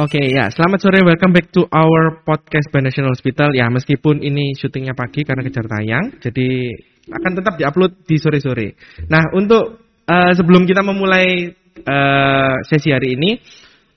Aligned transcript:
Oke 0.00 0.32
ya, 0.32 0.48
selamat 0.48 0.80
sore, 0.80 1.04
welcome 1.04 1.28
back 1.28 1.52
to 1.52 1.68
our 1.68 2.24
podcast 2.24 2.72
by 2.72 2.80
National 2.80 3.12
Hospital. 3.12 3.52
Ya, 3.52 3.68
meskipun 3.68 4.24
ini 4.24 4.56
syutingnya 4.56 4.96
pagi 4.96 5.28
karena 5.28 5.44
kejar 5.44 5.68
tayang, 5.68 6.16
jadi 6.24 6.72
akan 7.12 7.32
tetap 7.36 7.60
diupload 7.60 8.08
di 8.08 8.16
sore-sore. 8.16 8.80
Nah, 9.12 9.28
untuk 9.36 9.84
uh, 10.08 10.32
sebelum 10.32 10.64
kita 10.64 10.80
memulai 10.80 11.52
uh, 11.84 12.56
sesi 12.64 12.96
hari 12.96 13.12
ini, 13.12 13.44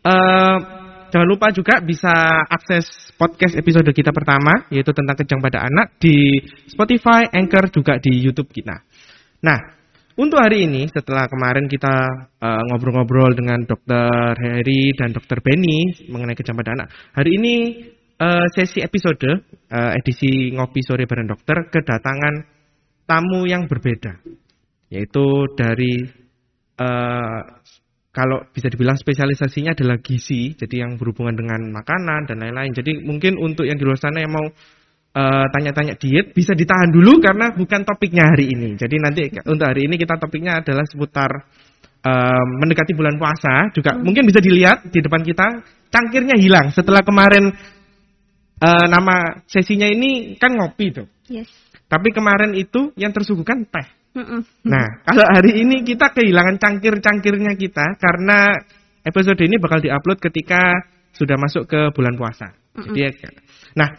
uh, 0.04 0.58
jangan 1.08 1.24
lupa 1.24 1.56
juga 1.56 1.80
bisa 1.80 2.12
akses 2.52 3.16
podcast 3.16 3.56
episode 3.56 3.88
kita 3.96 4.12
pertama, 4.12 4.68
yaitu 4.76 4.92
tentang 4.92 5.16
kejang 5.24 5.40
pada 5.40 5.64
anak 5.64 6.04
di 6.04 6.36
Spotify, 6.68 7.32
Anchor, 7.32 7.72
juga 7.72 7.96
di 8.04 8.12
YouTube 8.12 8.52
kita. 8.52 8.76
Nah, 9.40 9.73
untuk 10.14 10.38
hari 10.38 10.70
ini, 10.70 10.86
setelah 10.90 11.26
kemarin 11.26 11.66
kita 11.66 11.96
uh, 12.38 12.62
ngobrol-ngobrol 12.70 13.34
uh, 13.34 13.38
dengan 13.38 13.60
Dokter 13.66 14.38
Heri 14.38 14.94
dan 14.94 15.10
Dokter 15.10 15.42
Benny 15.42 16.06
mengenai 16.10 16.38
kejam 16.38 16.54
pada 16.54 16.78
anak, 16.78 16.88
hari 17.18 17.42
ini 17.42 17.56
uh, 18.22 18.46
sesi 18.54 18.86
episode 18.86 19.26
uh, 19.74 19.92
edisi 19.98 20.54
ngopi 20.54 20.86
sore 20.86 21.10
bareng 21.10 21.30
dokter 21.30 21.66
kedatangan 21.70 22.46
tamu 23.10 23.50
yang 23.50 23.66
berbeda, 23.66 24.22
yaitu 24.94 25.26
dari 25.58 26.06
uh, 26.78 27.42
kalau 28.14 28.46
bisa 28.54 28.70
dibilang 28.70 28.94
spesialisasinya 28.94 29.74
adalah 29.74 29.98
gizi, 29.98 30.54
jadi 30.54 30.86
yang 30.86 31.02
berhubungan 31.02 31.34
dengan 31.34 31.74
makanan 31.74 32.30
dan 32.30 32.38
lain-lain. 32.38 32.70
Jadi 32.70 33.02
mungkin 33.02 33.42
untuk 33.42 33.66
yang 33.66 33.82
di 33.82 33.86
luar 33.90 33.98
sana 33.98 34.22
yang 34.22 34.30
mau 34.30 34.46
Eh, 34.46 34.83
tanya-tanya 35.14 35.94
uh, 35.94 36.00
diet 36.02 36.34
bisa 36.34 36.58
ditahan 36.58 36.90
dulu 36.90 37.22
karena 37.22 37.54
bukan 37.54 37.86
topiknya 37.86 38.34
hari 38.34 38.50
ini. 38.50 38.74
Jadi 38.74 38.96
nanti 38.98 39.22
untuk 39.46 39.70
hari 39.70 39.86
ini 39.86 40.02
kita 40.02 40.18
topiknya 40.18 40.66
adalah 40.66 40.82
seputar 40.90 41.30
uh, 42.02 42.44
mendekati 42.58 42.98
bulan 42.98 43.22
puasa. 43.22 43.70
Juga 43.78 43.94
hmm. 43.94 44.02
mungkin 44.02 44.26
bisa 44.26 44.42
dilihat 44.42 44.90
di 44.90 45.00
depan 45.06 45.22
kita 45.22 45.46
cangkirnya 45.94 46.34
hilang 46.42 46.74
setelah 46.74 47.06
kemarin 47.06 47.54
uh, 48.58 48.86
nama 48.90 49.46
sesinya 49.46 49.86
ini 49.86 50.34
kan 50.42 50.58
ngopi 50.58 50.90
tuh. 50.90 51.08
Yes. 51.30 51.50
Tapi 51.86 52.10
kemarin 52.10 52.58
itu 52.58 52.90
yang 52.98 53.14
tersuguhkan 53.14 53.70
teh. 53.70 53.88
Nah, 54.66 54.86
kalau 55.06 55.26
hari 55.26 55.62
ini 55.62 55.82
kita 55.82 56.14
kehilangan 56.14 56.62
cangkir-cangkirnya 56.62 57.58
kita 57.58 57.98
karena 57.98 58.54
episode 59.02 59.42
ini 59.42 59.58
bakal 59.58 59.82
diupload 59.82 60.22
ketika 60.22 60.62
sudah 61.14 61.38
masuk 61.38 61.66
ke 61.66 61.90
bulan 61.94 62.14
puasa. 62.18 62.54
Jadi, 62.74 63.10
nah 63.78 63.90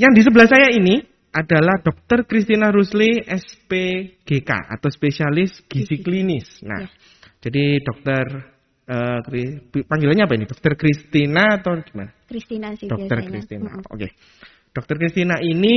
yang 0.00 0.12
di 0.16 0.22
sebelah 0.24 0.48
saya 0.48 0.72
ini 0.72 1.00
adalah 1.32 1.80
Dr. 1.80 2.28
Christina 2.28 2.68
Rusli 2.68 3.24
SPGK 3.24 4.50
atau 4.68 4.88
spesialis 4.92 5.64
gizi 5.64 6.00
klinis. 6.04 6.60
Nah, 6.60 6.84
ya. 6.84 6.88
jadi 7.40 7.80
dokter 7.80 8.24
uh, 8.88 9.20
panggilannya 9.88 10.24
apa 10.28 10.34
ini? 10.36 10.44
Dokter 10.44 10.76
Christina 10.76 11.56
atau 11.56 11.80
gimana? 11.80 12.12
Christina 12.28 12.76
sih 12.76 12.84
Dokter 12.84 13.24
Christina. 13.24 13.80
Oke. 13.88 13.96
Okay. 13.96 14.10
Dokter 14.72 14.96
Christina 15.00 15.40
ini 15.40 15.74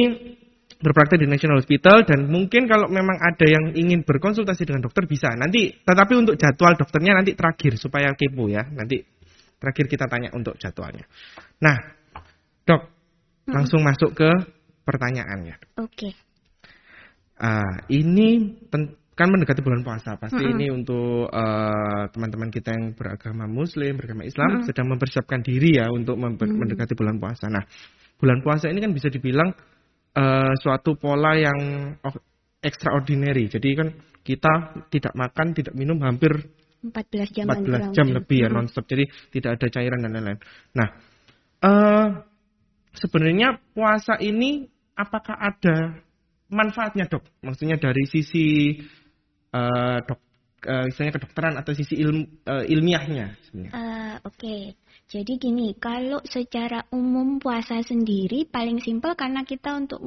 berpraktek 0.75 1.23
di 1.23 1.27
National 1.27 1.63
Hospital 1.63 2.03
dan 2.03 2.27
mungkin 2.27 2.67
kalau 2.67 2.91
memang 2.91 3.15
ada 3.23 3.47
yang 3.47 3.71
ingin 3.71 4.03
berkonsultasi 4.03 4.67
dengan 4.67 4.83
dokter 4.83 5.07
bisa 5.07 5.31
nanti 5.31 5.71
tetapi 5.71 6.13
untuk 6.19 6.35
jadwal 6.35 6.75
dokternya 6.75 7.15
nanti 7.15 7.31
terakhir 7.31 7.79
supaya 7.79 8.11
kepo 8.11 8.51
ya 8.51 8.67
nanti 8.75 8.99
terakhir 9.55 9.85
kita 9.87 10.05
tanya 10.11 10.35
untuk 10.35 10.59
jadwalnya 10.59 11.07
nah 11.63 11.79
dok 12.67 12.94
Langsung 13.49 13.81
masuk 13.85 14.17
ke 14.17 14.29
pertanyaannya. 14.85 15.55
Oke. 15.81 15.89
Okay. 15.91 16.11
Uh, 17.35 17.75
ini 17.91 18.55
kan 19.15 19.31
mendekati 19.31 19.63
bulan 19.63 19.83
puasa, 19.83 20.19
pasti 20.19 20.43
mm 20.43 20.47
-hmm. 20.47 20.55
ini 20.59 20.67
untuk 20.71 21.31
uh, 21.31 22.03
teman-teman 22.11 22.51
kita 22.51 22.75
yang 22.75 22.91
beragama 22.91 23.47
Muslim, 23.47 23.95
beragama 23.95 24.27
Islam 24.27 24.49
mm 24.51 24.55
-hmm. 24.59 24.67
sedang 24.67 24.87
mempersiapkan 24.91 25.39
diri 25.39 25.79
ya 25.79 25.87
untuk 25.87 26.19
mm 26.19 26.35
-hmm. 26.35 26.51
mendekati 26.59 26.93
bulan 26.99 27.15
puasa. 27.15 27.47
Nah, 27.47 27.63
bulan 28.19 28.43
puasa 28.43 28.67
ini 28.67 28.83
kan 28.83 28.91
bisa 28.91 29.07
dibilang 29.07 29.55
uh, 30.15 30.53
suatu 30.59 30.99
pola 30.99 31.31
yang 31.39 31.59
extraordinary. 32.59 33.47
Jadi 33.47 33.69
kan 33.71 33.87
kita 34.19 34.83
tidak 34.91 35.13
makan, 35.15 35.55
tidak 35.55 35.73
minum 35.79 35.95
hampir 36.03 36.31
14 36.85 37.33
jam 37.33 37.45
14 37.49 37.95
jam 37.95 38.07
lebih 38.11 38.37
ya 38.45 38.49
nonstop. 38.51 38.85
Jadi 38.85 39.07
tidak 39.31 39.57
ada 39.57 39.67
cairan 39.71 39.99
dan 40.03 40.11
lain-lain. 40.11 40.39
Nah, 40.75 40.87
uh, 41.65 42.07
sebenarnya 42.97 43.59
puasa 43.75 44.19
ini 44.19 44.67
apakah 44.95 45.35
ada 45.35 45.99
manfaatnya 46.51 47.07
dok? 47.07 47.23
Maksudnya 47.43 47.79
dari 47.79 48.03
sisi 48.07 48.79
uh, 49.51 49.97
dok, 50.03 50.19
uh, 50.67 50.83
misalnya 50.87 51.13
kedokteran 51.19 51.55
atau 51.59 51.71
sisi 51.75 51.99
ilmu, 51.99 52.23
uh, 52.47 52.63
ilmiahnya 52.65 53.35
sebenarnya? 53.47 53.73
Uh, 53.75 53.94
Oke, 54.25 54.73
jadi 55.05 55.37
gini, 55.37 55.77
kalau 55.77 56.17
secara 56.25 56.81
umum 56.89 57.37
puasa 57.37 57.77
sendiri 57.85 58.49
paling 58.49 58.81
simpel 58.81 59.13
karena 59.13 59.45
kita 59.45 59.77
untuk 59.77 60.01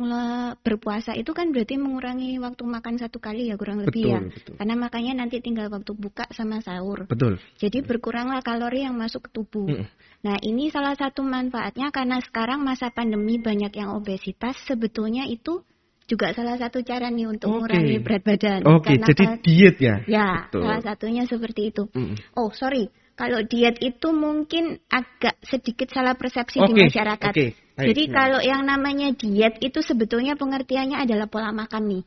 berpuasa 0.67 1.15
itu 1.15 1.31
kan 1.31 1.55
berarti 1.55 1.79
mengurangi 1.79 2.35
waktu 2.43 2.67
makan 2.67 2.99
satu 2.99 3.23
kali 3.23 3.47
ya 3.47 3.55
kurang 3.55 3.87
lebih 3.87 4.05
ya. 4.11 4.19
Betul. 4.19 4.59
Karena 4.59 4.75
makanya 4.75 5.13
nanti 5.23 5.39
tinggal 5.39 5.71
waktu 5.71 5.95
buka 5.95 6.27
sama 6.35 6.59
sahur. 6.59 7.07
Betul. 7.07 7.39
Jadi 7.63 7.79
berkuranglah 7.87 8.43
kalori 8.43 8.83
yang 8.83 8.99
masuk 8.99 9.31
ke 9.31 9.39
tubuh. 9.39 9.71
Hmm. 9.71 9.87
Nah, 10.27 10.35
ini 10.43 10.67
salah 10.75 10.99
satu 10.99 11.23
manfaatnya 11.23 11.95
karena 11.95 12.19
sekarang 12.19 12.67
masa 12.67 12.91
pandemi 12.91 13.39
banyak 13.39 13.71
yang 13.79 13.95
obesitas, 13.95 14.59
sebetulnya 14.67 15.31
itu 15.31 15.63
juga 16.11 16.35
salah 16.35 16.59
satu 16.59 16.83
cara 16.83 17.07
nih 17.07 17.31
untuk 17.31 17.55
mengurangi 17.55 18.03
berat 18.03 18.27
badan. 18.27 18.61
Oke, 18.67 18.97
okay, 18.97 19.15
jadi 19.15 19.25
diet 19.47 19.77
ya? 19.79 19.95
Ya, 20.11 20.29
Betul. 20.51 20.67
salah 20.67 20.83
satunya 20.83 21.23
seperti 21.23 21.71
itu. 21.71 21.87
Mm. 21.95 22.19
Oh, 22.35 22.51
sorry. 22.51 22.91
Kalau 23.19 23.43
diet 23.43 23.83
itu 23.83 24.15
mungkin 24.15 24.79
agak 24.87 25.43
sedikit 25.43 25.91
salah 25.91 26.15
persepsi 26.15 26.63
okay, 26.63 26.71
di 26.71 26.75
masyarakat. 26.87 27.33
Okay, 27.35 27.51
Jadi 27.75 28.03
nah. 28.07 28.15
kalau 28.15 28.39
yang 28.39 28.63
namanya 28.63 29.11
diet 29.11 29.59
itu 29.59 29.83
sebetulnya 29.83 30.39
pengertiannya 30.39 31.03
adalah 31.03 31.27
pola 31.27 31.51
makan 31.51 31.99
nih. 31.99 32.03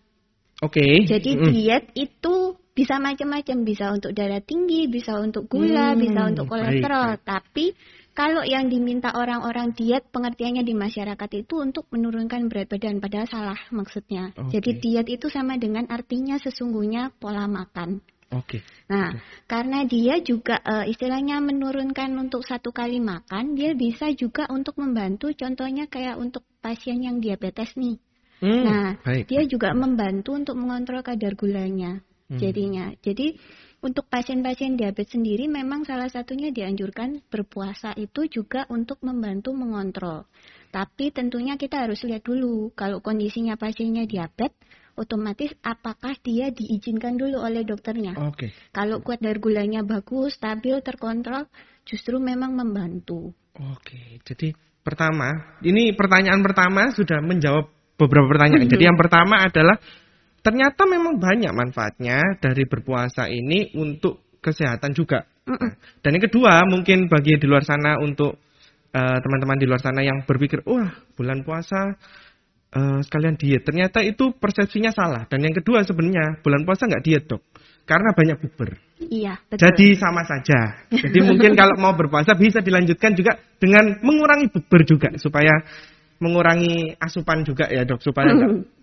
Oke. 0.63 0.79
Okay. 0.79 0.93
Jadi 1.11 1.31
mm. 1.35 1.45
diet 1.51 1.85
itu 1.99 2.55
bisa 2.71 2.95
macam-macam, 3.03 3.57
bisa 3.67 3.91
untuk 3.91 4.15
darah 4.15 4.39
tinggi, 4.39 4.87
bisa 4.87 5.19
untuk 5.19 5.51
gula, 5.51 5.91
hmm, 5.91 5.99
bisa 5.99 6.19
untuk 6.31 6.47
kolesterol. 6.47 7.19
Baik. 7.19 7.27
Tapi 7.27 7.65
kalau 8.15 8.47
yang 8.47 8.71
diminta 8.71 9.11
orang-orang 9.11 9.75
diet 9.75 10.07
pengertiannya 10.15 10.63
di 10.63 10.71
masyarakat 10.71 11.29
itu 11.35 11.59
untuk 11.59 11.91
menurunkan 11.91 12.47
berat 12.47 12.71
badan 12.71 13.03
padahal 13.03 13.27
salah 13.27 13.59
maksudnya. 13.75 14.31
Okay. 14.31 14.63
Jadi 14.63 14.71
diet 14.79 15.07
itu 15.11 15.27
sama 15.27 15.59
dengan 15.59 15.91
artinya 15.91 16.39
sesungguhnya 16.39 17.11
pola 17.19 17.51
makan. 17.51 17.99
Oke. 18.31 18.59
Okay. 18.59 18.61
Nah, 18.87 19.11
okay. 19.11 19.19
karena 19.47 19.79
dia 19.83 20.15
juga 20.23 20.59
uh, 20.63 20.87
istilahnya 20.87 21.43
menurunkan 21.43 22.15
untuk 22.15 22.47
satu 22.47 22.71
kali 22.71 23.03
makan, 23.03 23.59
dia 23.59 23.75
bisa 23.75 24.07
juga 24.15 24.47
untuk 24.47 24.79
membantu 24.79 25.31
contohnya 25.35 25.91
kayak 25.91 26.15
untuk 26.15 26.47
pasien 26.63 27.03
yang 27.03 27.19
diabetes 27.19 27.75
nih. 27.75 27.99
Hmm, 28.41 28.63
nah, 28.65 28.87
baik. 29.03 29.29
dia 29.29 29.45
juga 29.45 29.75
membantu 29.75 30.33
untuk 30.33 30.55
mengontrol 30.57 31.05
kadar 31.05 31.37
gulanya. 31.37 32.01
Hmm. 32.31 32.39
Jadinya. 32.39 32.95
Jadi 33.03 33.35
untuk 33.83 34.07
pasien-pasien 34.07 34.79
diabetes 34.79 35.11
sendiri 35.11 35.51
memang 35.51 35.83
salah 35.83 36.07
satunya 36.07 36.53
dianjurkan 36.53 37.27
berpuasa 37.27 37.91
itu 37.99 38.31
juga 38.31 38.63
untuk 38.71 39.03
membantu 39.03 39.51
mengontrol. 39.51 40.29
Tapi 40.71 41.11
tentunya 41.11 41.59
kita 41.59 41.83
harus 41.83 41.99
lihat 42.07 42.23
dulu 42.23 42.71
kalau 42.71 43.03
kondisinya 43.03 43.59
pasiennya 43.59 44.07
diabetes, 44.07 44.55
otomatis 44.99 45.51
apakah 45.63 46.15
dia 46.19 46.49
diizinkan 46.49 47.15
dulu 47.15 47.41
oleh 47.41 47.63
dokternya. 47.63 48.17
Oke. 48.19 48.47
Okay. 48.47 48.49
Kalau 48.71 48.99
kuat 49.03 49.23
dar 49.23 49.37
gulanya 49.37 49.85
bagus, 49.85 50.35
stabil, 50.35 50.79
terkontrol, 50.83 51.47
justru 51.85 52.17
memang 52.17 52.55
membantu. 52.55 53.33
Oke, 53.51 53.67
okay. 53.83 54.07
jadi 54.23 54.55
pertama, 54.81 55.59
ini 55.61 55.91
pertanyaan 55.93 56.41
pertama 56.41 56.89
sudah 56.95 57.19
menjawab 57.19 57.67
beberapa 57.99 58.27
pertanyaan. 58.31 58.65
Jadi 58.65 58.83
yang 58.87 58.97
pertama 58.97 59.43
adalah 59.45 59.77
ternyata 60.41 60.89
memang 60.89 61.21
banyak 61.21 61.53
manfaatnya 61.53 62.17
dari 62.41 62.65
berpuasa 62.65 63.29
ini 63.29 63.77
untuk 63.77 64.39
kesehatan 64.41 64.97
juga. 64.97 65.21
Nah, 65.45 65.73
dan 66.01 66.17
yang 66.17 66.25
kedua, 66.25 66.65
mungkin 66.65 67.05
bagi 67.05 67.37
di 67.37 67.45
luar 67.45 67.61
sana 67.61 67.97
untuk 68.01 68.41
eh, 68.93 69.17
teman-teman 69.21 69.57
uh, 69.57 69.61
di 69.61 69.65
luar 69.69 69.81
sana 69.81 70.01
yang 70.01 70.25
berpikir, 70.25 70.65
wah 70.65 70.89
bulan 71.13 71.45
puasa 71.45 71.97
uh, 72.75 72.99
sekalian 73.03 73.35
diet. 73.35 73.63
Ternyata 73.63 74.03
itu 74.03 74.31
persepsinya 74.35 74.91
salah. 74.91 75.27
Dan 75.27 75.43
yang 75.43 75.55
kedua 75.55 75.83
sebenarnya 75.83 76.39
bulan 76.41 76.63
puasa 76.63 76.87
nggak 76.87 77.03
diet 77.03 77.23
dok, 77.27 77.43
karena 77.83 78.09
banyak 78.15 78.37
bubur. 78.39 78.69
Iya, 79.01 79.33
betul. 79.49 79.61
Jadi 79.65 79.87
sama 79.97 80.21
saja. 80.23 80.85
Jadi 80.87 81.19
mungkin 81.27 81.57
kalau 81.57 81.75
mau 81.81 81.93
berpuasa 81.97 82.37
bisa 82.37 82.61
dilanjutkan 82.61 83.17
juga 83.17 83.37
dengan 83.57 83.99
mengurangi 84.05 84.47
bubur 84.53 84.81
juga 84.85 85.09
supaya 85.17 85.51
mengurangi 86.21 86.93
asupan 87.01 87.41
juga 87.41 87.65
ya 87.65 87.81
dok 87.81 88.05
supaya 88.05 88.29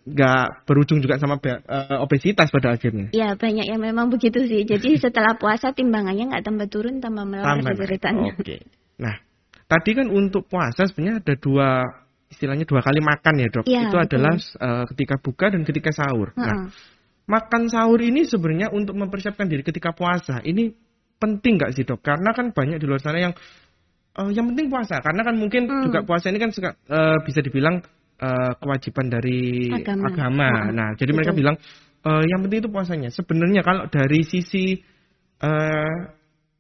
nggak 0.02 0.46
berujung 0.66 0.98
juga 0.98 1.22
sama 1.22 1.38
uh, 1.38 2.02
obesitas 2.02 2.50
pada 2.50 2.74
akhirnya. 2.74 3.14
Ya 3.14 3.38
banyak 3.38 3.62
yang 3.70 3.78
memang 3.78 4.10
begitu 4.10 4.42
sih. 4.42 4.66
Jadi 4.66 4.98
setelah 5.04 5.38
puasa 5.38 5.70
timbangannya 5.70 6.34
nggak 6.34 6.44
tambah 6.44 6.66
turun 6.66 6.98
tambah 6.98 7.22
melambat. 7.22 7.78
Oke. 7.78 8.42
Okay. 8.42 8.60
Nah 8.98 9.14
tadi 9.70 9.94
kan 9.94 10.10
untuk 10.10 10.50
puasa 10.50 10.90
sebenarnya 10.90 11.22
ada 11.22 11.34
dua 11.38 11.68
istilahnya 12.28 12.68
dua 12.68 12.84
kali 12.84 13.00
makan 13.00 13.34
ya 13.40 13.48
dok. 13.48 13.64
Ya, 13.64 13.88
Itu 13.88 13.96
betul. 13.96 14.04
adalah 14.04 14.34
uh, 14.36 14.84
ketika 14.94 15.14
buka 15.20 15.46
dan 15.52 15.62
ketika 15.64 15.90
sahur. 15.92 16.32
Uh 16.32 16.40
-uh. 16.40 16.44
Nah 16.44 16.56
makan 17.28 17.68
sahur 17.68 18.00
ini 18.00 18.24
sebenarnya 18.24 18.72
untuk 18.72 18.96
mempersiapkan 18.96 19.44
diri 19.46 19.60
ketika 19.60 19.92
puasa 19.92 20.40
ini 20.42 20.72
penting 21.20 21.60
nggak 21.60 21.76
sih 21.76 21.84
dok? 21.84 22.00
Karena 22.00 22.32
kan 22.32 22.50
banyak 22.56 22.80
di 22.80 22.86
luar 22.88 23.04
sana 23.04 23.20
yang 23.20 23.36
uh, 24.16 24.30
yang 24.32 24.48
penting 24.50 24.72
puasa 24.72 24.98
karena 25.04 25.22
kan 25.22 25.36
mungkin 25.36 25.68
hmm. 25.68 25.84
juga 25.92 26.00
puasa 26.08 26.32
ini 26.32 26.40
kan 26.40 26.50
suka, 26.50 26.72
uh, 26.88 27.20
bisa 27.22 27.44
dibilang 27.44 27.84
uh, 28.24 28.52
kewajiban 28.56 29.12
dari 29.12 29.68
agama. 29.68 30.08
agama. 30.08 30.48
Nah, 30.48 30.64
nah 30.72 30.88
jadi 30.96 31.12
Betul. 31.12 31.16
mereka 31.20 31.32
bilang 31.36 31.56
uh, 32.08 32.24
yang 32.24 32.40
penting 32.48 32.58
itu 32.64 32.70
puasanya. 32.72 33.08
Sebenarnya 33.12 33.60
kalau 33.60 33.84
dari 33.92 34.24
sisi 34.24 34.80
uh, 35.44 36.00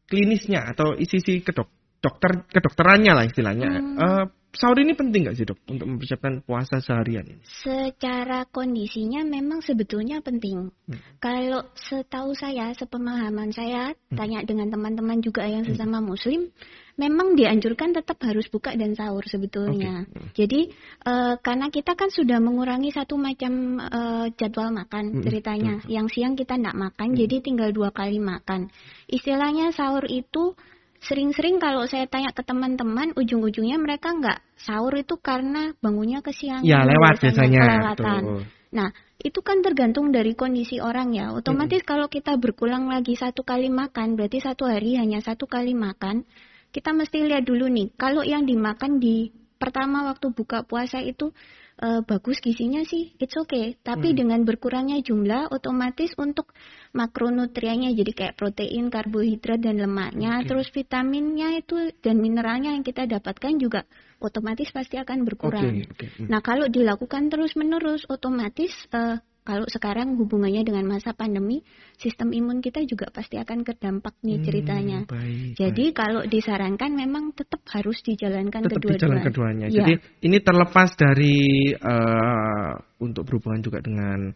klinisnya 0.04 0.68
atau 0.76 1.00
sisi 1.00 1.40
kedok 1.40 1.72
dokter 1.98 2.44
kedokterannya 2.46 3.12
lah 3.16 3.24
istilahnya, 3.26 3.70
hmm. 3.72 3.96
uh, 3.98 4.24
sahur 4.56 4.80
ini 4.80 4.96
penting 4.96 5.28
nggak 5.28 5.36
sih 5.36 5.44
dok 5.44 5.60
untuk 5.68 5.86
mempersiapkan 5.86 6.40
puasa 6.40 6.80
seharian 6.80 7.24
ini? 7.28 7.42
Secara 7.44 8.48
kondisinya 8.48 9.20
memang 9.22 9.60
sebetulnya 9.60 10.24
penting. 10.24 10.72
Hmm. 10.88 11.00
Kalau 11.20 11.68
setahu 11.76 12.32
saya, 12.32 12.72
sepemahaman 12.72 13.52
saya, 13.52 13.92
hmm. 13.92 14.16
tanya 14.16 14.40
dengan 14.48 14.72
teman-teman 14.72 15.20
juga 15.20 15.44
yang 15.44 15.68
hmm. 15.68 15.76
sesama 15.76 16.00
Muslim, 16.00 16.48
memang 16.96 17.36
dianjurkan 17.36 17.92
tetap 17.92 18.18
harus 18.24 18.48
buka 18.48 18.74
dan 18.74 18.96
sahur 18.96 19.22
sebetulnya. 19.28 20.08
Okay. 20.08 20.44
Jadi 20.44 20.60
uh, 21.06 21.36
karena 21.38 21.68
kita 21.68 21.94
kan 21.94 22.08
sudah 22.08 22.40
mengurangi 22.40 22.90
satu 22.90 23.14
macam 23.20 23.78
uh, 23.78 24.26
jadwal 24.34 24.72
makan 24.72 25.22
ceritanya. 25.22 25.78
Hmm. 25.84 25.88
Yang 25.92 26.06
siang 26.18 26.34
kita 26.34 26.56
tidak 26.56 26.76
makan, 26.76 27.14
hmm. 27.14 27.18
jadi 27.20 27.36
tinggal 27.44 27.70
dua 27.70 27.92
kali 27.92 28.16
makan. 28.16 28.72
Istilahnya 29.06 29.76
sahur 29.76 30.08
itu 30.08 30.56
sering-sering 31.04 31.62
kalau 31.62 31.86
saya 31.86 32.06
tanya 32.10 32.34
ke 32.34 32.42
teman-teman, 32.42 33.14
ujung-ujungnya 33.14 33.78
mereka 33.78 34.14
nggak 34.14 34.38
sahur 34.58 34.94
itu 34.98 35.14
karena 35.18 35.72
bangunnya 35.78 36.20
kesiangan. 36.20 36.66
Ya 36.66 36.82
lewat 36.82 37.22
biasanya. 37.22 37.60
Kelewatan. 37.62 38.22
Nah, 38.68 38.92
itu 39.16 39.40
kan 39.40 39.64
tergantung 39.64 40.12
dari 40.12 40.36
kondisi 40.36 40.76
orang 40.82 41.16
ya. 41.16 41.32
Otomatis 41.32 41.80
hmm. 41.80 41.88
kalau 41.88 42.06
kita 42.12 42.36
berpulang 42.36 42.90
lagi 42.90 43.16
satu 43.16 43.40
kali 43.46 43.72
makan, 43.72 44.18
berarti 44.18 44.44
satu 44.44 44.68
hari 44.68 45.00
hanya 45.00 45.24
satu 45.24 45.48
kali 45.48 45.72
makan 45.72 46.28
kita 46.68 46.92
mesti 46.92 47.24
lihat 47.24 47.48
dulu 47.48 47.64
nih, 47.68 47.96
kalau 47.96 48.20
yang 48.20 48.44
dimakan 48.44 49.00
di 49.00 49.32
pertama 49.56 50.04
waktu 50.04 50.30
buka 50.30 50.68
puasa 50.68 51.00
itu 51.00 51.32
uh, 51.78 52.02
bagus 52.04 52.42
gizinya 52.42 52.82
sih, 52.84 53.14
it's 53.22 53.34
okay. 53.38 53.78
Tapi 53.80 54.12
hmm. 54.12 54.18
dengan 54.18 54.40
berkurangnya 54.42 54.98
jumlah, 55.02 55.54
otomatis 55.54 56.12
untuk 56.18 56.52
makronutriennya 56.94 57.94
jadi 57.94 58.12
kayak 58.12 58.34
protein, 58.36 58.90
karbohidrat 58.90 59.62
dan 59.62 59.78
lemaknya, 59.78 60.42
okay. 60.42 60.46
terus 60.50 60.68
vitaminnya 60.74 61.58
itu 61.58 61.94
dan 62.02 62.18
mineralnya 62.18 62.74
yang 62.74 62.84
kita 62.84 63.06
dapatkan 63.06 63.54
juga 63.56 63.86
otomatis 64.18 64.68
pasti 64.74 64.98
akan 64.98 65.22
berkurang. 65.22 65.86
Okay, 65.86 65.86
okay. 65.86 66.08
Hmm. 66.18 66.26
Nah 66.30 66.40
kalau 66.42 66.66
dilakukan 66.66 67.30
terus 67.30 67.54
menerus, 67.54 68.02
otomatis 68.10 68.74
uh, 68.90 69.22
kalau 69.48 69.64
sekarang 69.64 70.20
hubungannya 70.20 70.60
dengan 70.60 70.84
masa 70.84 71.16
pandemi, 71.16 71.64
sistem 71.96 72.36
imun 72.36 72.60
kita 72.60 72.84
juga 72.84 73.08
pasti 73.08 73.40
akan 73.40 73.64
terdampak 73.64 74.20
nih 74.20 74.36
hmm, 74.36 74.44
ceritanya. 74.44 74.98
Hmm, 75.08 75.16
baik, 75.16 75.56
Jadi 75.56 75.84
baik. 75.88 75.96
kalau 75.96 76.22
disarankan 76.28 76.90
memang 76.92 77.32
tetap 77.32 77.64
harus 77.72 77.96
dijalankan 78.04 78.68
tetap 78.68 78.76
kedua-duanya. 78.76 79.00
Dijalan 79.00 79.20
keduanya. 79.24 79.66
Ya. 79.72 79.76
Jadi 79.80 79.92
ini 80.28 80.36
terlepas 80.44 80.92
dari 81.00 81.72
uh, 81.72 82.76
untuk 83.00 83.24
berhubungan 83.24 83.64
juga 83.64 83.80
dengan 83.80 84.28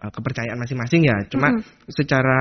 uh, 0.00 0.10
kepercayaan 0.16 0.56
masing-masing 0.56 1.04
ya. 1.04 1.16
Cuma 1.28 1.52
hmm. 1.52 1.92
secara 1.92 2.40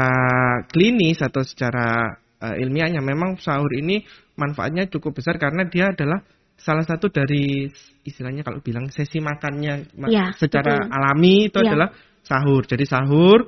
klinis 0.72 1.20
atau 1.20 1.44
secara 1.44 2.16
uh, 2.40 2.56
ilmiahnya 2.56 3.04
memang 3.04 3.36
sahur 3.44 3.76
ini 3.76 4.08
manfaatnya 4.40 4.88
cukup 4.88 5.20
besar 5.20 5.36
karena 5.36 5.68
dia 5.68 5.92
adalah 5.92 6.24
salah 6.56 6.86
satu 6.88 7.12
dari 7.12 7.68
istilahnya 8.08 8.42
kalau 8.42 8.64
bilang 8.64 8.88
sesi 8.88 9.20
makannya 9.20 9.92
ya, 10.08 10.32
secara 10.36 10.88
betul. 10.88 10.96
alami 10.96 11.36
itu 11.52 11.60
ya. 11.60 11.66
adalah 11.72 11.90
sahur. 12.24 12.64
Jadi 12.66 12.86
sahur 12.88 13.40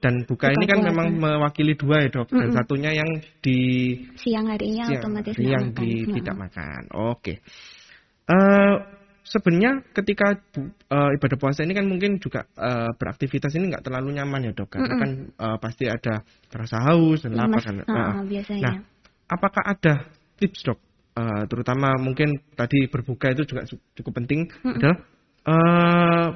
dan 0.00 0.24
buka, 0.28 0.52
buka 0.52 0.56
ini 0.56 0.64
kan 0.68 0.78
puasa. 0.80 0.88
memang 0.92 1.08
mewakili 1.16 1.74
dua 1.76 2.04
ya 2.04 2.08
dok. 2.10 2.28
Mm 2.28 2.34
-mm. 2.34 2.40
Dan 2.40 2.48
satunya 2.52 2.90
yang 2.92 3.10
di 3.40 3.58
siang 4.16 4.46
harinya 4.48 4.84
siang 4.88 5.00
otomatis 5.00 5.34
hari 5.36 5.48
yang 5.48 5.64
makan. 5.70 5.78
di 5.80 5.90
mm. 6.04 6.12
tidak 6.20 6.36
makan. 6.36 6.82
Oke. 6.92 7.34
Uh, 8.24 8.76
sebenarnya 9.24 9.72
ketika 9.92 10.36
uh, 10.92 11.10
ibadah 11.16 11.38
puasa 11.40 11.64
ini 11.64 11.72
kan 11.76 11.84
mungkin 11.88 12.16
juga 12.20 12.44
uh, 12.56 12.92
beraktivitas 12.96 13.52
ini 13.56 13.72
nggak 13.72 13.84
terlalu 13.84 14.16
nyaman 14.16 14.48
ya 14.48 14.52
dok 14.52 14.68
karena 14.72 14.88
mm 14.88 14.96
-mm. 14.96 15.00
kan 15.00 15.10
uh, 15.40 15.56
pasti 15.60 15.84
ada 15.88 16.24
terasa 16.48 16.76
haus 16.80 17.24
dan 17.24 17.36
lapar 17.36 17.60
kan. 17.60 17.76
Nah, 17.84 18.24
biasanya. 18.24 18.60
nah, 18.64 18.74
apakah 19.28 19.64
ada 19.64 20.08
tips 20.40 20.64
dok 20.64 20.80
uh, 21.18 21.42
terutama 21.46 21.94
mungkin 21.98 22.34
tadi 22.54 22.90
berbuka 22.90 23.32
itu 23.32 23.46
juga 23.46 23.66
cukup 23.68 24.12
penting 24.22 24.50
mm 24.50 24.60
-hmm. 24.62 24.76
adalah 24.78 24.98
uh, 25.48 26.28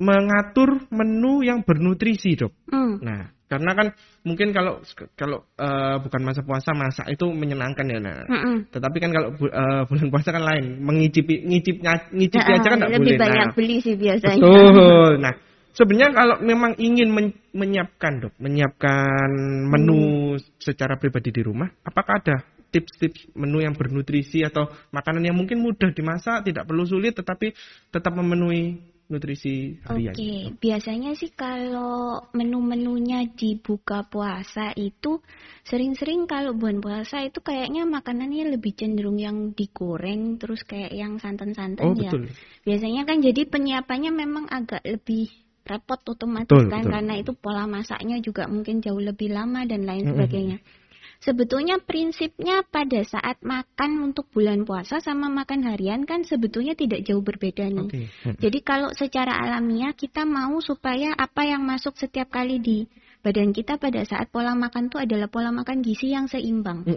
mengatur 0.00 0.88
menu 0.88 1.44
yang 1.44 1.60
bernutrisi 1.60 2.34
dok. 2.34 2.52
Mm. 2.72 3.04
Nah 3.04 3.20
karena 3.50 3.74
kan 3.74 3.86
mungkin 4.22 4.54
kalau 4.54 4.78
kalau 5.18 5.42
uh, 5.58 5.98
bukan 5.98 6.22
masa 6.22 6.46
puasa 6.46 6.70
masak 6.70 7.10
itu 7.10 7.26
menyenangkan 7.28 7.84
ya 7.84 7.98
nah. 8.00 8.24
Mm 8.24 8.40
-mm. 8.40 8.56
Tetapi 8.72 8.96
kan 8.96 9.10
kalau 9.12 9.28
uh, 9.36 9.82
bulan 9.90 10.08
puasa 10.08 10.30
kan 10.32 10.44
lain 10.46 10.80
mengicipi 10.80 11.44
ngicip 11.44 11.82
ngicipi 12.14 12.50
nah, 12.50 12.56
aja 12.56 12.68
kan 12.72 12.78
nggak 12.80 12.90
boleh. 12.96 13.04
Lebih 13.04 13.20
banyak 13.20 13.46
nah, 13.50 13.54
beli 13.54 13.76
sih 13.84 13.94
biasanya. 13.98 14.40
Betul. 14.40 15.12
Nah 15.20 15.34
sebenarnya 15.76 16.10
kalau 16.16 16.36
memang 16.40 16.72
ingin 16.80 17.08
men 17.12 17.26
menyiapkan 17.50 18.22
dok 18.22 18.34
menyiapkan 18.40 19.30
menu 19.68 20.38
mm. 20.38 20.62
secara 20.62 20.96
pribadi 20.96 21.34
di 21.34 21.42
rumah, 21.42 21.68
apakah 21.82 22.22
ada 22.22 22.36
tips-tips 22.70 23.34
menu 23.34 23.60
yang 23.60 23.74
bernutrisi 23.74 24.46
atau 24.46 24.70
makanan 24.94 25.26
yang 25.26 25.36
mungkin 25.36 25.60
mudah 25.60 25.90
dimasak, 25.90 26.46
tidak 26.46 26.64
perlu 26.64 26.86
sulit 26.86 27.18
tetapi 27.18 27.52
tetap 27.90 28.14
memenuhi 28.14 28.78
nutrisi 29.10 29.82
harian. 29.90 30.14
Oke, 30.14 30.22
okay. 30.22 30.40
biasanya 30.62 31.18
sih 31.18 31.34
kalau 31.34 32.22
menu-menunya 32.30 33.26
di 33.34 33.58
buka 33.58 34.06
puasa 34.06 34.70
itu 34.78 35.18
sering-sering 35.66 36.30
kalau 36.30 36.54
bulan 36.54 36.78
puasa 36.78 37.26
itu 37.26 37.42
kayaknya 37.42 37.82
makanannya 37.84 38.54
lebih 38.54 38.78
cenderung 38.78 39.18
yang 39.18 39.50
digoreng 39.52 40.38
terus 40.38 40.62
kayak 40.62 40.94
yang 40.94 41.18
santan-santan 41.18 41.90
oh, 41.90 41.98
ya. 41.98 42.14
Betul. 42.14 42.30
Biasanya 42.62 43.02
kan 43.02 43.18
jadi 43.18 43.42
penyiapannya 43.50 44.14
memang 44.14 44.46
agak 44.46 44.86
lebih 44.86 45.26
repot 45.66 46.00
otomatis 46.06 46.50
betul, 46.50 46.70
kan 46.70 46.82
betul. 46.86 46.94
karena 46.94 47.14
itu 47.18 47.32
pola 47.36 47.66
masaknya 47.66 48.16
juga 48.22 48.46
mungkin 48.46 48.80
jauh 48.80 49.02
lebih 49.02 49.34
lama 49.34 49.66
dan 49.66 49.84
lain 49.84 50.06
sebagainya. 50.06 50.58
Mm 50.62 50.64
-hmm. 50.64 50.78
Sebetulnya 51.20 51.76
prinsipnya 51.76 52.64
pada 52.64 53.04
saat 53.04 53.44
makan 53.44 54.08
untuk 54.08 54.32
bulan 54.32 54.64
puasa 54.64 55.04
sama 55.04 55.28
makan 55.28 55.68
harian 55.68 56.08
kan 56.08 56.24
sebetulnya 56.24 56.72
tidak 56.72 57.04
jauh 57.04 57.20
berbeda 57.20 57.68
nih. 57.68 57.88
Okay. 57.92 58.06
Jadi 58.40 58.58
kalau 58.64 58.88
secara 58.96 59.36
alamiah 59.36 59.92
kita 59.92 60.24
mau 60.24 60.56
supaya 60.64 61.12
apa 61.12 61.44
yang 61.44 61.60
masuk 61.60 62.00
setiap 62.00 62.32
kali 62.32 62.56
di 62.56 62.88
badan 63.20 63.52
kita 63.52 63.76
pada 63.76 64.00
saat 64.08 64.32
pola 64.32 64.56
makan 64.56 64.88
itu 64.88 64.96
adalah 64.96 65.28
pola 65.28 65.52
makan 65.52 65.84
gizi 65.84 66.16
yang 66.16 66.24
seimbang. 66.24 66.88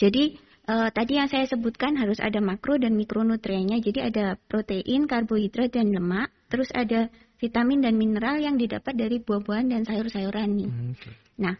Jadi 0.00 0.40
uh, 0.72 0.88
tadi 0.88 1.20
yang 1.20 1.28
saya 1.28 1.44
sebutkan 1.44 2.00
harus 2.00 2.16
ada 2.16 2.40
makro 2.40 2.80
dan 2.80 2.96
mikronutriennya. 2.96 3.84
Jadi 3.84 4.00
ada 4.00 4.40
protein, 4.48 5.04
karbohidrat 5.04 5.76
dan 5.76 5.92
lemak, 5.92 6.32
terus 6.48 6.72
ada 6.72 7.12
vitamin 7.36 7.84
dan 7.84 8.00
mineral 8.00 8.40
yang 8.40 8.56
didapat 8.56 8.96
dari 8.96 9.20
buah-buahan 9.20 9.68
dan 9.68 9.82
sayur-sayuran 9.84 10.48
nih. 10.56 10.70
Okay. 10.96 11.12
Nah, 11.44 11.54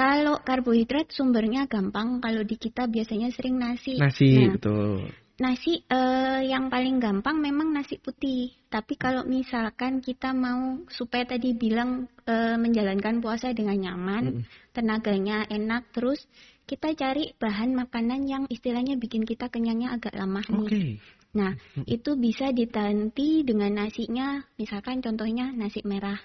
kalau 0.00 0.40
karbohidrat 0.40 1.12
sumbernya 1.12 1.68
gampang, 1.68 2.24
kalau 2.24 2.40
di 2.40 2.56
kita 2.56 2.88
biasanya 2.88 3.28
sering 3.36 3.60
nasi. 3.60 4.00
Nasi, 4.00 4.32
nah, 4.32 4.56
betul. 4.56 5.12
Nasi 5.36 5.84
eh, 5.84 6.40
yang 6.48 6.72
paling 6.72 6.96
gampang 6.96 7.36
memang 7.36 7.76
nasi 7.76 8.00
putih. 8.00 8.48
Tapi 8.72 8.96
kalau 8.96 9.28
misalkan 9.28 10.00
kita 10.00 10.32
mau 10.32 10.80
supaya 10.88 11.28
tadi 11.28 11.52
bilang 11.52 12.08
eh, 12.24 12.56
menjalankan 12.56 13.20
puasa 13.20 13.52
dengan 13.52 13.76
nyaman, 13.76 14.40
mm. 14.40 14.72
tenaganya 14.72 15.44
enak, 15.52 15.92
terus 15.92 16.24
kita 16.64 16.96
cari 16.96 17.36
bahan 17.36 17.76
makanan 17.76 18.24
yang 18.24 18.44
istilahnya 18.48 18.96
bikin 18.96 19.28
kita 19.28 19.52
kenyangnya 19.52 20.00
agak 20.00 20.16
lama 20.16 20.40
okay. 20.40 20.96
nih. 20.96 20.96
Nah, 21.30 21.52
itu 21.84 22.16
bisa 22.16 22.56
ditanti 22.56 23.44
dengan 23.44 23.84
nasinya, 23.84 24.40
misalkan 24.56 25.04
contohnya 25.04 25.52
nasi 25.52 25.84
merah. 25.84 26.18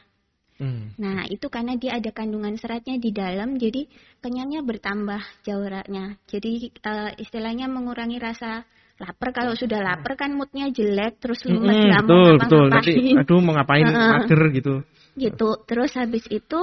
Hmm. 0.56 0.96
Nah, 0.96 1.28
itu 1.28 1.52
karena 1.52 1.76
dia 1.76 2.00
ada 2.00 2.16
kandungan 2.16 2.56
seratnya 2.56 2.96
di 2.96 3.12
dalam, 3.12 3.60
jadi 3.60 3.92
kenyangnya 4.24 4.64
bertambah 4.64 5.20
jauhnya. 5.44 6.16
Jadi 6.32 6.72
uh, 6.88 7.12
istilahnya 7.20 7.68
mengurangi 7.68 8.16
rasa 8.24 8.64
lapar. 8.96 9.36
Kalau 9.36 9.54
sudah 9.54 9.84
lapar 9.84 10.16
kan 10.16 10.32
moodnya 10.32 10.72
jelek, 10.72 11.20
terus 11.20 11.44
lemes 11.44 11.76
hmm, 11.76 11.92
lama 11.92 12.08
betul, 12.08 12.32
betul. 12.40 12.66
Nanti, 12.72 12.92
aduh 13.20 13.40
mau 13.44 13.54
ngapain 13.60 13.88
mager 13.92 14.42
gitu. 14.56 14.74
Gitu. 15.16 15.50
Terus 15.68 15.92
habis 16.00 16.24
itu 16.32 16.60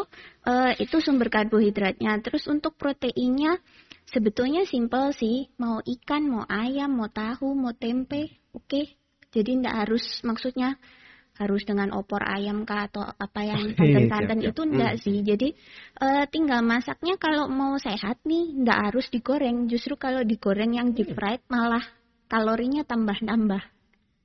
uh, 0.49 0.73
itu 0.81 0.97
sumber 1.05 1.29
karbohidratnya. 1.29 2.17
Terus 2.25 2.49
untuk 2.49 2.77
proteinnya 2.81 3.61
sebetulnya 4.09 4.65
simpel 4.65 5.13
sih. 5.13 5.53
Mau 5.61 5.85
ikan, 5.85 6.33
mau 6.33 6.45
ayam, 6.49 6.97
mau 6.97 7.13
tahu, 7.13 7.53
mau 7.53 7.77
tempe, 7.77 8.41
oke. 8.57 8.69
Okay. 8.69 8.87
Jadi 9.33 9.57
tidak 9.65 9.77
harus 9.89 10.05
maksudnya 10.29 10.77
harus 11.41 11.65
dengan 11.65 11.89
opor 11.97 12.21
ayam 12.21 12.69
kah 12.69 12.93
atau 12.93 13.09
apa 13.09 13.41
yang 13.41 13.73
santan-santan 13.73 14.41
itu 14.45 14.61
enggak 14.63 14.93
hmm. 14.97 15.01
sih. 15.01 15.17
Jadi 15.25 15.49
uh, 16.01 16.25
tinggal 16.29 16.61
masaknya 16.61 17.17
kalau 17.17 17.49
mau 17.49 17.81
sehat 17.81 18.21
nih 18.29 18.53
enggak 18.53 18.93
harus 18.93 19.09
digoreng. 19.09 19.65
Justru 19.67 19.97
kalau 19.97 20.21
digoreng 20.21 20.77
yang 20.77 20.93
deep 20.93 21.17
fried 21.17 21.41
malah 21.49 21.83
kalorinya 22.29 22.85
tambah-tambah. 22.85 23.73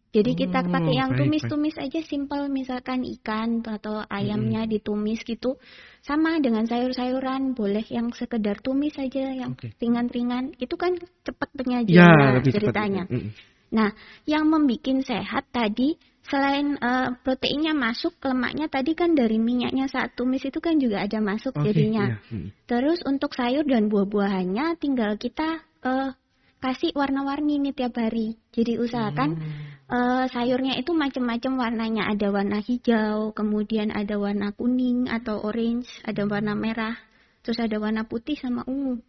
Jadi 0.08 0.32
kita 0.40 0.64
oh, 0.64 0.72
pakai 0.72 0.94
yang 0.98 1.12
tumis-tumis 1.14 1.76
aja 1.78 2.00
simple 2.02 2.48
misalkan 2.48 3.04
ikan 3.20 3.60
atau 3.62 4.02
ayamnya 4.08 4.64
hmm. 4.64 4.72
ditumis 4.72 5.22
gitu. 5.22 5.60
Sama 6.02 6.40
dengan 6.40 6.64
sayur-sayuran 6.64 7.52
boleh 7.52 7.84
yang 7.92 8.16
sekedar 8.16 8.64
tumis 8.64 8.96
aja 8.96 9.36
yang 9.36 9.54
ringan-ringan. 9.60 10.56
Itu 10.58 10.80
kan 10.80 10.96
cepat 11.28 11.52
penyajian 11.54 12.08
ya, 12.08 12.40
ceritanya. 12.40 13.04
Hmm. 13.06 13.36
Nah, 13.68 13.92
yang 14.24 14.48
membuat 14.48 15.04
sehat 15.04 15.52
tadi 15.52 16.00
selain 16.28 16.76
uh, 16.84 17.16
proteinnya 17.24 17.72
masuk, 17.72 18.20
lemaknya 18.20 18.68
tadi 18.68 18.94
kan 18.94 19.16
dari 19.16 19.40
minyaknya 19.40 19.88
saat 19.88 20.14
tumis 20.14 20.44
itu 20.44 20.60
kan 20.60 20.76
juga 20.76 21.04
ada 21.04 21.24
masuk 21.24 21.56
okay, 21.56 21.72
jadinya. 21.72 22.20
Iya. 22.20 22.32
Hmm. 22.32 22.48
Terus 22.68 23.00
untuk 23.08 23.32
sayur 23.32 23.64
dan 23.64 23.88
buah-buahannya 23.88 24.76
tinggal 24.78 25.16
kita 25.16 25.64
uh, 25.88 26.12
kasih 26.60 26.92
warna-warni 26.94 27.64
nih 27.64 27.74
tiap 27.74 27.96
hari. 27.96 28.36
Jadi 28.52 28.76
usahakan 28.76 29.30
hmm. 29.40 29.52
uh, 29.88 30.26
sayurnya 30.28 30.76
itu 30.76 30.92
macam-macam 30.92 31.52
warnanya. 31.56 32.12
Ada 32.12 32.28
warna 32.28 32.60
hijau, 32.60 33.32
kemudian 33.32 33.96
ada 33.96 34.20
warna 34.20 34.52
kuning 34.52 35.08
atau 35.08 35.40
orange, 35.48 35.88
ada 36.04 36.28
warna 36.28 36.60
merah, 36.60 37.00
terus 37.40 37.64
ada 37.64 37.80
warna 37.80 38.04
putih 38.04 38.36
sama 38.36 38.68
ungu. 38.68 39.00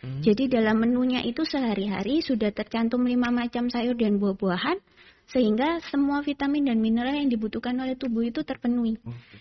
Hmm. 0.00 0.20
Jadi 0.24 0.48
dalam 0.48 0.80
menunya 0.80 1.20
itu 1.20 1.44
sehari-hari 1.44 2.24
sudah 2.24 2.48
tercantum 2.52 3.04
lima 3.04 3.28
macam 3.28 3.68
sayur 3.68 3.96
dan 3.96 4.16
buah-buahan 4.16 4.95
sehingga 5.26 5.82
semua 5.90 6.22
vitamin 6.22 6.70
dan 6.70 6.78
mineral 6.78 7.10
yang 7.10 7.26
dibutuhkan 7.26 7.74
oleh 7.82 7.98
tubuh 7.98 8.22
itu 8.22 8.46
terpenuhi. 8.46 8.94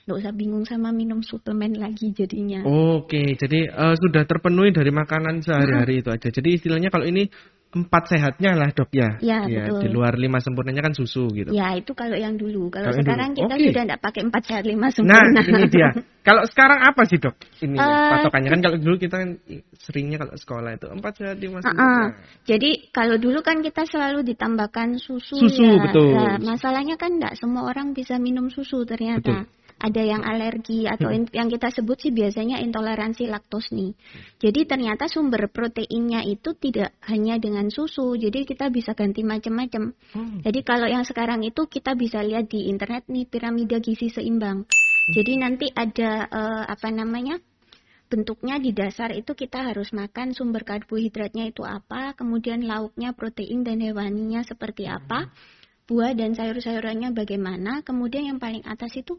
Nggak 0.10 0.18
usah 0.18 0.34
bingung 0.34 0.66
sama 0.66 0.90
minum 0.90 1.22
suplemen 1.22 1.78
lagi 1.78 2.10
jadinya. 2.10 2.66
Oke, 2.66 3.38
jadi 3.38 3.70
uh, 3.70 3.94
sudah 3.94 4.26
terpenuhi 4.26 4.74
dari 4.74 4.90
makanan 4.90 5.46
sehari-hari 5.46 6.02
itu 6.02 6.10
aja. 6.10 6.34
Jadi 6.34 6.58
istilahnya 6.58 6.90
kalau 6.90 7.06
ini 7.06 7.30
empat 7.76 8.04
sehatnya 8.08 8.56
lah 8.56 8.72
dok 8.72 8.88
ya. 8.96 9.20
Ya, 9.20 9.44
ya 9.52 9.68
betul. 9.68 9.82
Di 9.84 9.88
luar 9.92 10.16
lima 10.16 10.40
sempurnanya 10.40 10.80
kan 10.80 10.96
susu 10.96 11.28
gitu. 11.36 11.52
Ya 11.52 11.76
itu 11.76 11.92
kalau 11.92 12.16
yang 12.16 12.40
dulu. 12.40 12.72
Kalau, 12.72 12.88
kalau 12.88 13.04
sekarang 13.04 13.36
dulu. 13.36 13.40
kita 13.44 13.54
okay. 13.60 13.66
sudah 13.68 13.84
tidak 13.84 14.00
pakai 14.00 14.22
empat 14.24 14.42
sehat 14.48 14.64
lima 14.64 14.88
sempurna. 14.96 15.20
Nah 15.28 15.44
ini 15.44 15.66
dia. 15.68 15.90
Kalau 16.26 16.42
sekarang 16.50 16.82
apa 16.82 17.06
sih 17.06 17.22
dok? 17.22 17.38
Ini 17.62 17.78
uh, 17.78 18.18
patokannya 18.18 18.50
kan 18.50 18.62
kalau 18.66 18.82
dulu 18.82 18.98
kita 18.98 19.22
kan 19.22 19.38
seringnya 19.78 20.18
kalau 20.18 20.34
sekolah 20.34 20.74
itu 20.74 20.90
empat 20.90 21.22
sehat 21.22 21.38
lima 21.38 21.62
sempurna. 21.62 21.86
Uh, 21.86 21.94
uh. 22.02 22.10
Jadi 22.50 22.90
kalau 22.90 23.22
dulu 23.22 23.46
kan 23.46 23.62
kita 23.62 23.86
selalu 23.86 24.26
ditambahkan 24.34 24.98
susu. 24.98 25.38
Susu 25.38 25.62
ya. 25.62 25.78
betul. 25.86 26.18
Nah, 26.18 26.42
masalahnya 26.42 26.98
kan 26.98 27.22
tidak 27.22 27.38
semua 27.38 27.70
orang 27.70 27.94
bisa 27.94 28.18
minum 28.18 28.50
susu 28.50 28.82
ternyata. 28.90 29.46
Betul 29.46 29.65
ada 29.76 30.02
yang 30.02 30.24
alergi 30.24 30.88
atau 30.88 31.12
hmm. 31.12 31.36
yang 31.36 31.52
kita 31.52 31.68
sebut 31.68 32.00
sih 32.00 32.12
biasanya 32.16 32.64
intoleransi 32.64 33.28
laktos 33.28 33.76
nih. 33.76 33.92
Jadi 34.40 34.64
ternyata 34.64 35.12
sumber 35.12 35.52
proteinnya 35.52 36.24
itu 36.24 36.56
tidak 36.56 36.96
hanya 37.06 37.36
dengan 37.36 37.68
susu, 37.68 38.16
jadi 38.16 38.48
kita 38.48 38.72
bisa 38.72 38.96
ganti 38.96 39.22
macam-macam. 39.28 39.92
Hmm. 40.16 40.40
Jadi 40.40 40.60
kalau 40.64 40.88
yang 40.88 41.04
sekarang 41.04 41.44
itu 41.44 41.68
kita 41.68 41.92
bisa 41.94 42.24
lihat 42.24 42.48
di 42.48 42.72
internet 42.72 43.06
nih 43.12 43.28
piramida 43.28 43.84
gizi 43.84 44.08
seimbang. 44.08 44.64
Hmm. 44.64 45.12
Jadi 45.12 45.32
nanti 45.38 45.68
ada 45.76 46.24
uh, 46.32 46.64
apa 46.72 46.90
namanya? 46.90 47.38
bentuknya 48.06 48.62
di 48.62 48.70
dasar 48.70 49.10
itu 49.18 49.34
kita 49.34 49.66
harus 49.66 49.90
makan 49.90 50.32
sumber 50.38 50.62
karbohidratnya 50.62 51.50
itu 51.50 51.66
apa, 51.66 52.14
kemudian 52.14 52.62
lauknya, 52.62 53.18
protein 53.18 53.66
dan 53.66 53.82
hewaninya 53.82 54.46
seperti 54.46 54.86
apa, 54.86 55.34
buah 55.90 56.14
dan 56.14 56.38
sayur-sayurannya 56.38 57.14
bagaimana, 57.14 57.82
kemudian 57.82 58.30
yang 58.30 58.40
paling 58.42 58.62
atas 58.66 58.94
itu 58.98 59.18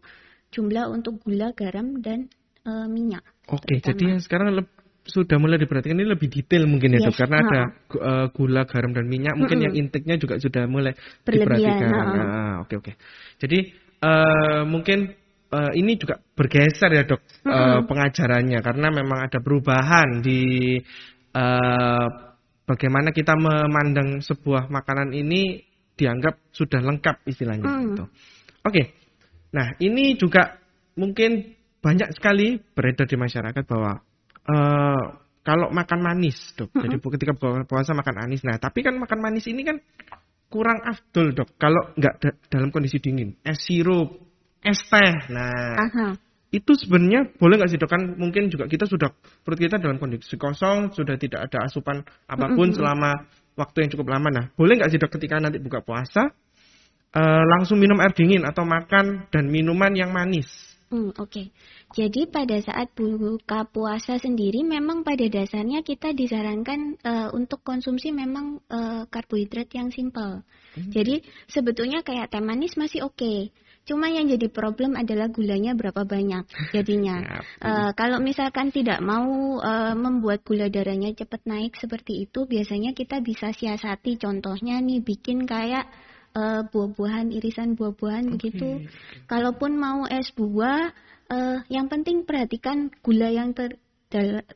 jumlah 0.57 0.89
untuk 0.89 1.21
gula, 1.21 1.53
garam 1.53 2.01
dan 2.01 2.33
e, 2.65 2.73
minyak. 2.89 3.21
Oke, 3.53 3.77
terutama. 3.77 3.93
jadi 3.93 4.07
sekarang 4.25 4.49
sudah 5.07 5.39
mulai 5.39 5.57
diperhatikan 5.63 5.97
ini 5.97 6.11
lebih 6.11 6.27
detail 6.27 6.67
mungkin 6.67 6.99
ya 6.99 7.01
yes. 7.01 7.07
dok 7.09 7.17
karena 7.23 7.37
ada 7.47 7.61
uh, 8.03 8.27
gula, 8.35 8.67
garam 8.67 8.91
dan 8.91 9.07
minyak 9.07 9.39
mungkin 9.39 9.63
mm 9.63 9.71
-hmm. 9.71 9.75
yang 9.79 9.87
intiknya 9.87 10.17
juga 10.19 10.35
sudah 10.43 10.67
mulai 10.67 10.93
diperhatikan. 11.23 11.91
Nah, 11.95 12.55
oke 12.67 12.75
oke. 12.83 12.93
Jadi 13.39 13.71
uh, 14.03 14.67
mungkin 14.67 15.15
uh, 15.55 15.73
ini 15.79 15.95
juga 15.95 16.19
bergeser 16.19 16.91
ya 16.91 17.07
dok 17.07 17.23
mm 17.23 17.31
-hmm. 17.47 17.55
uh, 17.55 17.81
pengajarannya 17.87 18.59
karena 18.59 18.89
memang 18.91 19.19
ada 19.31 19.39
perubahan 19.39 20.27
di 20.27 20.75
uh, 21.39 22.07
bagaimana 22.67 23.15
kita 23.15 23.39
memandang 23.39 24.19
sebuah 24.19 24.67
makanan 24.67 25.15
ini 25.15 25.63
dianggap 25.95 26.51
sudah 26.51 26.83
lengkap 26.83 27.23
istilahnya. 27.31 27.63
Mm. 27.63 27.83
Gitu. 27.95 28.05
Oke. 28.05 28.11
Okay. 28.75 28.87
Nah, 29.53 29.76
ini 29.79 30.17
juga 30.19 30.59
mungkin 30.97 31.55
banyak 31.85 32.17
sekali 32.19 32.59
beredar 32.75 33.07
di 33.07 33.15
masyarakat 33.15 33.65
bahwa 33.69 34.03
uh, 34.50 35.05
kalau 35.47 35.71
makan 35.71 36.03
manis, 36.03 36.35
dok. 36.59 36.75
Mm 36.75 36.75
-hmm. 36.75 36.83
Jadi 36.83 36.97
ketika 37.15 37.33
puasa 37.62 37.95
makan 37.95 38.15
manis. 38.19 38.43
Nah, 38.43 38.59
tapi 38.59 38.83
kan 38.83 38.99
makan 38.99 39.23
manis 39.23 39.47
ini 39.47 39.62
kan 39.62 39.79
kurang 40.50 40.83
afdol, 40.83 41.31
dok. 41.31 41.55
Kalau 41.55 41.95
nggak 41.95 42.15
da 42.19 42.31
dalam 42.50 42.75
kondisi 42.75 42.99
dingin, 42.99 43.38
es 43.47 43.62
sirup, 43.62 44.19
es 44.67 44.83
teh. 44.91 45.15
Nah, 45.31 45.79
Aha. 45.79 46.19
itu 46.50 46.73
sebenarnya 46.75 47.31
boleh 47.38 47.62
nggak 47.62 47.71
sih, 47.71 47.79
dok? 47.79 47.87
Kan 47.87 48.19
mungkin 48.19 48.50
juga 48.50 48.67
kita 48.67 48.91
sudah 48.91 49.15
perut 49.47 49.59
kita 49.62 49.79
dalam 49.79 50.03
kondisi 50.03 50.35
kosong, 50.35 50.91
sudah 50.91 51.15
tidak 51.15 51.47
ada 51.47 51.71
asupan 51.71 52.03
apa 52.26 52.50
pun 52.50 52.67
mm 52.67 52.75
-hmm. 52.75 52.79
selama 52.83 53.11
waktu 53.55 53.87
yang 53.87 53.91
cukup 53.95 54.07
lama. 54.19 54.29
Nah, 54.35 54.45
boleh 54.59 54.83
nggak 54.83 54.91
sih, 54.91 54.99
dok? 54.99 55.15
Ketika 55.15 55.38
nanti 55.38 55.62
buka 55.62 55.87
puasa, 55.87 56.35
uh, 57.16 57.42
langsung 57.56 57.80
minum 57.80 57.96
air 58.04 58.12
dingin 58.12 58.44
atau 58.44 58.68
makan 58.68 59.26
dan 59.32 59.49
minuman 59.49 59.96
yang 59.96 60.12
manis. 60.12 60.46
Hmm, 60.87 61.11
Oke, 61.18 61.18
okay. 61.18 61.46
jadi 61.99 62.30
pada 62.30 62.62
saat 62.62 62.94
buka 62.94 63.66
puasa 63.66 64.23
sendiri 64.23 64.62
memang 64.62 65.02
pada 65.02 65.26
dasarnya 65.26 65.82
kita 65.82 66.14
disarankan 66.14 66.94
uh, 67.02 67.28
untuk 67.35 67.66
konsumsi 67.66 68.14
memang 68.14 68.62
uh, 68.70 69.02
karbohidrat 69.11 69.66
yang 69.75 69.90
simpel. 69.90 70.46
Hmm. 70.78 70.90
Jadi 70.94 71.26
sebetulnya 71.50 72.06
kayak 72.06 72.30
teh 72.30 72.38
manis 72.38 72.78
masih 72.78 73.02
oke. 73.02 73.18
Okay. 73.18 73.50
Cuma 73.87 74.11
yang 74.11 74.26
jadi 74.26 74.50
problem 74.50 74.99
adalah 74.99 75.30
gulanya 75.30 75.75
berapa 75.75 76.06
banyak 76.06 76.46
jadinya. 76.75 77.42
uh, 77.62 77.90
kalau 77.99 78.23
misalkan 78.23 78.70
tidak 78.70 79.02
mau 79.02 79.58
uh, 79.58 79.94
membuat 79.99 80.46
gula 80.46 80.70
darahnya 80.70 81.14
cepat 81.18 81.42
naik 81.50 81.75
seperti 81.82 82.30
itu, 82.30 82.46
biasanya 82.46 82.94
kita 82.94 83.18
bisa 83.23 83.50
siasati. 83.50 84.23
Contohnya 84.23 84.78
nih 84.78 85.02
bikin 85.02 85.50
kayak 85.50 85.90
uh, 86.37 86.62
buah-buahan, 86.69 87.33
irisan 87.33 87.75
buah-buahan 87.75 88.28
okay. 88.28 88.33
begitu. 88.37 88.69
Kalaupun 89.25 89.81
mau 89.81 90.05
es 90.05 90.28
buah, 90.37 90.93
uh, 91.33 91.59
yang 91.73 91.88
penting 91.88 92.28
perhatikan 92.28 92.93
gula 93.00 93.33
yang 93.33 93.57
ter 93.57 93.81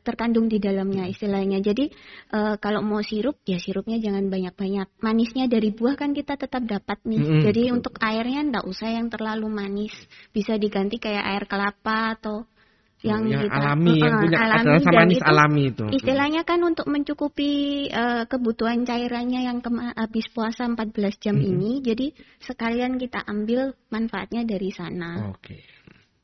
terkandung 0.01 0.47
di 0.47 0.63
dalamnya 0.63 1.11
istilahnya. 1.11 1.59
Jadi 1.59 1.91
uh, 2.31 2.55
kalau 2.55 2.79
mau 2.79 3.03
sirup 3.03 3.35
ya 3.43 3.59
sirupnya 3.59 3.99
jangan 3.99 4.31
banyak-banyak. 4.31 4.87
Manisnya 5.03 5.51
dari 5.51 5.75
buah 5.75 5.99
kan 5.99 6.15
kita 6.15 6.39
tetap 6.39 6.63
dapat 6.63 7.03
nih. 7.03 7.19
Mm 7.19 7.27
-hmm. 7.27 7.41
Jadi 7.43 7.61
untuk 7.75 7.99
airnya 7.99 8.47
ndak 8.47 8.63
usah 8.63 8.95
yang 8.95 9.11
terlalu 9.11 9.51
manis. 9.51 9.91
Bisa 10.31 10.55
diganti 10.55 11.03
kayak 11.03 11.27
air 11.27 11.43
kelapa 11.51 12.15
atau 12.15 12.47
yang, 13.01 13.25
yang 13.25 13.49
kita, 13.49 13.57
alami 13.57 13.97
uh, 13.97 14.03
yang 14.05 14.15
punya 14.21 14.37
alami, 14.37 14.65
rasa 14.77 14.89
manis 14.93 15.17
itu, 15.17 15.25
alami 15.25 15.63
itu. 15.73 15.85
Istilahnya 15.89 16.41
kan 16.45 16.59
untuk 16.61 16.85
mencukupi 16.85 17.51
uh, 17.89 18.23
kebutuhan 18.29 18.85
cairannya 18.85 19.41
yang 19.49 19.57
habis 19.97 20.29
puasa 20.29 20.69
14 20.69 20.93
jam 21.17 21.35
hmm. 21.37 21.49
ini, 21.49 21.71
jadi 21.81 22.13
sekalian 22.45 23.01
kita 23.01 23.25
ambil 23.25 23.73
manfaatnya 23.89 24.45
dari 24.45 24.69
sana. 24.69 25.33
Oke. 25.33 25.41
Okay. 25.41 25.61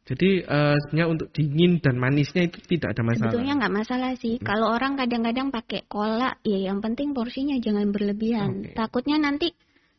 Jadi 0.08 0.40
uh, 0.40 0.78
sebenarnya 0.88 1.08
untuk 1.12 1.28
dingin 1.36 1.84
dan 1.84 2.00
manisnya 2.00 2.48
itu 2.48 2.64
tidak 2.64 2.96
ada 2.96 3.04
masalah. 3.04 3.28
Sebetulnya 3.28 3.54
nggak 3.60 3.76
masalah 3.76 4.12
sih. 4.16 4.40
Hmm. 4.40 4.46
Kalau 4.46 4.68
orang 4.72 4.94
kadang-kadang 4.96 5.52
pakai 5.52 5.84
cola, 5.90 6.38
ya 6.48 6.72
yang 6.72 6.80
penting 6.80 7.12
porsinya 7.12 7.60
jangan 7.60 7.92
berlebihan. 7.92 8.72
Okay. 8.72 8.78
Takutnya 8.78 9.20
nanti 9.20 9.52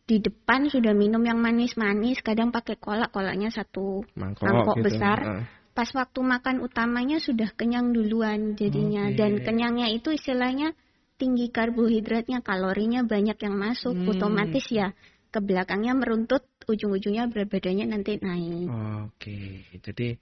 di 0.09 0.17
depan 0.25 0.73
sudah 0.73 0.97
minum 0.97 1.21
yang 1.21 1.37
manis-manis, 1.37 2.25
kadang 2.25 2.49
pakai 2.49 2.81
cola, 2.81 3.13
kolanya 3.13 3.53
satu 3.53 4.01
mangkok, 4.17 4.49
mangkok 4.49 4.77
gitu. 4.81 4.87
besar. 4.89 5.19
Uh 5.21 5.58
pas 5.79 5.87
waktu 5.95 6.21
makan 6.27 6.59
utamanya 6.67 7.23
sudah 7.23 7.55
kenyang 7.55 7.95
duluan 7.95 8.59
jadinya 8.59 9.07
okay. 9.07 9.15
dan 9.15 9.39
kenyangnya 9.47 9.95
itu 9.95 10.11
istilahnya 10.11 10.75
tinggi 11.23 11.55
karbohidratnya 11.55 12.43
kalorinya 12.43 13.07
banyak 13.07 13.39
yang 13.39 13.55
masuk 13.55 13.95
hmm. 13.95 14.11
otomatis 14.11 14.67
ya 14.75 14.91
ke 15.31 15.39
belakangnya 15.39 15.95
meruntut 15.95 16.43
ujung-ujungnya 16.67 17.31
berat 17.31 17.47
badannya 17.47 17.95
nanti 17.95 18.19
naik. 18.19 18.67
Oke, 18.67 19.07
okay. 19.15 19.79
jadi 19.79 20.19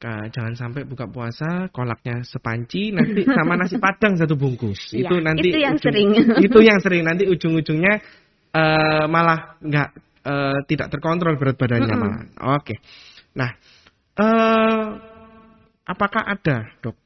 Kak, 0.00 0.32
jangan 0.32 0.54
sampai 0.56 0.88
buka 0.88 1.10
puasa 1.12 1.68
kolaknya 1.74 2.24
sepanci 2.24 2.88
nanti 2.94 3.20
sama 3.26 3.58
nasi 3.58 3.76
padang 3.84 4.14
satu 4.16 4.32
bungkus. 4.38 4.94
Ya, 4.94 5.10
itu 5.10 5.20
nanti 5.20 5.50
itu 5.50 5.58
yang 5.60 5.76
ujung, 5.76 5.84
sering. 5.90 6.10
itu 6.46 6.58
yang 6.62 6.78
sering 6.80 7.02
nanti 7.04 7.28
ujung-ujungnya 7.28 8.00
uh, 8.54 9.04
malah 9.10 9.60
nggak 9.60 9.88
uh, 10.24 10.58
tidak 10.70 10.88
terkontrol 10.88 11.36
berat 11.36 11.58
badannya 11.58 11.84
mm 11.84 11.98
-hmm. 11.98 12.00
malah. 12.00 12.20
Oke. 12.56 12.64
Okay. 12.64 12.78
Nah, 13.36 13.52
Uh, 14.18 14.98
apakah 15.86 16.22
ada 16.22 16.70
dok 16.82 16.96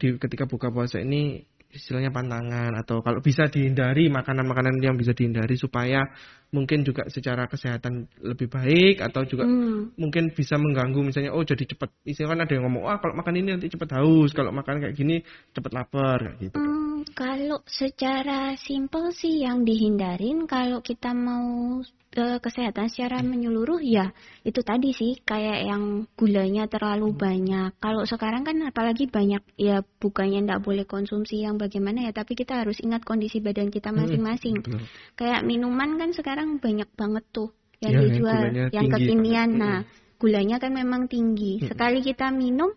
di 0.00 0.16
ketika 0.16 0.48
buka 0.48 0.72
puasa 0.72 0.98
ini 1.00 1.44
istilahnya 1.72 2.12
pantangan 2.12 2.76
atau 2.84 3.00
kalau 3.00 3.24
bisa 3.24 3.48
dihindari 3.48 4.12
makanan-makanan 4.12 4.76
yang 4.84 4.92
bisa 4.92 5.16
dihindari 5.16 5.56
supaya 5.56 6.04
mungkin 6.52 6.84
juga 6.84 7.08
secara 7.08 7.48
kesehatan 7.48 8.12
lebih 8.20 8.52
baik 8.52 9.00
atau 9.00 9.24
juga 9.24 9.48
hmm. 9.48 9.96
mungkin 9.96 10.36
bisa 10.36 10.60
mengganggu 10.60 11.00
misalnya 11.00 11.32
oh 11.32 11.40
jadi 11.40 11.64
cepat 11.64 11.88
istilahnya 12.04 12.36
kan 12.36 12.40
ada 12.44 12.52
yang 12.52 12.64
ngomong 12.68 12.84
wah 12.84 13.00
kalau 13.00 13.16
makan 13.16 13.40
ini 13.40 13.48
nanti 13.56 13.72
cepat 13.72 13.88
haus 13.96 14.36
kalau 14.36 14.52
makan 14.52 14.84
kayak 14.84 14.92
gini 14.92 15.24
cepat 15.56 15.72
lapar 15.72 16.20
kayak 16.20 16.36
gitu. 16.44 16.56
Hmm, 16.60 17.08
kalau 17.16 17.64
secara 17.64 18.52
simpel 18.60 19.08
sih 19.16 19.40
yang 19.40 19.64
dihindarin 19.64 20.44
kalau 20.44 20.84
kita 20.84 21.16
mau 21.16 21.80
uh, 22.16 22.38
kesehatan 22.38 22.92
secara 22.92 23.24
menyeluruh 23.24 23.80
ya 23.80 24.12
itu 24.44 24.60
tadi 24.60 24.92
sih 24.92 25.20
kayak 25.24 25.68
yang 25.68 26.04
gulanya 26.16 26.68
terlalu 26.68 27.14
banyak. 27.14 27.76
Kalau 27.80 28.04
sekarang 28.04 28.44
kan 28.44 28.58
apalagi 28.68 29.08
banyak 29.08 29.42
ya 29.56 29.80
bukannya 30.00 30.44
tidak 30.44 30.60
boleh 30.64 30.84
konsumsi 30.84 31.44
yang 31.44 31.56
bagaimana 31.56 32.08
ya, 32.08 32.12
tapi 32.12 32.36
kita 32.36 32.60
harus 32.60 32.80
ingat 32.82 33.06
kondisi 33.06 33.40
badan 33.40 33.72
kita 33.72 33.94
masing-masing. 33.94 34.60
Hmm, 34.60 34.84
kayak 35.16 35.44
minuman 35.46 35.96
kan 35.96 36.10
sekarang 36.12 36.60
banyak 36.60 36.88
banget 36.92 37.24
tuh 37.32 37.50
yang 37.82 37.94
ya, 37.96 38.00
dijual 38.06 38.40
yang, 38.50 38.70
yang 38.70 38.86
kekinian. 38.90 39.50
Nah, 39.56 39.78
gulanya 40.20 40.62
kan 40.62 40.70
memang 40.70 41.10
tinggi. 41.10 41.62
Sekali 41.64 41.98
kita 42.04 42.30
minum 42.30 42.70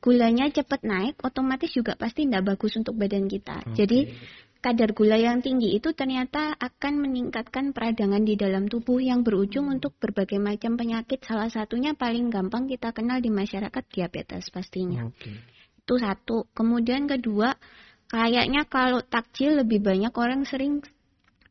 gulanya 0.00 0.48
cepat 0.48 0.80
naik, 0.80 1.20
otomatis 1.20 1.68
juga 1.76 1.92
pasti 1.92 2.24
tidak 2.24 2.56
bagus 2.56 2.72
untuk 2.80 2.96
badan 2.96 3.28
kita. 3.28 3.60
Okay. 3.68 3.84
Jadi 3.84 4.00
kadar 4.60 4.92
gula 4.92 5.16
yang 5.16 5.40
tinggi 5.40 5.72
itu 5.72 5.96
ternyata 5.96 6.52
akan 6.60 7.00
meningkatkan 7.00 7.72
peradangan 7.72 8.20
di 8.20 8.36
dalam 8.36 8.68
tubuh 8.68 9.00
yang 9.00 9.24
berujung 9.24 9.72
hmm. 9.72 9.74
untuk 9.80 9.96
berbagai 9.96 10.36
macam 10.36 10.76
penyakit. 10.76 11.24
Salah 11.24 11.48
satunya 11.48 11.96
paling 11.96 12.28
gampang 12.28 12.68
kita 12.68 12.92
kenal 12.92 13.24
di 13.24 13.32
masyarakat 13.32 13.84
diabetes 13.88 14.52
pastinya. 14.52 15.08
Okay. 15.16 15.40
Itu 15.80 15.96
satu. 15.96 16.44
Kemudian 16.52 17.08
kedua, 17.08 17.56
kayaknya 18.12 18.68
kalau 18.68 19.00
takjil 19.00 19.64
lebih 19.64 19.80
banyak 19.80 20.12
orang 20.12 20.44
sering 20.44 20.84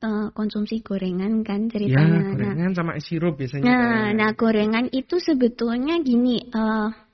uh, 0.05 0.29
konsumsi 0.31 0.85
gorengan 0.85 1.41
kan 1.41 1.65
ceritanya. 1.67 2.21
Ya, 2.21 2.33
gorengan 2.37 2.71
nah, 2.71 2.77
sama 2.77 2.91
sirup 3.01 3.35
biasanya. 3.41 3.65
Nah, 3.65 4.05
nah 4.13 4.29
gorengan 4.37 4.85
itu 4.93 5.17
sebetulnya 5.17 5.97
gini. 5.99 6.45
Uh, 6.53 7.08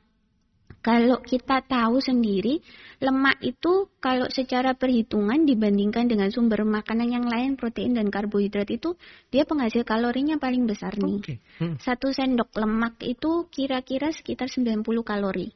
kalau 0.86 1.18
kita 1.25 1.65
tahu 1.65 1.98
sendiri, 1.98 2.62
lemak 3.01 3.42
itu 3.42 3.89
kalau 3.98 4.30
secara 4.30 4.77
perhitungan 4.77 5.42
dibandingkan 5.42 6.06
dengan 6.06 6.30
sumber 6.30 6.62
makanan 6.62 7.10
yang 7.10 7.25
lain, 7.25 7.58
protein 7.58 7.98
dan 7.98 8.13
karbohidrat 8.13 8.70
itu 8.70 8.94
dia 9.34 9.50
penghasil 9.50 9.82
kalorinya 9.82 10.38
paling 10.38 10.70
besar 10.70 10.94
nih. 10.94 11.25
Okay. 11.25 11.38
Hmm. 11.58 11.82
Satu 11.82 12.13
sendok 12.13 12.54
lemak 12.54 13.01
itu 13.01 13.50
kira-kira 13.50 14.13
sekitar 14.13 14.46
90 14.46 14.86
kalori. 15.01 15.50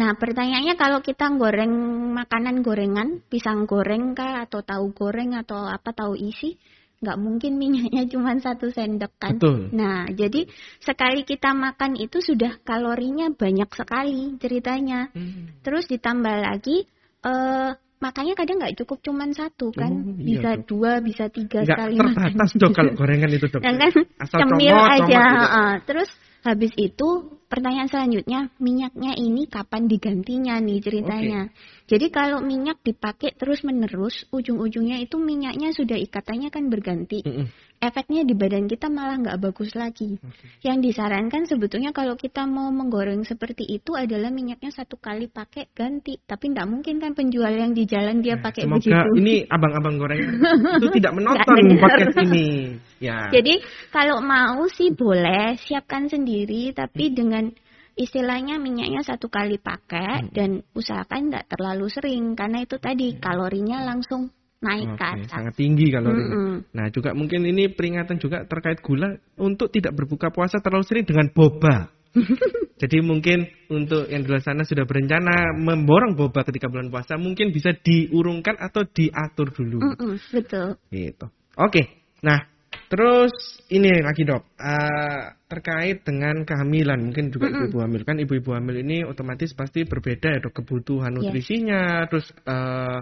Nah, 0.00 0.16
pertanyaannya 0.16 0.80
kalau 0.80 1.04
kita 1.04 1.28
goreng 1.36 1.76
makanan 2.16 2.64
gorengan, 2.64 3.20
pisang 3.28 3.68
goreng 3.68 4.16
kah 4.16 4.48
atau 4.48 4.64
tahu 4.64 4.96
goreng 4.96 5.36
atau 5.36 5.68
apa 5.68 5.92
tahu 5.92 6.16
isi, 6.16 6.56
nggak 7.02 7.18
mungkin 7.18 7.58
minyaknya 7.58 8.06
cuma 8.14 8.38
satu 8.38 8.70
sendok 8.70 9.12
kan. 9.18 9.36
Betul. 9.36 9.74
Nah, 9.74 10.06
jadi 10.08 10.46
sekali 10.78 11.26
kita 11.26 11.50
makan 11.52 11.98
itu 11.98 12.22
sudah 12.22 12.62
kalorinya 12.62 13.34
banyak 13.34 13.68
sekali 13.74 14.38
ceritanya. 14.38 15.10
Hmm. 15.10 15.58
Terus 15.66 15.90
ditambah 15.90 16.36
lagi 16.46 16.86
uh, 17.26 17.74
makanya 18.02 18.34
kadang 18.34 18.58
nggak 18.58 18.78
cukup 18.82 18.98
cuma 19.02 19.26
satu 19.30 19.70
kan, 19.70 19.94
oh, 19.94 20.14
iya, 20.18 20.26
bisa 20.26 20.50
dok. 20.58 20.64
dua, 20.66 20.92
bisa 20.98 21.24
tiga 21.30 21.62
nggak 21.62 21.70
sekali 21.70 21.94
terbatas 21.98 22.50
makan. 22.50 22.60
dok 22.62 22.72
kalau 22.74 22.92
gorengan 22.98 23.30
itu 23.30 23.46
dok. 23.50 23.62
Dan 23.62 23.74
kan 23.82 23.92
Asal 24.18 24.38
cemil 24.46 24.74
comot, 24.74 24.94
aja. 24.94 25.22
Comot, 25.22 25.42
gitu. 25.42 25.58
uh, 25.58 25.74
terus 25.86 26.10
habis 26.42 26.72
itu 26.74 27.08
pertanyaan 27.52 27.92
selanjutnya 27.92 28.48
minyaknya 28.56 29.12
ini 29.20 29.44
kapan 29.44 29.84
digantinya 29.84 30.56
nih 30.56 30.80
ceritanya. 30.80 31.52
Okay. 31.52 31.84
Jadi 31.92 32.06
kalau 32.08 32.40
minyak 32.40 32.80
dipakai 32.80 33.36
terus-menerus, 33.36 34.24
ujung-ujungnya 34.32 34.96
itu 35.04 35.20
minyaknya 35.20 35.76
sudah 35.76 36.00
ikatannya 36.00 36.48
kan 36.48 36.72
berganti. 36.72 37.20
Mm 37.20 37.32
-mm. 37.36 37.46
Efeknya 37.82 38.22
di 38.22 38.38
badan 38.38 38.70
kita 38.70 38.86
malah 38.86 39.18
nggak 39.18 39.42
bagus 39.42 39.74
lagi. 39.74 40.14
Okay. 40.14 40.70
Yang 40.70 40.78
disarankan 40.86 41.50
sebetulnya 41.50 41.90
kalau 41.90 42.14
kita 42.14 42.46
mau 42.46 42.70
menggoreng 42.70 43.26
seperti 43.26 43.66
itu 43.66 43.98
adalah 43.98 44.30
minyaknya 44.30 44.70
satu 44.70 45.02
kali 45.02 45.26
pakai 45.26 45.74
ganti. 45.74 46.14
Tapi 46.22 46.54
nggak 46.54 46.68
mungkin 46.70 47.02
kan 47.02 47.18
penjual 47.18 47.50
yang 47.50 47.74
di 47.74 47.82
jalan 47.82 48.22
dia 48.22 48.38
nah, 48.38 48.46
pakai 48.46 48.70
Semoga 48.70 48.86
begitu. 48.86 49.10
ini 49.18 49.34
abang-abang 49.50 49.98
goreng 49.98 50.22
itu 50.78 50.88
tidak 50.94 51.12
menonton 51.18 51.58
podcast 51.82 52.16
ini. 52.22 52.78
Ya. 53.02 53.26
Jadi 53.34 53.58
kalau 53.90 54.22
mau 54.22 54.62
sih 54.70 54.94
boleh 54.94 55.58
siapkan 55.58 56.06
sendiri, 56.06 56.70
tapi 56.70 57.10
dengan 57.10 57.50
istilahnya 57.98 58.56
minyaknya 58.56 59.04
satu 59.04 59.28
kali 59.28 59.58
pakai 59.58 60.24
hmm. 60.24 60.32
dan 60.32 60.50
usahakan 60.72 61.28
tidak 61.28 61.50
terlalu 61.50 61.86
sering 61.92 62.38
karena 62.38 62.64
itu 62.64 62.80
tadi 62.80 63.18
kalorinya 63.20 63.84
langsung 63.84 64.32
naik 64.62 64.94
okay, 64.94 65.26
ke 65.26 65.28
Sangat 65.28 65.54
tinggi 65.58 65.90
kalorinya. 65.90 66.30
Mm 66.30 66.38
-hmm. 66.38 66.56
Nah 66.72 66.86
juga 66.94 67.10
mungkin 67.12 67.42
ini 67.44 67.68
peringatan 67.68 68.16
juga 68.22 68.46
terkait 68.46 68.78
gula 68.78 69.18
untuk 69.42 69.68
tidak 69.74 69.92
berbuka 69.98 70.30
puasa 70.30 70.62
terlalu 70.62 70.86
sering 70.86 71.04
dengan 71.04 71.28
boba. 71.34 71.90
Jadi 72.82 72.98
mungkin 73.02 73.46
untuk 73.72 74.06
yang 74.06 74.22
di 74.22 74.28
luar 74.30 74.42
sana 74.44 74.62
sudah 74.62 74.86
berencana 74.86 75.56
memborong 75.58 76.14
boba 76.14 76.46
ketika 76.46 76.70
bulan 76.70 76.92
puasa 76.92 77.18
mungkin 77.18 77.50
bisa 77.50 77.74
diurungkan 77.74 78.58
atau 78.58 78.86
diatur 78.86 79.50
dulu. 79.50 79.78
Mm 79.82 79.94
-mm, 79.98 80.14
betul. 80.30 80.68
Gitu. 80.90 81.26
Oke. 81.58 82.10
Nah 82.22 82.52
Terus 82.92 83.32
ini 83.72 83.88
lagi 84.04 84.20
dok, 84.28 84.52
uh, 84.60 85.24
terkait 85.48 86.04
dengan 86.04 86.44
kehamilan, 86.44 87.00
mungkin 87.00 87.32
juga 87.32 87.48
ibu-ibu 87.48 87.80
hamil 87.80 88.02
kan 88.04 88.20
ibu-ibu 88.20 88.52
hamil 88.52 88.84
ini 88.84 89.00
otomatis 89.00 89.56
pasti 89.56 89.88
berbeda 89.88 90.28
ya 90.28 90.44
dok 90.44 90.60
kebutuhan 90.60 91.16
nutrisinya, 91.16 92.04
yeah. 92.04 92.08
terus 92.08 92.28
uh, 92.44 93.00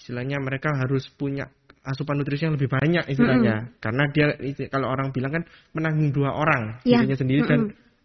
istilahnya 0.00 0.40
mereka 0.40 0.72
harus 0.72 1.04
punya 1.12 1.44
asupan 1.84 2.20
nutrisi 2.20 2.44
yang 2.48 2.56
lebih 2.56 2.68
banyak 2.68 3.04
istilahnya, 3.08 3.56
mm 3.56 3.64
-hmm. 3.68 3.78
karena 3.80 4.04
dia 4.12 4.26
kalau 4.68 4.92
orang 4.92 5.12
bilang 5.12 5.32
kan 5.40 5.44
menanggung 5.72 6.12
dua 6.12 6.36
orang 6.36 6.80
yeah. 6.84 7.00
dirinya 7.00 7.16
sendiri 7.16 7.40
mm 7.40 7.48
-hmm. 7.48 7.52
dan 7.52 7.60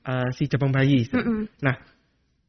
uh, 0.07 0.29
si 0.31 0.47
jabang 0.47 0.71
bayi. 0.71 1.07
Mm 1.11 1.23
-hmm. 1.23 1.41
Nah, 1.59 1.75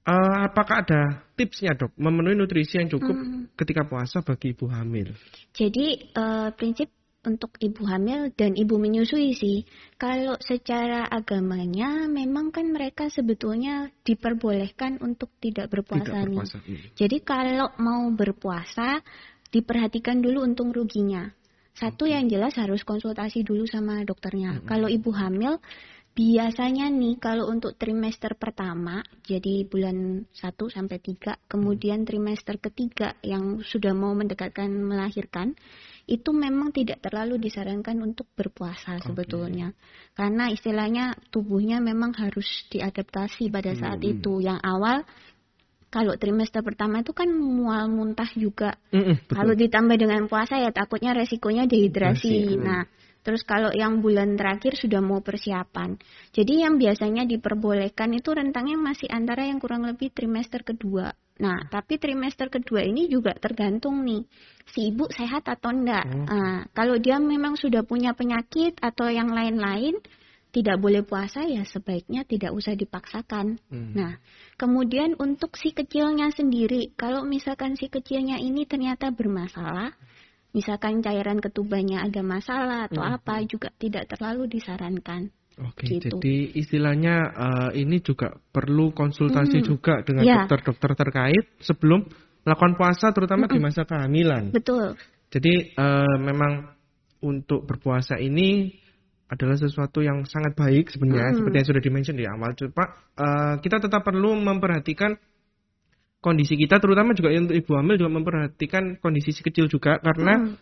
uh, 0.06 0.38
apakah 0.46 0.86
ada 0.86 1.00
tipsnya 1.34 1.74
dok 1.74 1.94
memenuhi 1.98 2.38
nutrisi 2.38 2.78
yang 2.78 2.90
cukup 2.90 3.14
mm 3.14 3.26
-hmm. 3.26 3.42
ketika 3.58 3.82
puasa 3.86 4.22
bagi 4.22 4.54
ibu 4.54 4.70
hamil? 4.70 5.14
Jadi 5.50 6.14
uh, 6.14 6.54
prinsip 6.54 6.94
untuk 7.26 7.58
ibu 7.58 7.82
hamil 7.90 8.30
dan 8.38 8.54
ibu 8.54 8.78
menyusui 8.78 9.34
sih. 9.34 9.66
Kalau 9.98 10.38
secara 10.38 11.10
agamanya 11.10 12.06
memang 12.06 12.54
kan 12.54 12.70
mereka 12.70 13.10
sebetulnya 13.10 13.90
diperbolehkan 14.06 15.02
untuk 15.02 15.34
tidak 15.42 15.74
berpuasa, 15.74 16.06
tidak 16.06 16.22
berpuasa 16.30 16.56
nih. 16.62 16.70
Iya. 16.70 16.80
Jadi 16.94 17.16
kalau 17.26 17.68
mau 17.82 18.06
berpuasa 18.14 19.02
diperhatikan 19.56 20.20
dulu 20.20 20.44
untung 20.44 20.68
ruginya. 20.68 21.32
Satu 21.72 22.04
yang 22.04 22.28
jelas 22.28 22.56
harus 22.60 22.84
konsultasi 22.84 23.40
dulu 23.40 23.64
sama 23.64 24.04
dokternya. 24.04 24.60
Hmm. 24.60 24.64
Kalau 24.68 24.88
ibu 24.92 25.08
hamil 25.16 25.56
biasanya 26.16 26.88
nih 26.88 27.20
kalau 27.20 27.48
untuk 27.52 27.76
trimester 27.76 28.40
pertama 28.40 29.04
jadi 29.20 29.68
bulan 29.68 30.24
1 30.32 30.32
sampai 30.72 30.96
3 30.96 31.44
kemudian 31.44 32.08
trimester 32.08 32.56
ketiga 32.56 33.12
yang 33.20 33.60
sudah 33.60 33.92
mau 33.92 34.16
mendekatkan 34.16 34.72
melahirkan 34.72 35.52
itu 36.08 36.30
memang 36.30 36.70
tidak 36.70 37.02
terlalu 37.02 37.36
disarankan 37.42 37.98
untuk 37.98 38.30
berpuasa 38.32 38.96
okay. 38.96 39.10
sebetulnya. 39.10 39.74
Karena 40.14 40.46
istilahnya 40.54 41.18
tubuhnya 41.34 41.82
memang 41.82 42.14
harus 42.14 42.46
diadaptasi 42.70 43.50
pada 43.50 43.74
saat 43.74 43.98
hmm. 43.98 44.12
itu. 44.14 44.38
Yang 44.38 44.62
awal 44.62 45.02
kalau 45.96 46.12
trimester 46.20 46.60
pertama 46.60 47.00
itu 47.00 47.16
kan 47.16 47.32
mual 47.32 47.88
muntah 47.88 48.28
juga. 48.36 48.76
Mm 48.92 49.00
-mm, 49.00 49.16
Kalau 49.32 49.56
ditambah 49.56 49.96
dengan 49.96 50.28
puasa 50.28 50.60
ya 50.60 50.68
takutnya 50.68 51.16
resikonya 51.16 51.64
dehidrasi. 51.64 52.52
Dehidrasi. 52.52 52.60
Nah, 52.60 52.84
Terus 53.26 53.42
kalau 53.42 53.74
yang 53.74 54.06
bulan 54.06 54.38
terakhir 54.38 54.78
sudah 54.78 55.02
mau 55.02 55.18
persiapan. 55.18 55.98
Jadi 56.30 56.62
yang 56.62 56.78
biasanya 56.78 57.26
diperbolehkan 57.26 58.14
itu 58.14 58.30
rentangnya 58.30 58.78
masih 58.78 59.10
antara 59.10 59.50
yang 59.50 59.58
kurang 59.58 59.82
lebih 59.82 60.14
trimester 60.14 60.62
kedua. 60.62 61.10
Nah, 61.42 61.66
tapi 61.66 61.98
trimester 61.98 62.46
kedua 62.46 62.86
ini 62.86 63.10
juga 63.10 63.34
tergantung 63.34 64.06
nih 64.06 64.22
si 64.70 64.94
ibu 64.94 65.10
sehat 65.10 65.42
atau 65.50 65.74
enggak. 65.74 66.06
Hmm. 66.06 66.22
Nah, 66.22 66.58
kalau 66.70 67.02
dia 67.02 67.18
memang 67.18 67.58
sudah 67.58 67.82
punya 67.82 68.14
penyakit 68.14 68.78
atau 68.78 69.10
yang 69.10 69.34
lain-lain 69.34 69.98
tidak 70.56 70.80
boleh 70.80 71.04
puasa 71.04 71.44
ya 71.44 71.68
sebaiknya 71.68 72.24
tidak 72.24 72.56
usah 72.56 72.72
dipaksakan. 72.72 73.60
Hmm. 73.68 73.92
Nah, 73.92 74.16
kemudian 74.56 75.12
untuk 75.20 75.52
si 75.60 75.76
kecilnya 75.76 76.32
sendiri, 76.32 76.96
kalau 76.96 77.28
misalkan 77.28 77.76
si 77.76 77.92
kecilnya 77.92 78.40
ini 78.40 78.64
ternyata 78.64 79.12
bermasalah, 79.12 79.92
misalkan 80.56 81.04
cairan 81.04 81.44
ketubannya 81.44 82.00
ada 82.00 82.24
masalah 82.24 82.88
atau 82.88 83.04
hmm. 83.04 83.14
apa 83.20 83.44
juga 83.44 83.68
tidak 83.76 84.08
terlalu 84.08 84.48
disarankan. 84.48 85.28
Oke, 85.56 85.88
gitu. 85.88 86.20
jadi 86.20 86.52
istilahnya 86.56 87.16
uh, 87.32 87.70
ini 87.76 88.00
juga 88.00 88.32
perlu 88.52 88.96
konsultasi 88.96 89.60
hmm. 89.60 89.66
juga 89.68 90.00
dengan 90.04 90.24
ya. 90.24 90.44
dokter-dokter 90.44 90.90
ya. 90.92 90.96
terkait 91.04 91.44
sebelum 91.60 92.00
melakukan 92.48 92.80
puasa, 92.80 93.12
terutama 93.12 93.44
hmm. 93.44 93.52
di 93.52 93.60
masa 93.60 93.84
kehamilan. 93.84 94.56
Betul. 94.56 94.96
Jadi 95.28 95.76
uh, 95.76 96.16
memang 96.16 96.72
untuk 97.20 97.68
berpuasa 97.68 98.16
ini 98.16 98.72
adalah 99.26 99.58
sesuatu 99.58 100.06
yang 100.06 100.22
sangat 100.22 100.54
baik 100.54 100.94
sebenarnya, 100.94 101.34
hmm. 101.34 101.38
seperti 101.42 101.56
yang 101.58 101.68
sudah 101.68 101.82
dimention 101.82 102.16
di 102.16 102.26
awal. 102.26 102.54
Cuma 102.54 102.84
uh, 103.18 103.54
kita 103.58 103.82
tetap 103.82 104.06
perlu 104.06 104.38
memperhatikan 104.38 105.18
kondisi 106.26 106.58
kita 106.58 106.82
terutama 106.82 107.14
juga 107.14 107.30
untuk 107.38 107.54
ibu 107.54 107.70
hamil 107.78 107.94
juga 108.02 108.10
memperhatikan 108.10 108.98
kondisi 108.98 109.30
si 109.30 109.46
kecil 109.46 109.70
juga 109.70 110.02
karena 110.02 110.42
hmm. 110.42 110.54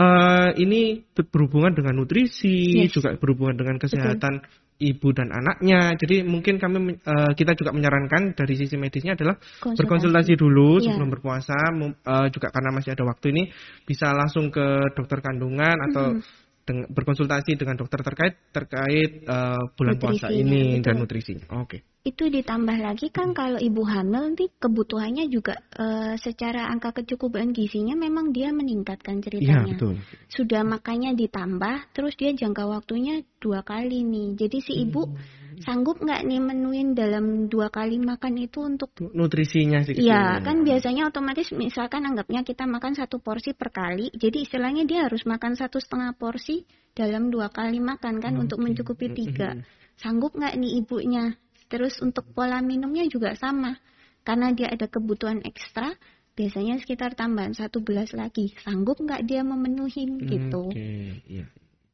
uh, 0.00 0.50
ini 0.58 1.06
berhubungan 1.14 1.70
dengan 1.70 2.02
nutrisi 2.02 2.82
yes. 2.82 2.98
juga 2.98 3.14
berhubungan 3.14 3.54
dengan 3.54 3.78
kesehatan 3.78 4.42
Betul. 4.42 4.90
ibu 4.90 5.08
dan 5.14 5.30
anaknya 5.30 5.94
jadi 5.94 6.26
mungkin 6.26 6.58
kami 6.58 6.98
uh, 7.06 7.30
kita 7.30 7.54
juga 7.54 7.70
menyarankan 7.70 8.34
dari 8.34 8.54
sisi 8.58 8.74
medisnya 8.74 9.14
adalah 9.14 9.38
Konsultasi. 9.38 9.78
berkonsultasi 9.78 10.32
dulu 10.34 10.82
yeah. 10.82 10.90
sebelum 10.90 11.08
berpuasa 11.14 11.58
uh, 11.78 12.26
juga 12.34 12.50
karena 12.50 12.74
masih 12.74 12.98
ada 12.98 13.06
waktu 13.06 13.30
ini 13.30 13.42
bisa 13.86 14.10
langsung 14.10 14.50
ke 14.50 14.98
dokter 14.98 15.22
kandungan 15.22 15.78
atau 15.92 16.18
hmm 16.18 16.42
berkonsultasi 16.64 17.60
dengan 17.60 17.76
dokter 17.76 18.00
terkait 18.00 18.34
terkait 18.50 19.24
uh, 19.28 19.60
bulan 19.76 19.96
puasa 20.00 20.32
ini 20.32 20.80
dan 20.80 20.96
nutrisinya. 20.96 21.44
Oke. 21.60 21.68
Okay. 21.68 21.93
Itu 22.04 22.28
ditambah 22.28 22.84
lagi 22.84 23.08
kan 23.08 23.32
kalau 23.32 23.56
ibu 23.56 23.80
hamil 23.80 24.28
nanti 24.28 24.52
kebutuhannya 24.60 25.24
juga 25.32 25.56
uh, 25.80 26.12
secara 26.20 26.68
angka 26.68 27.00
kecukupan 27.00 27.56
gizinya 27.56 27.96
memang 27.96 28.28
dia 28.28 28.52
meningkatkan 28.52 29.24
ceritanya. 29.24 29.64
Iya, 29.64 29.72
betul. 29.72 29.92
Sudah 30.28 30.62
makanya 30.68 31.16
ditambah 31.16 31.96
terus 31.96 32.12
dia 32.20 32.36
jangka 32.36 32.68
waktunya 32.68 33.24
dua 33.40 33.64
kali 33.64 34.04
nih. 34.04 34.36
Jadi 34.36 34.58
si 34.60 34.72
ibu 34.84 35.08
hmm 35.08 35.42
sanggup 35.62 36.02
nggak 36.02 36.26
nih 36.26 36.40
menuin 36.42 36.98
dalam 36.98 37.46
dua 37.46 37.70
kali 37.70 38.00
makan 38.02 38.34
itu 38.42 38.64
untuk 38.64 38.90
nutrisinya 38.98 39.86
sih? 39.86 39.94
Iya, 39.94 40.42
kan 40.42 40.66
biasanya 40.66 41.12
otomatis 41.12 41.54
misalkan 41.54 42.02
anggapnya 42.02 42.42
kita 42.42 42.66
makan 42.66 42.98
satu 42.98 43.22
porsi 43.22 43.54
per 43.54 43.70
kali, 43.70 44.10
jadi 44.10 44.42
istilahnya 44.42 44.82
dia 44.88 45.06
harus 45.06 45.22
makan 45.28 45.54
satu 45.54 45.78
setengah 45.78 46.16
porsi 46.18 46.66
dalam 46.96 47.30
dua 47.30 47.50
kali 47.54 47.78
makan 47.78 48.18
kan 48.18 48.34
okay. 48.34 48.42
untuk 48.42 48.58
mencukupi 48.58 49.14
tiga. 49.14 49.54
Sanggup 49.94 50.34
nggak 50.34 50.58
nih 50.58 50.82
ibunya? 50.82 51.38
Terus 51.74 51.98
untuk 51.98 52.22
pola 52.30 52.62
minumnya 52.62 53.02
juga 53.10 53.34
sama, 53.34 53.74
karena 54.22 54.54
dia 54.54 54.70
ada 54.70 54.86
kebutuhan 54.86 55.42
ekstra, 55.42 55.90
biasanya 56.38 56.78
sekitar 56.78 57.18
tambahan 57.18 57.50
satu 57.50 57.82
gelas 57.82 58.14
lagi. 58.14 58.54
Sanggup 58.62 59.02
nggak 59.02 59.26
dia 59.26 59.42
memenuhi 59.42 60.06
gitu? 60.22 60.70
Oke, 60.70 60.78
okay, 60.78 61.06
iya. 61.26 61.46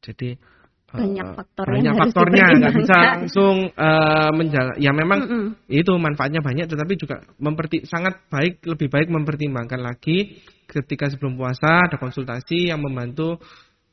Jadi 0.05 0.37
banyak 0.91 1.23
eh, 1.23 1.35
faktor 1.39 1.65
banyak 1.71 1.93
faktornya 1.95 2.45
nggak 2.59 2.75
bisa 2.83 2.97
langsung 2.99 3.55
uh, 3.71 4.31
menjalan 4.35 4.75
ya 4.75 4.91
memang 4.91 5.19
mm 5.23 5.31
-mm. 5.31 5.47
itu 5.71 5.91
manfaatnya 5.95 6.43
banyak 6.43 6.67
tetapi 6.67 6.93
juga 6.99 7.23
memperti 7.39 7.87
sangat 7.87 8.27
baik 8.27 8.59
lebih 8.67 8.91
baik 8.91 9.07
mempertimbangkan 9.07 9.79
lagi 9.79 10.43
ketika 10.67 11.07
sebelum 11.07 11.39
puasa 11.39 11.87
ada 11.87 11.95
konsultasi 11.95 12.75
yang 12.75 12.83
membantu 12.83 13.39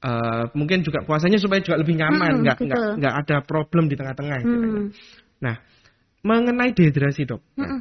uh, 0.02 0.50
mungkin 0.58 0.82
juga 0.82 1.06
puasanya 1.06 1.38
supaya 1.38 1.62
juga 1.62 1.78
lebih 1.78 1.94
nyaman 1.94 2.42
nggak 2.42 2.56
mm 2.58 2.66
nggak 2.66 2.82
nggak 2.98 3.14
ada 3.14 3.36
problem 3.46 3.86
di 3.86 3.94
tengah-tengah 3.94 4.38
mm. 4.42 4.84
nah 5.38 5.54
mengenai 6.28 6.76
dehidrasi 6.76 7.24
dok 7.24 7.40
mm 7.56 7.64
-mm. 7.64 7.80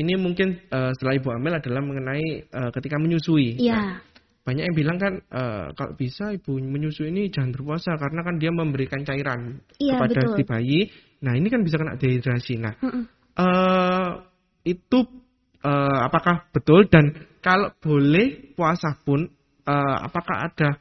ini 0.00 0.12
mungkin 0.16 0.56
uh, 0.72 0.96
setelah 0.96 1.20
ibu 1.20 1.28
hamil 1.28 1.60
adalah 1.60 1.84
mengenai 1.84 2.48
uh, 2.48 2.70
ketika 2.72 2.96
menyusui 2.96 3.60
yeah. 3.60 4.00
nah, 4.00 4.16
banyak 4.46 4.62
yang 4.70 4.76
bilang 4.78 4.98
kan 5.02 5.18
uh, 5.34 5.74
kalau 5.74 5.98
bisa 5.98 6.30
ibu 6.30 6.54
menyusui 6.54 7.10
ini 7.10 7.34
jangan 7.34 7.50
berpuasa 7.50 7.98
karena 7.98 8.22
kan 8.22 8.38
dia 8.38 8.54
memberikan 8.54 9.02
cairan 9.02 9.58
iya, 9.82 9.98
kepada 9.98 10.22
betul. 10.22 10.34
si 10.38 10.42
bayi. 10.46 10.80
Nah 11.26 11.34
ini 11.34 11.50
kan 11.50 11.66
bisa 11.66 11.82
kena 11.82 11.98
dehidrasi. 11.98 12.54
Nah 12.62 12.78
mm 12.78 12.90
-mm. 12.94 13.04
Uh, 13.36 14.24
itu 14.64 15.04
uh, 15.60 15.98
apakah 16.08 16.48
betul 16.54 16.88
dan 16.88 17.12
kalau 17.44 17.68
boleh 17.82 18.56
puasa 18.56 18.96
pun 19.02 19.28
uh, 19.66 19.96
apakah 20.08 20.48
ada 20.48 20.80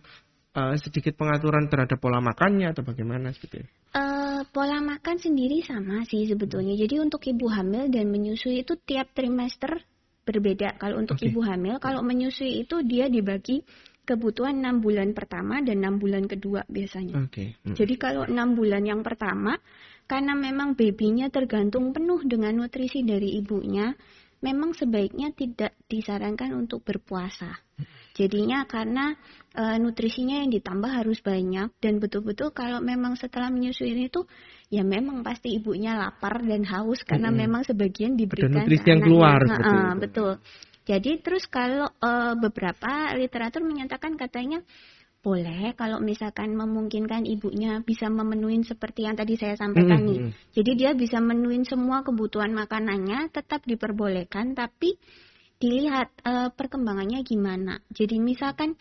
uh, 0.55 0.73
sedikit 0.79 1.19
pengaturan 1.19 1.67
terhadap 1.67 1.99
pola 1.99 2.23
makannya 2.23 2.71
atau 2.71 2.85
bagaimana 2.85 3.33
seperti 3.35 3.65
itu? 3.65 3.71
Uh, 3.95 4.43
pola 4.51 4.83
makan 4.83 5.15
sendiri 5.15 5.63
sama 5.63 6.03
sih 6.03 6.27
sebetulnya. 6.27 6.75
Jadi 6.75 6.99
untuk 6.99 7.23
ibu 7.23 7.47
hamil 7.47 7.87
dan 7.87 8.11
menyusui 8.11 8.67
itu 8.67 8.75
tiap 8.83 9.15
trimester 9.15 9.87
berbeda. 10.27 10.75
Kalau 10.75 10.99
untuk 10.99 11.15
okay. 11.15 11.31
ibu 11.31 11.39
hamil, 11.39 11.79
kalau 11.79 12.03
menyusui 12.03 12.59
itu 12.59 12.83
dia 12.83 13.07
dibagi 13.07 13.63
kebutuhan 14.05 14.61
enam 14.61 14.83
bulan 14.83 15.15
pertama 15.15 15.63
dan 15.63 15.81
enam 15.81 15.97
bulan 15.97 16.29
kedua 16.29 16.67
biasanya. 16.69 17.25
Okay. 17.31 17.57
Hmm. 17.63 17.73
Jadi 17.73 17.95
kalau 17.95 18.27
enam 18.27 18.53
bulan 18.53 18.85
yang 18.85 19.01
pertama, 19.01 19.57
karena 20.05 20.37
memang 20.37 20.77
babynya 20.77 21.33
tergantung 21.33 21.89
penuh 21.95 22.21
dengan 22.21 22.53
nutrisi 22.61 23.01
dari 23.01 23.39
ibunya, 23.39 23.95
memang 24.45 24.77
sebaiknya 24.77 25.33
tidak 25.33 25.73
disarankan 25.89 26.53
untuk 26.53 26.85
berpuasa. 26.85 27.64
Jadinya 28.15 28.63
karena 28.63 29.11
e, 29.51 29.75
nutrisinya 29.75 30.39
yang 30.39 30.47
ditambah 30.47 30.87
harus 30.87 31.19
banyak 31.19 31.67
dan 31.83 31.93
betul-betul 31.99 32.55
kalau 32.55 32.79
memang 32.79 33.19
setelah 33.19 33.51
menyusui 33.51 33.91
itu 33.91 34.23
ya 34.71 34.87
memang 34.87 35.19
pasti 35.19 35.51
ibunya 35.51 35.99
lapar 35.99 36.39
dan 36.39 36.63
haus 36.63 37.03
karena 37.03 37.27
hmm. 37.27 37.37
memang 37.43 37.61
sebagian 37.67 38.15
diberikan 38.15 38.55
Ada 38.55 38.63
nutrisi 38.63 38.87
yang 38.87 39.01
keluar 39.03 39.39
nah, 39.43 39.59
betul. 39.59 39.83
betul. 39.99 40.31
Jadi 40.85 41.11
terus 41.19 41.43
kalau 41.51 41.91
e, 41.91 42.11
beberapa 42.39 43.11
literatur 43.19 43.67
menyatakan 43.67 44.15
katanya 44.15 44.63
boleh 45.19 45.73
kalau 45.73 45.97
misalkan 45.97 46.53
memungkinkan 46.53 47.25
ibunya 47.25 47.81
bisa 47.81 48.07
memenuhi 48.07 48.61
seperti 48.61 49.09
yang 49.09 49.17
tadi 49.17 49.33
saya 49.35 49.57
sampaikan 49.57 49.99
mm 49.99 50.07
-hmm. 50.07 50.09
nih. 50.13 50.19
Jadi 50.55 50.71
dia 50.77 50.91
bisa 50.93 51.17
memenuhi 51.17 51.65
semua 51.65 52.05
kebutuhan 52.05 52.53
makanannya 52.53 53.33
tetap 53.33 53.65
diperbolehkan 53.65 54.53
tapi 54.53 54.95
dilihat 55.59 56.11
uh, 56.27 56.49
perkembangannya 56.51 57.23
gimana. 57.23 57.79
Jadi 57.91 58.19
misalkan 58.19 58.75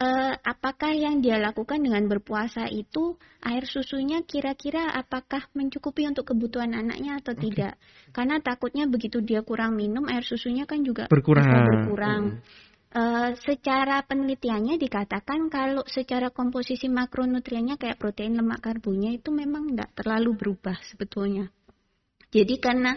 uh, 0.00 0.34
apakah 0.40 0.92
yang 0.96 1.20
dia 1.20 1.38
lakukan 1.38 1.78
dengan 1.82 2.08
berpuasa 2.08 2.66
itu 2.70 3.20
air 3.44 3.64
susunya 3.68 4.24
kira-kira 4.24 4.90
apakah 4.94 5.46
mencukupi 5.54 6.08
untuk 6.08 6.34
kebutuhan 6.34 6.72
anaknya 6.74 7.20
atau 7.20 7.36
okay. 7.36 7.42
tidak? 7.50 7.74
Karena 8.10 8.40
takutnya 8.40 8.88
begitu 8.88 9.20
dia 9.20 9.44
kurang 9.44 9.76
minum 9.76 10.08
air 10.08 10.24
susunya 10.24 10.64
kan 10.64 10.82
juga 10.82 11.06
berkurang. 11.12 11.44
bisa 11.44 11.58
berkurang. 11.68 12.22
Mm. 12.24 12.72
Uh, 12.94 13.34
secara 13.42 14.06
penelitiannya 14.06 14.78
dikatakan 14.78 15.50
kalau 15.50 15.82
secara 15.82 16.30
komposisi 16.30 16.86
makronutriennya 16.86 17.74
kayak 17.74 17.98
protein, 17.98 18.38
lemak, 18.38 18.62
karbonnya 18.62 19.10
itu 19.18 19.34
memang 19.34 19.74
tidak 19.74 19.90
terlalu 19.98 20.38
berubah 20.38 20.78
sebetulnya. 20.78 21.50
Jadi 22.30 22.54
karena 22.62 22.94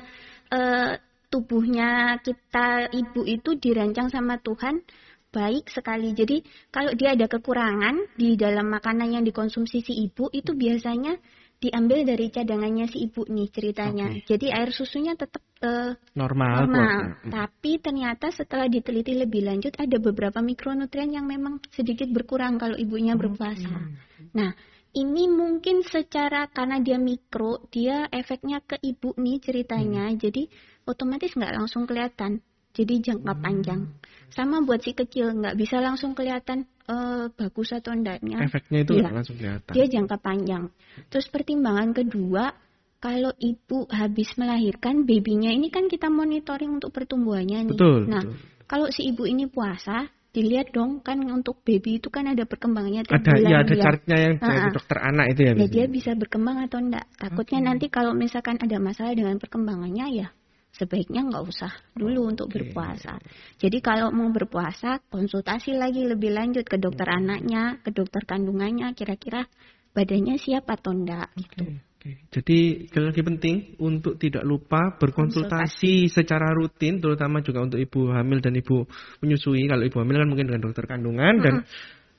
uh, 0.54 0.94
tubuhnya 1.28 2.20
kita 2.24 2.92
ibu 2.92 3.28
itu 3.28 3.60
dirancang 3.60 4.08
sama 4.08 4.40
Tuhan 4.40 4.84
baik 5.32 5.70
sekali. 5.70 6.16
Jadi 6.16 6.42
kalau 6.72 6.96
dia 6.96 7.14
ada 7.14 7.28
kekurangan 7.28 8.16
di 8.16 8.40
dalam 8.40 8.72
makanan 8.72 9.20
yang 9.20 9.24
dikonsumsi 9.28 9.84
si 9.84 9.94
ibu 10.08 10.32
itu 10.32 10.56
biasanya 10.56 11.20
diambil 11.58 12.06
dari 12.06 12.30
cadangannya 12.30 12.86
si 12.86 13.10
ibu 13.10 13.26
nih 13.26 13.50
ceritanya. 13.50 14.14
Okay. 14.14 14.38
Jadi 14.38 14.48
air 14.54 14.70
susunya 14.70 15.18
tetap 15.18 15.42
uh, 15.66 15.98
normal. 16.14 16.70
normal. 16.70 16.98
Hmm. 17.18 17.32
Tapi 17.34 17.82
ternyata 17.82 18.30
setelah 18.30 18.70
diteliti 18.70 19.18
lebih 19.18 19.42
lanjut 19.42 19.74
ada 19.74 19.98
beberapa 19.98 20.38
mikronutrien 20.40 21.18
yang 21.18 21.26
memang 21.26 21.58
sedikit 21.74 22.08
berkurang 22.14 22.62
kalau 22.62 22.78
ibunya 22.78 23.18
berpuasa. 23.18 23.74
Hmm. 23.74 23.98
Nah, 24.38 24.54
ini 24.94 25.26
mungkin 25.26 25.82
secara 25.82 26.46
karena 26.54 26.78
dia 26.78 27.02
mikro, 27.02 27.66
dia 27.74 28.06
efeknya 28.14 28.62
ke 28.62 28.78
ibu 28.78 29.18
nih 29.18 29.42
ceritanya. 29.42 30.14
Hmm. 30.14 30.18
Jadi 30.22 30.46
otomatis 30.88 31.36
nggak 31.36 31.54
langsung 31.54 31.84
kelihatan. 31.86 32.40
Jadi 32.74 32.94
jangka 33.02 33.34
hmm. 33.34 33.42
panjang. 33.44 33.82
Sama 34.30 34.62
buat 34.62 34.86
si 34.86 34.94
kecil 34.94 35.34
nggak 35.34 35.58
bisa 35.58 35.82
langsung 35.82 36.14
kelihatan 36.14 36.70
uh, 36.86 37.26
bagus 37.34 37.74
atau 37.74 37.92
enggaknya. 37.92 38.38
Efeknya 38.44 38.86
itu 38.86 38.94
ya, 39.02 39.10
langsung 39.10 39.36
kelihatan. 39.36 39.74
Dia 39.74 39.86
jangka 39.90 40.18
panjang. 40.22 40.64
Terus 41.10 41.28
pertimbangan 41.34 41.90
kedua, 41.98 42.54
kalau 43.02 43.34
ibu 43.42 43.90
habis 43.90 44.30
melahirkan 44.38 45.10
babynya 45.10 45.54
ini 45.54 45.74
kan 45.74 45.90
kita 45.90 46.08
monitoring 46.10 46.78
untuk 46.78 46.94
pertumbuhannya 46.94 47.66
nih. 47.66 47.74
Betul. 47.74 48.00
Nah, 48.06 48.22
betul. 48.22 48.38
kalau 48.70 48.88
si 48.94 49.10
ibu 49.10 49.26
ini 49.26 49.50
puasa, 49.50 50.06
dilihat 50.38 50.70
dong 50.70 51.02
kan 51.02 51.18
untuk 51.34 51.66
baby 51.66 51.98
itu 51.98 52.14
kan 52.14 52.30
ada 52.30 52.46
perkembangannya 52.46 53.10
tiap 53.10 53.26
ada, 53.26 53.32
bulan. 53.42 53.50
Iya, 53.50 53.58
ada 53.58 53.74
ya. 53.74 53.82
chartnya 53.82 54.18
yang 54.22 54.34
dari 54.38 54.60
uh 54.70 54.74
dokter 54.78 54.98
anak 55.02 55.26
itu 55.34 55.42
ya. 55.42 55.52
Ya 55.58 55.68
dia 55.72 55.86
bisa 55.90 56.12
berkembang 56.14 56.62
atau 56.62 56.78
enggak. 56.78 57.10
Takutnya 57.18 57.58
okay. 57.58 57.68
nanti 57.74 57.86
kalau 57.90 58.14
misalkan 58.14 58.62
ada 58.62 58.78
masalah 58.78 59.18
dengan 59.18 59.42
perkembangannya 59.42 60.06
ya 60.14 60.30
sebaiknya 60.78 61.26
nggak 61.26 61.44
usah 61.50 61.74
dulu 61.98 62.30
okay. 62.30 62.32
untuk 62.38 62.48
berpuasa. 62.54 63.18
Jadi 63.58 63.78
kalau 63.82 64.14
mau 64.14 64.30
berpuasa, 64.30 65.02
konsultasi 65.10 65.74
lagi 65.74 66.06
lebih 66.06 66.30
lanjut 66.30 66.70
ke 66.70 66.78
dokter 66.78 67.10
okay. 67.10 67.18
anaknya, 67.18 67.82
ke 67.82 67.90
dokter 67.90 68.22
kandungannya, 68.30 68.94
kira-kira 68.94 69.50
badannya 69.98 70.38
siap 70.38 70.70
atau 70.70 70.94
enggak 70.94 71.34
okay. 71.34 71.42
gitu. 71.42 71.64
Okay. 71.98 72.14
Jadi 72.30 72.88
sekali 72.88 73.06
lagi 73.10 73.24
penting 73.26 73.56
untuk 73.84 74.16
tidak 74.16 74.46
lupa 74.46 74.96
berkonsultasi 74.96 76.08
Konsultasi. 76.08 76.14
secara 76.14 76.54
rutin, 76.54 77.02
terutama 77.02 77.42
juga 77.42 77.66
untuk 77.66 77.82
ibu 77.82 78.14
hamil 78.14 78.40
dan 78.40 78.54
ibu 78.54 78.86
menyusui. 79.20 79.66
Kalau 79.66 79.84
ibu 79.84 79.98
hamil 80.00 80.16
kan 80.22 80.28
mungkin 80.30 80.48
dengan 80.48 80.62
dokter 80.70 80.86
kandungan 80.88 81.34
dan 81.42 81.56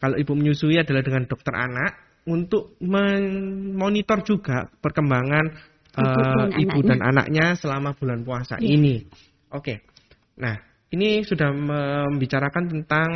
kalau 0.03 0.19
ibu 0.19 0.33
menyusui 0.35 0.77
adalah 0.77 1.01
dengan 1.01 1.25
dokter 1.31 1.55
anak 1.55 1.93
untuk 2.29 2.77
memonitor 2.85 4.21
juga 4.21 4.69
perkembangan 4.69 5.78
uh, 5.99 6.47
ibu 6.55 6.79
dan 6.87 7.01
anaknya 7.03 7.59
selama 7.59 7.95
bulan 7.99 8.23
puasa 8.23 8.57
yeah. 8.63 8.75
ini. 8.79 8.97
Oke. 9.51 9.63
Okay. 9.63 9.77
Nah, 10.39 10.55
ini 10.95 11.27
sudah 11.27 11.51
membicarakan 11.51 12.65
tentang 12.71 13.11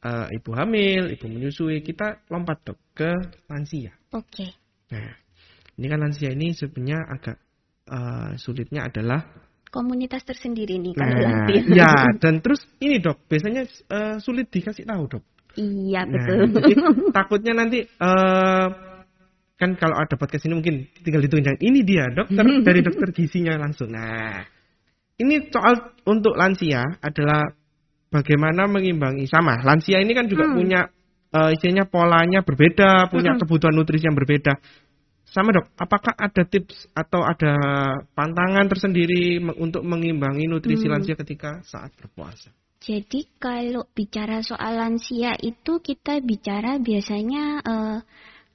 uh, 0.00 0.26
ibu 0.32 0.50
hamil, 0.56 1.12
ibu 1.12 1.26
menyusui. 1.28 1.84
Kita 1.84 2.26
lompat 2.32 2.64
dok 2.64 2.78
ke 2.96 3.10
lansia. 3.52 3.92
Oke. 4.16 4.26
Okay. 4.32 4.50
Nah, 4.96 5.12
ini 5.76 5.86
kan 5.86 5.98
lansia 6.00 6.30
ini 6.32 6.56
sebenarnya 6.56 6.98
agak 7.04 7.36
uh, 7.92 8.32
sulitnya 8.40 8.88
adalah 8.88 9.20
komunitas 9.76 10.24
tersendiri 10.24 10.80
nih 10.80 10.94
kalau 10.96 11.20
nah, 11.20 11.44
Ya, 11.68 11.92
dan 12.22 12.40
terus 12.40 12.64
ini 12.80 12.96
dok, 12.96 13.28
biasanya 13.28 13.68
uh, 13.92 14.16
sulit 14.22 14.48
dikasih 14.48 14.88
tahu 14.88 15.04
dok. 15.10 15.24
Iya 15.56 16.04
nah, 16.04 16.12
betul. 16.12 16.36
Nah, 16.36 16.62
jadi, 16.64 16.74
takutnya 17.12 17.52
nanti 17.56 17.78
uh, 17.84 18.68
kan 19.56 19.72
kalau 19.80 19.96
ada 19.96 20.14
podcast 20.20 20.44
ini 20.44 20.54
mungkin 20.60 20.84
tinggal 21.00 21.24
ditunjuk 21.24 21.56
ini 21.64 21.80
dia 21.80 22.12
dokter 22.12 22.44
dari 22.66 22.80
dokter 22.84 23.08
gizinya 23.12 23.56
langsung. 23.56 23.88
Nah, 23.88 24.44
ini 25.16 25.48
soal 25.48 25.96
untuk 26.04 26.36
lansia 26.36 26.84
adalah 27.00 27.48
bagaimana 28.12 28.68
mengimbangi 28.68 29.24
sama 29.24 29.60
lansia 29.64 30.00
ini 30.00 30.12
kan 30.12 30.28
juga 30.28 30.44
hmm. 30.46 30.54
punya 30.54 30.80
uh, 31.32 31.50
istilahnya 31.52 31.88
polanya 31.88 32.44
berbeda, 32.44 33.08
punya 33.08 33.32
mm 33.32 33.40
-hmm. 33.40 33.42
kebutuhan 33.48 33.74
nutrisi 33.74 34.04
yang 34.06 34.16
berbeda. 34.16 34.54
Sama 35.26 35.50
dok, 35.50 35.74
apakah 35.74 36.14
ada 36.14 36.46
tips 36.46 36.86
atau 36.94 37.20
ada 37.26 37.58
pantangan 38.14 38.70
tersendiri 38.70 39.42
untuk 39.58 39.82
mengimbangi 39.82 40.46
nutrisi 40.46 40.86
hmm. 40.86 40.92
lansia 40.96 41.18
ketika 41.18 41.60
saat 41.66 41.92
berpuasa? 41.98 42.54
Jadi 42.78 43.26
kalau 43.42 43.90
bicara 43.90 44.46
soal 44.46 44.78
lansia 44.78 45.34
itu 45.42 45.82
kita 45.82 46.22
bicara 46.22 46.78
biasanya 46.78 47.58
uh, 47.66 47.98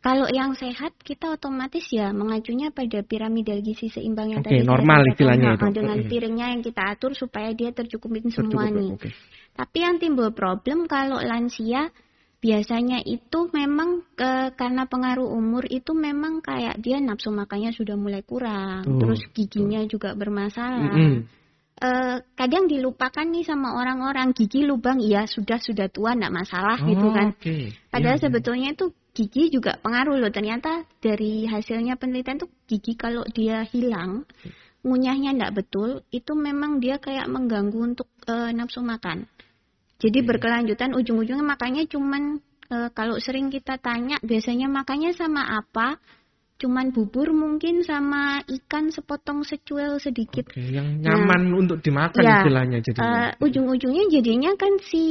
kalau 0.01 0.25
yang 0.33 0.57
sehat 0.57 0.97
kita 1.05 1.37
otomatis 1.37 1.85
ya 1.93 2.09
mengacunya 2.09 2.73
pada 2.73 3.05
piramidal 3.05 3.61
gizi 3.61 3.85
seimbang 3.85 4.33
yang 4.33 4.41
okay, 4.41 4.61
tadi 4.61 4.65
normal 4.65 5.05
istilahnya 5.05 5.53
itu. 5.53 5.65
dengan 5.77 5.97
piringnya 6.09 6.47
yang 6.57 6.61
kita 6.65 6.81
atur 6.97 7.13
supaya 7.13 7.53
dia 7.53 7.69
tercukupin 7.69 8.25
semua 8.33 8.65
nih. 8.73 8.97
Okay. 8.97 9.13
Tapi 9.53 9.77
yang 9.85 10.01
timbul 10.01 10.33
problem 10.33 10.89
kalau 10.89 11.21
lansia 11.21 11.93
biasanya 12.41 13.05
itu 13.05 13.53
memang 13.53 14.01
ke, 14.17 14.57
karena 14.57 14.89
pengaruh 14.89 15.29
umur 15.29 15.69
itu 15.69 15.93
memang 15.93 16.41
kayak 16.41 16.81
dia 16.81 16.97
nafsu 16.97 17.29
makannya 17.29 17.69
sudah 17.69 17.93
mulai 17.93 18.25
kurang, 18.25 18.81
tuh, 18.81 18.97
terus 18.97 19.21
giginya 19.37 19.85
tuh. 19.85 19.89
juga 19.93 20.17
bermasalah. 20.17 20.89
Mm 20.89 20.97
-hmm. 20.97 21.17
uh, 21.77 22.17
kadang 22.33 22.65
dilupakan 22.65 23.29
nih 23.29 23.45
sama 23.45 23.77
orang-orang 23.77 24.33
gigi 24.33 24.65
lubang, 24.65 24.97
iya 24.97 25.29
sudah 25.29 25.61
sudah 25.61 25.93
tua 25.93 26.17
nggak 26.17 26.33
masalah 26.33 26.81
oh, 26.81 26.89
gitu 26.89 27.07
kan. 27.13 27.37
Okay. 27.37 27.77
Padahal 27.93 28.17
ya, 28.17 28.21
sebetulnya 28.25 28.73
itu 28.73 28.89
gigi 29.11 29.51
juga 29.51 29.77
pengaruh 29.79 30.17
loh. 30.17 30.31
Ternyata 30.31 30.87
dari 31.03 31.45
hasilnya 31.47 31.99
penelitian 31.99 32.41
tuh 32.41 32.51
gigi 32.67 32.95
kalau 32.95 33.27
dia 33.27 33.63
hilang, 33.67 34.23
ngunyahnya 34.81 35.35
nggak 35.37 35.53
betul, 35.55 36.03
itu 36.09 36.31
memang 36.33 36.79
dia 36.79 36.97
kayak 36.97 37.27
mengganggu 37.27 37.95
untuk 37.95 38.09
uh, 38.27 38.49
nafsu 38.55 38.81
makan. 38.81 39.27
Jadi 40.01 40.25
hmm. 40.25 40.27
berkelanjutan 40.27 40.91
ujung-ujungnya 40.97 41.45
makanya 41.45 41.85
cuman 41.85 42.41
uh, 42.73 42.89
kalau 42.95 43.21
sering 43.21 43.53
kita 43.53 43.77
tanya 43.77 44.17
biasanya 44.25 44.65
makannya 44.71 45.13
sama 45.13 45.45
apa? 45.45 46.01
Cuman 46.61 46.93
bubur 46.93 47.33
mungkin 47.33 47.81
sama 47.81 48.37
ikan 48.45 48.93
sepotong 48.93 49.41
secuil 49.41 49.97
sedikit. 49.97 50.45
Oke, 50.45 50.61
yang 50.61 51.01
nyaman 51.01 51.49
nah, 51.49 51.57
untuk 51.57 51.81
dimakan 51.81 52.21
ya, 52.21 52.45
istilahnya 52.45 52.77
jadi. 52.85 52.97
Uh, 53.01 53.29
ujung-ujungnya 53.41 54.05
jadinya 54.13 54.53
kan 54.53 54.77
si 54.77 55.05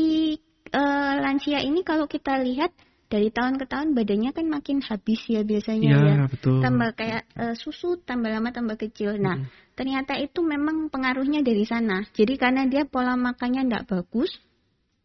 uh, 0.70 1.14
lansia 1.18 1.58
ini 1.62 1.82
kalau 1.82 2.06
kita 2.06 2.38
lihat 2.38 2.70
dari 3.10 3.34
tahun 3.34 3.58
ke 3.58 3.66
tahun 3.66 3.98
badannya 3.98 4.30
kan 4.30 4.46
makin 4.46 4.78
habis 4.86 5.18
ya 5.26 5.42
biasanya 5.42 5.90
ya, 5.90 5.98
ya. 5.98 6.16
betul. 6.30 6.62
tambah 6.62 6.94
kayak 6.94 7.26
uh, 7.34 7.54
susu 7.58 7.98
tambah 7.98 8.30
lama 8.30 8.54
tambah 8.54 8.78
kecil. 8.78 9.18
Nah 9.18 9.34
hmm. 9.42 9.74
ternyata 9.74 10.14
itu 10.14 10.38
memang 10.46 10.94
pengaruhnya 10.94 11.42
dari 11.42 11.66
sana. 11.66 12.06
Jadi 12.14 12.38
karena 12.38 12.70
dia 12.70 12.86
pola 12.86 13.18
makannya 13.18 13.66
tidak 13.66 13.90
bagus 13.90 14.30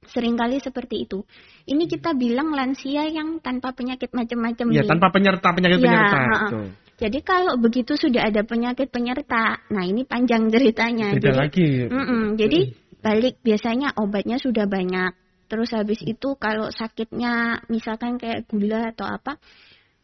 sering 0.06 0.38
kali 0.38 0.62
seperti 0.62 1.10
itu. 1.10 1.26
Ini 1.66 1.90
kita 1.90 2.14
bilang 2.14 2.54
lansia 2.54 3.10
yang 3.10 3.42
tanpa 3.42 3.74
penyakit 3.74 4.14
macam-macam 4.14 4.66
ya 4.70 4.86
tanpa 4.86 5.10
penyerta 5.10 5.50
penyakit 5.50 5.82
ya, 5.82 5.86
penyerta 5.90 6.18
uh, 6.30 6.70
jadi 6.96 7.20
kalau 7.28 7.60
begitu 7.60 8.00
sudah 8.00 8.30
ada 8.30 8.46
penyakit 8.48 8.88
penyerta 8.88 9.66
nah 9.74 9.82
ini 9.82 10.06
panjang 10.06 10.46
ceritanya. 10.54 11.18
Beda 11.18 11.34
jadi 11.34 11.42
lagi. 11.42 11.70
Mm 11.90 12.06
-mm, 12.06 12.24
jadi 12.38 12.60
balik 13.02 13.42
biasanya 13.42 13.98
obatnya 13.98 14.38
sudah 14.38 14.70
banyak 14.70 15.25
Terus 15.46 15.70
habis 15.74 16.02
itu 16.02 16.34
kalau 16.42 16.74
sakitnya 16.74 17.66
misalkan 17.70 18.18
kayak 18.18 18.50
gula 18.50 18.90
atau 18.92 19.06
apa, 19.06 19.38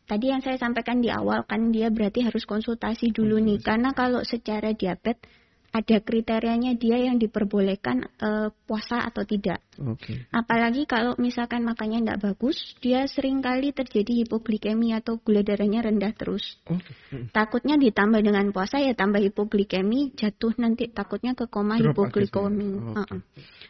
tadi 0.06 0.30
yang 0.30 0.44
saya 0.46 0.60
sampaikan 0.62 1.02
di 1.02 1.10
awal 1.10 1.44
kan 1.50 1.74
dia 1.74 1.90
berarti 1.90 2.22
harus 2.22 2.46
konsultasi 2.46 3.10
dulu 3.10 3.42
nih. 3.42 3.60
Karena 3.62 3.92
kalau 3.98 4.22
secara 4.22 4.72
diabetes 4.76 5.41
ada 5.72 6.04
kriterianya 6.04 6.76
dia 6.76 7.00
yang 7.00 7.16
diperbolehkan 7.16 8.04
uh, 8.20 8.52
puasa 8.68 9.08
atau 9.08 9.24
tidak. 9.24 9.64
Okay. 9.80 10.28
Apalagi 10.28 10.84
kalau 10.84 11.16
misalkan 11.16 11.64
makannya 11.64 12.04
tidak 12.04 12.20
bagus, 12.20 12.76
dia 12.84 13.08
sering 13.08 13.40
kali 13.40 13.72
terjadi 13.72 14.28
hipoglikemi 14.28 14.92
atau 14.92 15.24
gula 15.24 15.48
darahnya 15.48 15.88
rendah 15.88 16.12
terus. 16.12 16.60
Okay. 16.68 17.32
Takutnya 17.32 17.80
ditambah 17.80 18.20
dengan 18.20 18.52
puasa 18.52 18.84
ya 18.84 18.92
tambah 18.92 19.24
hipoglikemi, 19.24 20.12
jatuh 20.20 20.52
nanti 20.60 20.92
takutnya 20.92 21.40
ke 21.40 21.48
koma 21.48 21.80
Drop 21.80 21.96
hipoglikemi. 21.96 22.68
Okay. 22.76 22.92
Uh 22.92 23.08
-uh. 23.08 23.22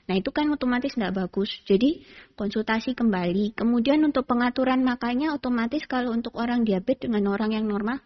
Nah 0.09 0.15
itu 0.17 0.33
kan 0.33 0.49
otomatis 0.49 0.97
tidak 0.97 1.13
bagus. 1.13 1.53
Jadi 1.69 2.01
konsultasi 2.33 2.97
kembali. 2.97 3.53
Kemudian 3.53 4.01
untuk 4.01 4.25
pengaturan 4.25 4.81
makannya 4.81 5.29
otomatis 5.37 5.85
kalau 5.85 6.09
untuk 6.17 6.33
orang 6.41 6.65
diabetes 6.65 7.05
dengan 7.05 7.29
orang 7.29 7.53
yang 7.53 7.69
normal 7.69 8.01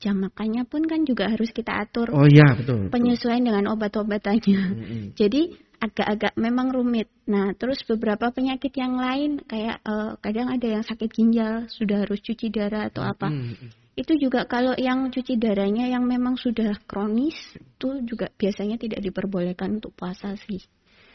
jam 0.00 0.16
makannya 0.16 0.64
pun 0.64 0.82
kan 0.88 1.04
juga 1.04 1.28
harus 1.28 1.52
kita 1.52 1.76
atur. 1.84 2.08
Oh 2.10 2.24
iya 2.24 2.56
betul. 2.56 2.88
Penyesuaian 2.88 3.44
betul. 3.44 3.48
dengan 3.52 3.64
obat-obatannya. 3.76 4.62
Mm 4.72 4.80
-hmm. 4.80 5.04
Jadi 5.20 5.42
agak-agak 5.80 6.34
memang 6.40 6.72
rumit. 6.72 7.08
Nah 7.28 7.52
terus 7.56 7.84
beberapa 7.84 8.32
penyakit 8.32 8.72
yang 8.76 8.96
lain 8.96 9.44
kayak 9.44 9.84
uh, 9.84 10.16
kadang 10.24 10.48
ada 10.48 10.66
yang 10.80 10.84
sakit 10.84 11.08
ginjal 11.12 11.68
sudah 11.68 12.08
harus 12.08 12.20
cuci 12.24 12.48
darah 12.48 12.88
atau 12.88 13.04
apa. 13.04 13.28
Mm 13.28 13.52
-hmm. 13.52 13.68
Itu 14.00 14.16
juga 14.16 14.48
kalau 14.48 14.72
yang 14.80 15.12
cuci 15.12 15.36
darahnya 15.36 15.84
yang 15.92 16.08
memang 16.08 16.40
sudah 16.40 16.80
kronis 16.88 17.36
itu 17.60 18.00
juga 18.08 18.32
biasanya 18.32 18.80
tidak 18.80 19.04
diperbolehkan 19.04 19.76
untuk 19.76 19.92
puasa 19.92 20.32
sih. 20.48 20.64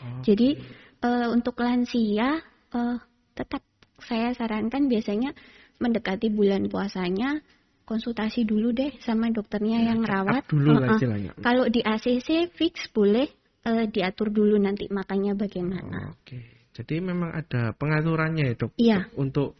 Oh, 0.05 0.21
Jadi 0.21 0.61
uh, 1.01 1.33
untuk 1.33 1.57
lansia 1.57 2.37
uh, 2.69 2.97
tetap 3.33 3.65
saya 3.97 4.35
sarankan 4.37 4.85
biasanya 4.85 5.33
mendekati 5.79 6.31
bulan 6.31 6.67
puasanya 6.71 7.41
konsultasi 7.85 8.43
dulu 8.43 8.73
deh 8.73 8.97
sama 8.99 9.29
dokternya 9.29 9.77
ya, 9.79 9.93
yang 9.93 10.01
rawat. 10.01 10.43
Dulu 10.49 10.69
uh 10.73 10.97
-uh. 10.97 11.39
Kalau 11.39 11.69
di 11.69 11.85
ACC 11.85 12.49
fix 12.57 12.89
boleh 12.89 13.29
uh, 13.65 13.85
diatur 13.85 14.33
dulu 14.33 14.57
nanti 14.57 14.89
makannya 14.89 15.37
bagaimana. 15.37 16.11
Oh, 16.11 16.17
Oke. 16.17 16.25
Okay. 16.25 16.43
Jadi 16.75 16.99
memang 16.99 17.31
ada 17.31 17.71
pengaturannya 17.71 18.51
ya 18.51 18.55
dok. 18.59 18.71
Iya. 18.75 18.99
Untuk 19.15 19.55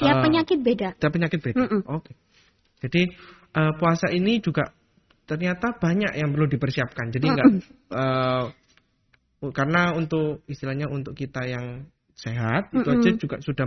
tiap 0.00 0.16
uh, 0.18 0.24
penyakit 0.24 0.58
beda. 0.64 0.96
Tiap 0.96 1.12
penyakit 1.12 1.40
beda. 1.44 1.58
Mm 1.60 1.68
-mm. 1.68 1.82
Oke. 1.90 1.92
Okay. 2.00 2.14
Jadi 2.88 3.02
uh, 3.58 3.72
puasa 3.76 4.08
ini 4.08 4.40
juga 4.40 4.72
ternyata 5.28 5.76
banyak 5.76 6.16
yang 6.16 6.32
perlu 6.32 6.48
dipersiapkan. 6.48 7.12
Jadi 7.12 7.26
enggak 7.26 7.48
uh, 7.92 8.44
karena 9.52 9.92
untuk 9.92 10.44
istilahnya 10.48 10.88
untuk 10.88 11.12
kita 11.12 11.44
yang 11.44 11.84
sehat 12.14 12.70
mm 12.70 12.78
-hmm. 12.78 12.80
itu 12.80 12.88
aja 12.94 13.10
juga 13.18 13.36
sudah 13.42 13.66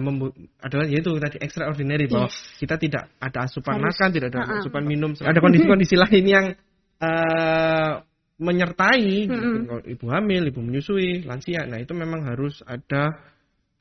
adalah 0.63 0.85
yaitu 0.87 1.11
tadi 1.19 1.37
extraordinary 1.43 2.07
bahwa 2.07 2.31
kita 2.31 2.75
tidak 2.79 3.03
ada 3.19 3.39
asupan 3.43 3.75
Harus. 3.75 3.85
makan, 3.91 4.09
tidak 4.15 4.27
ada 4.31 4.39
uh 4.39 4.47
-uh. 4.47 4.59
asupan 4.63 4.83
minum, 4.87 5.11
ada 5.19 5.39
kondisi-kondisi 5.43 5.95
lain 6.07 6.25
yang 6.25 6.45
uh, 7.03 7.91
menyertai 8.39 9.27
mm 9.27 9.35
-hmm. 9.35 9.91
ibu 9.91 10.05
hamil, 10.07 10.43
ibu 10.47 10.59
menyusui, 10.63 11.27
lansia. 11.27 11.67
Nah, 11.67 11.83
itu 11.83 11.91
memang 11.91 12.23
harus 12.23 12.63
ada 12.63 13.19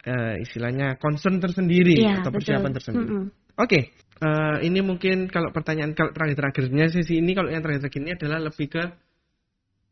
uh, 0.02 0.34
istilahnya 0.42 0.98
concern 0.98 1.38
tersendiri 1.38 2.02
yeah, 2.02 2.18
atau 2.24 2.34
persiapan 2.34 2.74
betul. 2.74 2.76
tersendiri. 2.82 3.06
Mm 3.06 3.20
-hmm. 3.22 3.28
Oke, 3.56 3.68
okay. 3.70 3.82
uh, 4.20 4.58
ini 4.66 4.82
mungkin 4.82 5.30
kalau 5.30 5.54
pertanyaan 5.54 5.94
kalau 5.94 6.10
terakhir-terakhirnya 6.10 6.90
sesi 6.90 7.22
ini 7.22 7.32
kalau 7.38 7.48
yang 7.48 7.62
terakhir-terakhir 7.62 8.02
ini 8.02 8.12
adalah 8.18 8.38
lebih 8.50 8.66
ke 8.68 8.82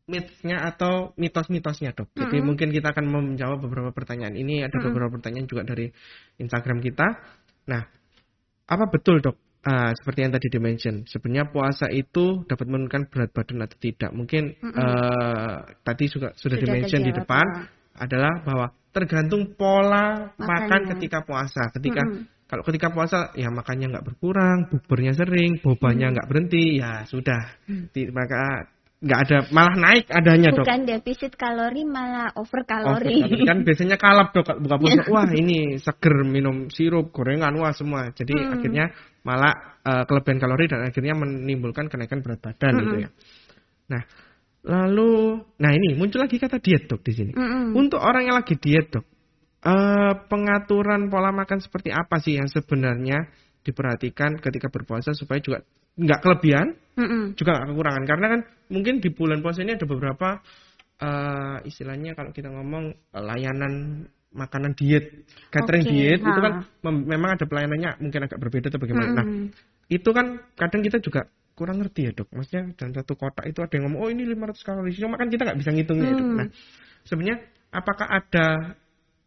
mitosnya 0.05 0.61
atau 0.69 1.17
mitos-mitosnya 1.17 1.97
dok. 1.97 2.13
Jadi 2.13 2.25
mm 2.29 2.31
-hmm. 2.37 2.45
mungkin 2.45 2.69
kita 2.69 2.93
akan 2.93 3.05
menjawab 3.09 3.59
beberapa 3.65 3.89
pertanyaan 3.89 4.37
ini. 4.37 4.61
Ada 4.61 4.69
mm 4.69 4.77
-hmm. 4.77 4.85
beberapa 4.89 5.11
pertanyaan 5.17 5.47
juga 5.49 5.63
dari 5.65 5.89
Instagram 6.37 6.79
kita. 6.81 7.07
Nah, 7.69 7.81
apa 8.69 8.85
betul 8.89 9.21
dok? 9.21 9.37
Uh, 9.65 9.89
seperti 9.97 10.21
yang 10.21 10.29
tadi 10.29 10.45
dimention, 10.53 11.09
sebenarnya 11.09 11.49
puasa 11.49 11.89
itu 11.89 12.45
dapat 12.45 12.69
menurunkan 12.69 13.09
berat 13.09 13.33
badan 13.33 13.65
atau 13.65 13.77
tidak? 13.81 14.13
Mungkin 14.13 14.61
mm 14.61 14.69
-hmm. 14.69 14.77
uh, 14.77 15.57
tadi 15.81 16.05
juga 16.05 16.37
sudah, 16.37 16.53
sudah 16.53 16.57
dimention 16.61 17.01
di 17.01 17.09
depan 17.09 17.41
apa? 17.41 17.65
adalah 17.97 18.33
bahwa 18.45 18.69
tergantung 18.93 19.57
pola 19.57 20.37
Makannya. 20.37 20.45
makan 20.45 20.81
ketika 20.93 21.25
puasa. 21.25 21.73
Ketika 21.73 22.05
mm 22.05 22.13
-hmm. 22.13 22.33
Kalau 22.45 22.61
ketika 22.61 22.93
puasa 22.93 23.33
ya 23.33 23.49
makannya 23.49 23.89
nggak 23.89 24.05
berkurang, 24.05 24.69
buburnya 24.69 25.17
sering, 25.17 25.57
bobanya 25.65 26.13
nggak 26.13 26.29
berhenti, 26.29 26.77
ya 26.77 27.01
sudah. 27.09 27.57
Hmm. 27.65 27.89
Maka 28.13 28.69
nggak 29.05 29.19
ada 29.29 29.37
malah 29.53 29.75
naik 29.77 30.09
adanya 30.09 30.49
dok 30.49 30.65
bukan 30.65 30.81
defisit 30.89 31.37
kalori 31.37 31.85
malah 31.85 32.33
over 32.41 32.65
kalori 32.65 33.21
over, 33.21 33.45
kan 33.45 33.61
biasanya 33.61 33.97
kalap 34.01 34.33
dok 34.33 34.57
buka 34.65 34.75
puasa 34.81 35.01
wah 35.13 35.29
ini 35.29 35.77
seger 35.77 36.25
minum 36.25 36.73
sirup 36.73 37.13
gorengan 37.13 37.53
wah 37.61 37.69
semua 37.69 38.09
jadi 38.17 38.33
hmm. 38.33 38.53
akhirnya 38.57 38.85
malah 39.21 39.77
uh, 39.85 40.03
kelebihan 40.09 40.41
kalori 40.41 40.65
dan 40.65 40.89
akhirnya 40.89 41.13
menimbulkan 41.13 41.85
kenaikan 41.85 42.25
berat 42.25 42.41
badan 42.41 42.73
hmm. 42.73 42.81
gitu 42.81 42.95
ya 43.05 43.09
nah 43.93 44.01
lalu 44.65 45.37
nah 45.61 45.69
ini 45.69 45.93
muncul 45.93 46.25
lagi 46.25 46.41
kata 46.41 46.57
diet 46.57 46.89
dok 46.89 47.05
di 47.05 47.13
sini 47.13 47.31
hmm. 47.37 47.77
untuk 47.77 48.01
orang 48.01 48.25
yang 48.25 48.41
lagi 48.41 48.57
diet 48.57 48.89
dok 48.89 49.05
uh, 49.61 50.25
pengaturan 50.25 51.13
pola 51.13 51.29
makan 51.29 51.61
seperti 51.61 51.93
apa 51.93 52.17
sih 52.17 52.41
yang 52.41 52.49
sebenarnya 52.49 53.29
diperhatikan 53.65 54.37
ketika 54.37 54.69
berpuasa 54.69 55.17
supaya 55.17 55.41
juga 55.41 55.65
nggak 55.97 56.19
kelebihan, 56.21 56.67
mm 56.93 57.05
-mm. 57.07 57.23
juga 57.33 57.57
nggak 57.57 57.67
kekurangan. 57.73 58.03
Karena 58.05 58.25
kan 58.29 58.39
mungkin 58.69 59.01
di 59.01 59.09
bulan 59.09 59.41
puasa 59.41 59.65
ini 59.65 59.73
ada 59.73 59.87
beberapa 59.89 60.39
uh, 61.01 61.57
istilahnya 61.65 62.13
kalau 62.13 62.29
kita 62.29 62.53
ngomong 62.53 62.93
uh, 62.93 63.23
layanan 63.23 64.05
makanan 64.35 64.75
diet, 64.75 65.25
catering 65.49 65.87
okay, 65.87 65.95
diet 65.95 66.21
ha. 66.21 66.27
itu 66.27 66.39
kan 66.43 66.53
memang 66.83 67.39
ada 67.39 67.47
pelayanannya 67.47 68.03
mungkin 68.03 68.21
agak 68.27 68.37
berbeda 68.37 68.67
atau 68.67 68.81
bagaimana. 68.83 69.07
Mm. 69.07 69.15
Nah, 69.15 69.27
itu 69.87 70.09
kan 70.11 70.25
kadang 70.59 70.83
kita 70.83 70.99
juga 70.99 71.31
kurang 71.55 71.79
ngerti 71.79 72.01
ya 72.03 72.11
dok. 72.11 72.27
Maksudnya 72.35 72.75
dalam 72.75 72.91
satu 72.91 73.15
kotak 73.15 73.47
itu 73.47 73.63
ada 73.63 73.73
yang 73.79 73.87
ngomong 73.87 73.99
oh 74.03 74.09
ini 74.11 74.27
500 74.27 74.67
kalori, 74.67 74.91
cuma 74.99 75.15
kan 75.15 75.31
kita 75.31 75.47
nggak 75.47 75.59
bisa 75.63 75.71
ngitungnya 75.71 76.03
mm. 76.05 76.11
ya 76.11 76.19
dok. 76.19 76.29
Nah, 76.35 76.47
sebenarnya 77.07 77.37
apakah 77.71 78.07
ada 78.11 78.47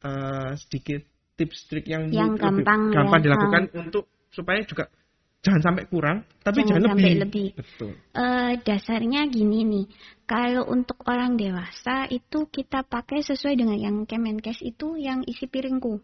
uh, 0.04 0.52
sedikit 0.60 1.00
tips 1.40 1.70
trik 1.70 1.86
yang, 1.88 2.10
yang 2.10 2.34
gampang, 2.34 2.92
gampang 2.92 3.20
ya. 3.22 3.24
dilakukan 3.30 3.62
untuk 3.78 4.04
supaya 4.30 4.60
juga 4.64 4.90
jangan 5.38 5.62
sampai 5.62 5.84
kurang, 5.86 6.26
tapi 6.42 6.66
jangan, 6.66 6.82
jangan 6.82 6.84
sampai 6.92 7.12
lebih. 7.14 7.22
lebih. 7.24 7.48
Betul. 7.56 7.92
Uh, 8.12 8.52
dasarnya 8.66 9.20
gini 9.30 9.58
nih, 9.64 9.86
kalau 10.26 10.66
untuk 10.66 10.98
orang 11.06 11.38
dewasa 11.38 12.10
itu 12.10 12.50
kita 12.50 12.82
pakai 12.84 13.22
sesuai 13.22 13.54
dengan 13.54 13.78
yang 13.78 13.96
Kemenkes 14.04 14.60
itu 14.66 14.98
yang 14.98 15.22
isi 15.24 15.46
piringku. 15.46 16.02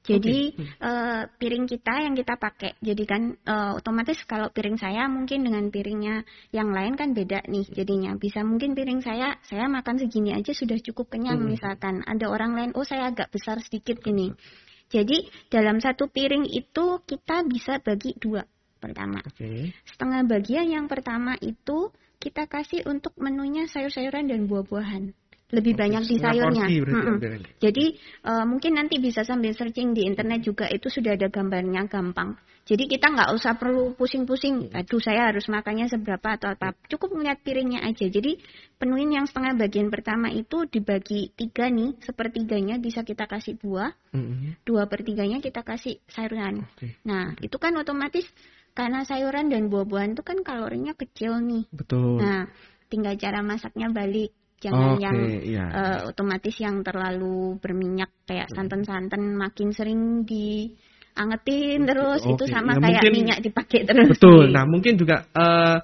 Jadi 0.00 0.56
okay. 0.56 0.80
uh, 0.80 0.88
eh, 0.88 1.22
piring 1.28 1.68
kita 1.68 1.92
yang 2.08 2.16
kita 2.16 2.40
pakai. 2.40 2.72
Jadi 2.80 3.04
kan 3.04 3.36
uh, 3.44 3.76
otomatis 3.76 4.16
kalau 4.24 4.48
piring 4.48 4.80
saya 4.80 5.04
mungkin 5.12 5.44
dengan 5.44 5.68
piringnya 5.68 6.24
yang 6.56 6.72
lain 6.72 6.96
kan 6.96 7.12
beda 7.12 7.44
nih 7.44 7.68
jadinya. 7.68 8.16
Bisa 8.16 8.40
mungkin 8.40 8.72
piring 8.72 9.04
saya 9.04 9.36
saya 9.44 9.68
makan 9.68 10.00
segini 10.00 10.32
aja 10.32 10.56
sudah 10.56 10.80
cukup 10.80 11.12
kenyang 11.12 11.44
hmm. 11.44 11.52
misalkan. 11.52 12.00
Ada 12.08 12.32
orang 12.32 12.56
lain 12.56 12.70
oh 12.80 12.84
saya 12.88 13.12
agak 13.12 13.28
besar 13.28 13.60
sedikit 13.60 14.00
gini. 14.00 14.32
Jadi 14.90 15.30
dalam 15.46 15.78
satu 15.78 16.10
piring 16.10 16.50
itu 16.50 16.98
kita 17.06 17.46
bisa 17.46 17.78
bagi 17.78 18.18
dua 18.18 18.42
pertama. 18.82 19.22
Okay. 19.22 19.70
Setengah 19.86 20.26
bagian 20.26 20.66
yang 20.66 20.86
pertama 20.90 21.38
itu 21.38 21.94
kita 22.18 22.50
kasih 22.50 22.84
untuk 22.90 23.14
menunya 23.16 23.70
sayur-sayuran 23.70 24.28
dan 24.28 24.50
buah-buahan. 24.50 25.14
Lebih 25.50 25.74
okay, 25.74 25.80
banyak 25.82 26.02
di 26.06 26.16
sayurnya. 26.18 26.66
Hmm. 26.66 27.18
Jadi 27.58 27.84
uh, 28.26 28.46
mungkin 28.46 28.78
nanti 28.78 29.02
bisa 29.02 29.26
sambil 29.26 29.50
searching 29.54 29.92
di 29.92 30.06
internet 30.06 30.46
juga 30.46 30.70
itu 30.70 30.86
sudah 30.86 31.18
ada 31.18 31.26
gambarnya 31.26 31.90
gampang. 31.90 32.38
Jadi 32.70 32.86
kita 32.86 33.10
nggak 33.10 33.34
usah 33.34 33.58
perlu 33.58 33.98
pusing-pusing. 33.98 34.70
Aduh 34.70 35.02
saya 35.02 35.34
harus 35.34 35.50
makannya 35.50 35.90
seberapa 35.90 36.38
atau 36.38 36.54
apa. 36.54 36.78
Cukup 36.86 37.18
melihat 37.18 37.42
piringnya 37.42 37.82
aja. 37.82 38.06
Jadi 38.06 38.38
penuhin 38.78 39.10
yang 39.10 39.26
setengah 39.26 39.58
bagian 39.58 39.90
pertama 39.90 40.30
itu 40.30 40.70
dibagi 40.70 41.34
tiga 41.34 41.66
nih. 41.66 41.98
Sepertiganya 41.98 42.78
bisa 42.78 43.02
kita 43.02 43.26
kasih 43.26 43.58
buah. 43.58 43.90
Mm 44.14 44.22
-hmm. 44.22 44.50
Dua 44.62 44.86
pertiganya 44.86 45.42
kita 45.42 45.66
kasih 45.66 45.98
sayuran. 46.06 46.62
Okay. 46.78 46.94
Nah 47.02 47.34
itu 47.42 47.58
kan 47.58 47.74
otomatis 47.74 48.28
karena 48.74 49.02
sayuran 49.02 49.50
dan 49.50 49.66
buah-buahan 49.66 50.14
itu 50.14 50.22
kan 50.22 50.38
kalorinya 50.46 50.94
kecil 50.94 51.42
nih. 51.42 51.66
Betul. 51.74 52.22
Nah, 52.22 52.46
tinggal 52.86 53.18
cara 53.18 53.42
masaknya 53.42 53.90
balik. 53.90 54.32
Jangan 54.60 55.00
okay, 55.00 55.00
yang 55.00 55.16
yeah. 55.40 55.68
uh, 55.72 55.98
otomatis 56.12 56.52
yang 56.60 56.84
terlalu 56.84 57.56
berminyak 57.64 58.12
kayak 58.28 58.52
santan-santan 58.52 59.32
makin 59.32 59.72
sering 59.72 60.28
diangetin 60.28 61.88
terus 61.88 62.20
okay. 62.20 62.36
itu 62.36 62.44
sama 62.44 62.76
ya, 62.76 62.80
kayak 62.84 63.00
mungkin, 63.00 63.12
minyak 63.16 63.38
dipakai 63.40 63.80
terus. 63.88 64.12
Betul. 64.12 64.52
Nah, 64.52 64.68
mungkin 64.68 65.00
juga 65.00 65.24
uh, 65.32 65.80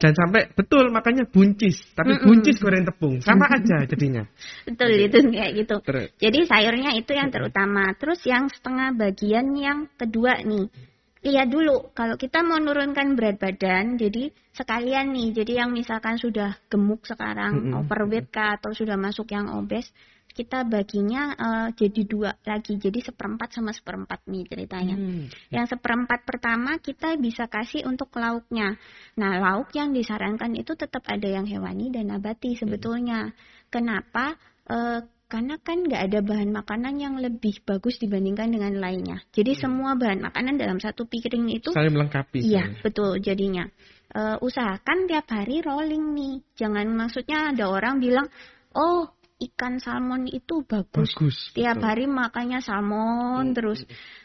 jangan 0.00 0.16
sampai 0.16 0.42
betul 0.56 0.88
makanya 0.88 1.28
buncis 1.28 1.76
tapi 1.92 2.16
mm 2.16 2.18
-mm. 2.24 2.26
buncis 2.26 2.56
goreng 2.56 2.88
tepung 2.88 3.20
sama 3.20 3.44
aja 3.60 3.84
jadinya 3.84 4.24
betul 4.64 4.90
itu 4.96 5.18
kayak 5.28 5.52
gitu 5.60 5.76
Terus. 5.84 6.08
jadi 6.16 6.38
sayurnya 6.48 6.90
itu 6.96 7.12
yang 7.12 7.28
terutama 7.28 7.92
terus 8.00 8.24
yang 8.24 8.48
setengah 8.48 8.96
bagian 8.96 9.52
yang 9.52 9.92
kedua 10.00 10.40
nih 10.40 10.72
lihat 11.20 11.52
dulu 11.52 11.92
kalau 11.92 12.16
kita 12.16 12.40
mau 12.40 12.56
menurunkan 12.56 13.12
berat 13.12 13.36
badan 13.36 14.00
jadi 14.00 14.32
sekalian 14.56 15.12
nih 15.12 15.28
jadi 15.36 15.52
yang 15.64 15.70
misalkan 15.76 16.16
sudah 16.16 16.56
gemuk 16.72 17.04
sekarang 17.04 17.52
mm 17.60 17.64
-hmm. 17.68 17.78
overweight 17.84 18.28
kah 18.32 18.56
atau 18.56 18.72
sudah 18.72 18.96
masuk 18.96 19.28
yang 19.28 19.52
obes 19.52 19.92
kita 20.30 20.62
baginya 20.62 21.34
uh, 21.34 21.68
jadi 21.74 22.02
dua 22.06 22.30
lagi 22.46 22.78
jadi 22.78 23.02
seperempat 23.02 23.50
sama 23.52 23.74
seperempat 23.74 24.24
nih 24.30 24.46
ceritanya 24.46 24.96
mm. 24.96 25.52
yang 25.52 25.66
seperempat 25.66 26.22
pertama 26.22 26.78
kita 26.78 27.18
bisa 27.18 27.50
kasih 27.50 27.84
untuk 27.84 28.14
lauknya 28.16 28.78
nah 29.18 29.36
lauk 29.36 29.74
yang 29.74 29.90
disarankan 29.90 30.54
itu 30.56 30.72
tetap 30.78 31.04
ada 31.04 31.26
yang 31.26 31.44
hewani 31.44 31.90
dan 31.90 32.14
nabati 32.14 32.54
sebetulnya 32.56 33.28
mm. 33.28 33.34
kenapa 33.68 34.38
uh, 34.70 35.02
karena 35.30 35.54
kan 35.62 35.86
nggak 35.86 36.02
ada 36.10 36.18
bahan 36.26 36.50
makanan 36.50 36.98
yang 36.98 37.14
lebih 37.22 37.62
bagus 37.62 38.02
dibandingkan 38.02 38.50
dengan 38.50 38.74
lainnya. 38.82 39.22
Jadi 39.30 39.54
hmm. 39.54 39.60
semua 39.62 39.94
bahan 39.94 40.26
makanan 40.26 40.58
dalam 40.58 40.82
satu 40.82 41.06
piring 41.06 41.54
itu 41.54 41.70
saling 41.70 41.94
melengkapi. 41.94 42.42
Iya, 42.42 42.82
betul 42.82 43.22
jadinya. 43.22 43.70
Uh, 44.10 44.42
usahakan 44.42 45.06
tiap 45.06 45.30
hari 45.30 45.62
rolling 45.62 46.18
nih. 46.18 46.42
Jangan 46.58 46.90
maksudnya 46.90 47.54
ada 47.54 47.70
orang 47.70 48.02
bilang, 48.02 48.26
"Oh, 48.74 49.06
ikan 49.40 49.80
salmon 49.80 50.28
itu 50.28 50.60
bagus." 50.68 51.16
bagus 51.16 51.36
tiap 51.56 51.80
betul. 51.80 51.86
hari 51.88 52.04
makannya 52.04 52.60
salmon 52.60 53.50
hmm. 53.50 53.56
terus 53.56 53.80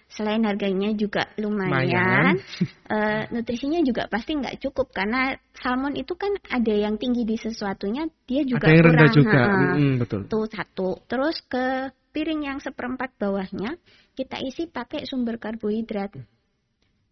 selain 0.06 0.46
harganya 0.46 0.94
juga 0.94 1.28
lumayan, 1.36 2.38
uh, 2.88 3.24
nutrisinya 3.34 3.82
juga 3.82 4.06
pasti 4.06 4.38
nggak 4.38 4.62
cukup 4.62 4.94
karena 4.94 5.34
salmon 5.58 5.98
itu 5.98 6.14
kan 6.14 6.32
ada 6.46 6.72
yang 6.72 6.96
tinggi 7.02 7.26
di 7.26 7.36
sesuatunya, 7.36 8.06
dia 8.30 8.46
juga 8.46 8.70
ada 8.70 8.80
yang 8.80 8.94
kurang. 8.94 9.16
juga, 9.18 9.42
hmm, 9.76 9.94
betul. 10.00 10.22
Tuh 10.30 10.46
satu. 10.48 10.90
Terus 11.10 11.42
ke 11.50 11.90
piring 12.16 12.42
yang 12.48 12.60
seperempat 12.62 13.18
bawahnya 13.20 13.76
kita 14.16 14.40
isi 14.40 14.72
pakai 14.72 15.04
sumber 15.04 15.36
karbohidrat. 15.36 16.16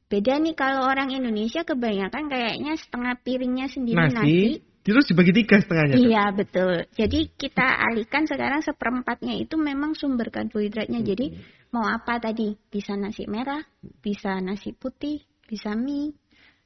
Beda 0.08 0.38
nih 0.38 0.54
kalau 0.54 0.86
orang 0.86 1.10
Indonesia 1.12 1.66
kebanyakan 1.66 2.30
kayaknya 2.30 2.78
setengah 2.78 3.18
piringnya 3.26 3.68
sendiri 3.68 3.98
nasi, 3.98 4.16
nasi 4.16 4.73
Terus 4.84 5.08
dibagi 5.08 5.32
tiga 5.32 5.64
setengahnya. 5.64 5.96
Iya 5.96 6.24
betul. 6.36 6.84
Jadi 6.92 7.32
kita 7.40 7.64
alihkan 7.88 8.28
sekarang 8.28 8.60
seperempatnya 8.60 9.40
itu 9.40 9.56
memang 9.56 9.96
sumber 9.96 10.28
karbohidratnya. 10.28 11.00
Hmm. 11.00 11.08
Jadi 11.08 11.26
mau 11.72 11.88
apa 11.88 12.20
tadi? 12.20 12.52
Bisa 12.68 13.00
nasi 13.00 13.24
merah, 13.24 13.64
bisa 14.04 14.44
nasi 14.44 14.76
putih, 14.76 15.24
bisa 15.48 15.72
mie, 15.72 16.12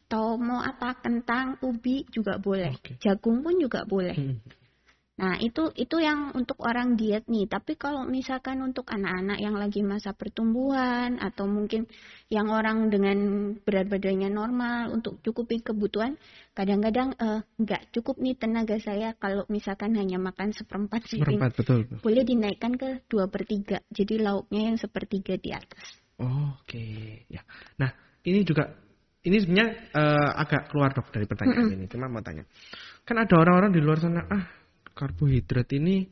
atau 0.08 0.40
mau 0.40 0.64
apa 0.64 0.98
kentang, 1.04 1.60
ubi 1.62 2.08
juga 2.08 2.40
boleh. 2.40 2.74
Okay. 2.80 2.96
Jagung 3.04 3.44
pun 3.44 3.60
juga 3.60 3.84
boleh. 3.84 4.16
Hmm. 4.16 4.40
Nah, 5.18 5.34
itu 5.42 5.74
itu 5.74 5.98
yang 5.98 6.30
untuk 6.38 6.62
orang 6.62 6.94
diet 6.94 7.26
nih. 7.26 7.50
Tapi 7.50 7.74
kalau 7.74 8.06
misalkan 8.06 8.62
untuk 8.62 8.86
anak-anak 8.86 9.42
yang 9.42 9.58
lagi 9.58 9.82
masa 9.82 10.14
pertumbuhan 10.14 11.18
atau 11.18 11.50
mungkin 11.50 11.90
yang 12.30 12.54
orang 12.54 12.94
dengan 12.94 13.18
berat 13.66 13.90
badannya 13.90 14.30
normal 14.30 14.94
untuk 14.94 15.18
cukupi 15.26 15.66
kebutuhan, 15.66 16.22
kadang-kadang 16.54 17.18
uh, 17.18 17.42
nggak 17.58 17.90
cukup 17.98 18.22
nih 18.22 18.38
tenaga 18.38 18.78
saya 18.78 19.18
kalau 19.18 19.42
misalkan 19.50 19.98
hanya 19.98 20.22
makan 20.22 20.54
seperempat 20.54 21.10
Seperempat, 21.10 21.52
betul. 21.58 21.90
Boleh 22.06 22.22
dinaikkan 22.22 22.78
ke 22.78 23.02
dua 23.10 23.26
per 23.26 23.50
tiga. 23.50 23.82
Jadi 23.90 24.22
lauknya 24.22 24.70
yang 24.70 24.78
sepertiga 24.78 25.34
di 25.42 25.50
atas. 25.50 25.98
Oh, 26.22 26.54
Oke, 26.62 26.78
okay. 26.78 27.26
ya. 27.26 27.42
Nah, 27.82 27.90
ini 28.22 28.46
juga 28.46 28.70
ini 29.26 29.42
sebenarnya 29.42 29.98
uh, 29.98 30.32
agak 30.46 30.70
keluar 30.70 30.94
dok 30.94 31.10
dari 31.10 31.26
pertanyaan 31.26 31.58
mm 31.58 31.70
-hmm. 31.74 31.78
ini. 31.82 31.86
Cuma 31.90 32.06
mau 32.06 32.22
tanya, 32.22 32.46
kan 33.02 33.18
ada 33.18 33.34
orang-orang 33.34 33.74
di 33.74 33.82
luar 33.82 33.98
sana 33.98 34.22
ah 34.30 34.67
karbohidrat 34.98 35.70
ini 35.78 36.10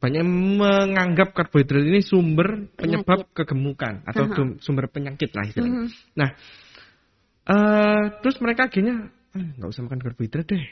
banyak 0.00 0.24
menganggap 0.24 1.36
karbohidrat 1.36 1.84
ini 1.84 2.00
sumber 2.00 2.72
penyebab 2.72 3.26
penyakit. 3.28 3.36
kegemukan 3.36 3.94
atau 4.08 4.24
uh 4.24 4.32
-huh. 4.32 4.56
sumber 4.64 4.88
penyakit 4.88 5.28
lah 5.36 5.44
istilahnya. 5.44 5.76
Uh 5.76 5.84
-huh. 5.84 5.92
Nah, 6.16 6.30
uh, 7.50 8.04
terus 8.24 8.40
mereka 8.40 8.72
akhirnya 8.72 9.12
ah, 9.36 9.48
nggak 9.60 9.68
usah 9.68 9.84
makan 9.84 10.00
karbohidrat 10.00 10.46
deh, 10.48 10.64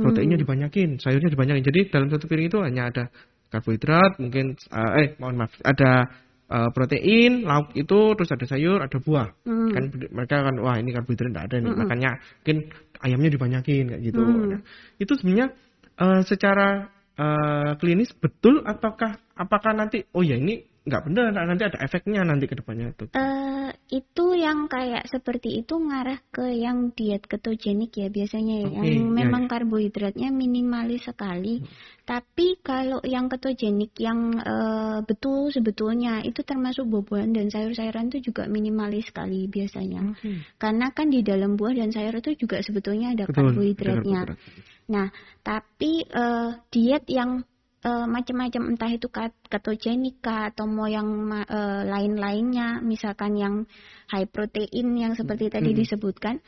proteinnya 0.00 0.40
uh 0.40 0.42
dibanyakin, 0.46 0.96
sayurnya 0.96 1.28
dibanyakin. 1.28 1.60
Jadi 1.60 1.80
dalam 1.92 2.08
satu 2.08 2.24
piring 2.24 2.48
itu 2.48 2.58
hanya 2.64 2.88
ada 2.88 3.04
karbohidrat, 3.52 4.16
mungkin 4.16 4.56
uh, 4.72 4.90
eh 4.96 5.12
mohon 5.20 5.44
maaf, 5.44 5.52
ada 5.60 6.08
uh, 6.48 6.70
protein, 6.72 7.44
lauk 7.44 7.76
itu, 7.76 8.00
terus 8.16 8.30
ada 8.32 8.46
sayur, 8.48 8.80
ada 8.80 8.96
buah. 8.96 9.28
Uh 9.44 9.76
Kan 9.76 9.92
mereka 9.92 10.40
kan 10.40 10.56
wah 10.56 10.80
ini 10.80 10.96
karbohidrat 10.96 11.36
tidak 11.36 11.44
ada 11.52 11.56
nih, 11.60 11.68
uh 11.68 11.76
makanya 11.76 12.10
mungkin 12.16 12.56
ayamnya 13.04 13.30
dibanyakin 13.36 13.84
kayak 13.92 14.02
gitu. 14.08 14.20
Uh 14.24 14.56
Nah, 14.56 14.60
itu 14.96 15.12
sebenarnya 15.20 15.52
uh, 16.00 16.24
secara 16.24 16.88
uh, 17.20 17.76
klinis 17.76 18.16
betul 18.16 18.64
ataukah 18.64 19.20
apakah 19.36 19.76
nanti 19.76 20.08
oh 20.16 20.24
ya 20.24 20.40
ini 20.40 20.64
nggak 20.80 21.12
benar 21.12 21.28
nanti 21.36 21.68
ada 21.68 21.76
efeknya 21.84 22.24
nanti 22.24 22.48
ke 22.48 22.56
depannya 22.56 22.96
itu 22.96 23.12
uh, 23.12 23.68
itu 23.92 24.26
yang 24.32 24.64
kayak 24.64 25.04
seperti 25.12 25.60
itu 25.60 25.76
ngarah 25.76 26.16
ke 26.32 26.56
yang 26.56 26.96
diet 26.96 27.28
ketogenik 27.28 27.92
ya 28.00 28.08
biasanya 28.08 28.64
okay, 28.64 28.96
yang 28.96 29.12
ya, 29.12 29.12
memang 29.12 29.44
ya. 29.44 29.48
karbohidratnya 29.52 30.32
minimalis 30.32 31.04
sekali 31.04 31.60
hmm. 31.60 31.68
tapi 32.08 32.56
kalau 32.64 33.04
yang 33.04 33.28
ketogenik 33.28 33.92
yang 34.00 34.40
uh, 34.40 35.04
betul 35.04 35.52
sebetulnya 35.52 36.24
itu 36.24 36.40
termasuk 36.40 36.88
buah-buahan 36.88 37.36
dan 37.36 37.52
sayur-sayuran 37.52 38.08
itu 38.16 38.32
juga 38.32 38.48
minimalis 38.48 39.12
sekali 39.12 39.52
biasanya 39.52 40.16
okay. 40.16 40.40
karena 40.56 40.96
kan 40.96 41.12
di 41.12 41.20
dalam 41.20 41.60
buah 41.60 41.76
dan 41.76 41.92
sayur 41.92 42.24
itu 42.24 42.40
juga 42.40 42.64
sebetulnya 42.64 43.12
ada 43.12 43.28
betul, 43.28 43.52
karbohidratnya 43.52 44.32
Nah, 44.90 45.06
tapi 45.46 46.02
uh, 46.10 46.58
diet 46.68 47.06
yang 47.06 47.46
uh, 47.86 48.06
macam-macam 48.10 48.74
entah 48.74 48.90
itu 48.90 49.06
ketogenika 49.46 50.50
atau 50.50 50.66
mau 50.66 50.90
yang 50.90 51.30
uh, 51.30 51.82
lain-lainnya, 51.86 52.82
misalkan 52.82 53.38
yang 53.38 53.54
high 54.10 54.26
protein 54.26 54.98
yang 54.98 55.12
seperti 55.14 55.48
hmm. 55.48 55.54
tadi 55.54 55.70
disebutkan, 55.72 56.42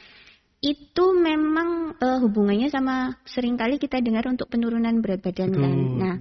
itu 0.62 1.04
memang 1.14 1.98
uh, 1.98 2.18
hubungannya 2.22 2.70
sama 2.70 3.18
sering 3.26 3.58
kali 3.58 3.82
kita 3.82 3.98
dengar 3.98 4.26
untuk 4.30 4.46
penurunan 4.46 5.02
berat 5.02 5.22
badan 5.22 5.50
kan. 5.50 5.74
Nah, 5.98 6.16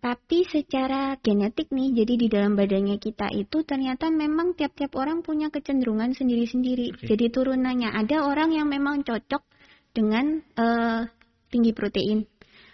tapi 0.00 0.48
secara 0.48 1.16
genetik 1.20 1.72
nih, 1.72 1.92
jadi 1.92 2.14
di 2.16 2.26
dalam 2.32 2.56
badannya 2.56 2.96
kita 2.96 3.28
itu 3.36 3.64
ternyata 3.68 4.08
memang 4.08 4.56
tiap-tiap 4.56 4.96
orang 4.96 5.20
punya 5.20 5.52
kecenderungan 5.52 6.16
sendiri-sendiri. 6.16 6.96
Okay. 6.96 7.16
Jadi 7.16 7.28
turunannya 7.28 7.92
ada 7.92 8.24
orang 8.24 8.56
yang 8.56 8.68
memang 8.68 9.04
cocok 9.04 9.44
dengan 9.92 10.40
uh, 10.56 11.04
tinggi 11.50 11.74
protein. 11.74 12.24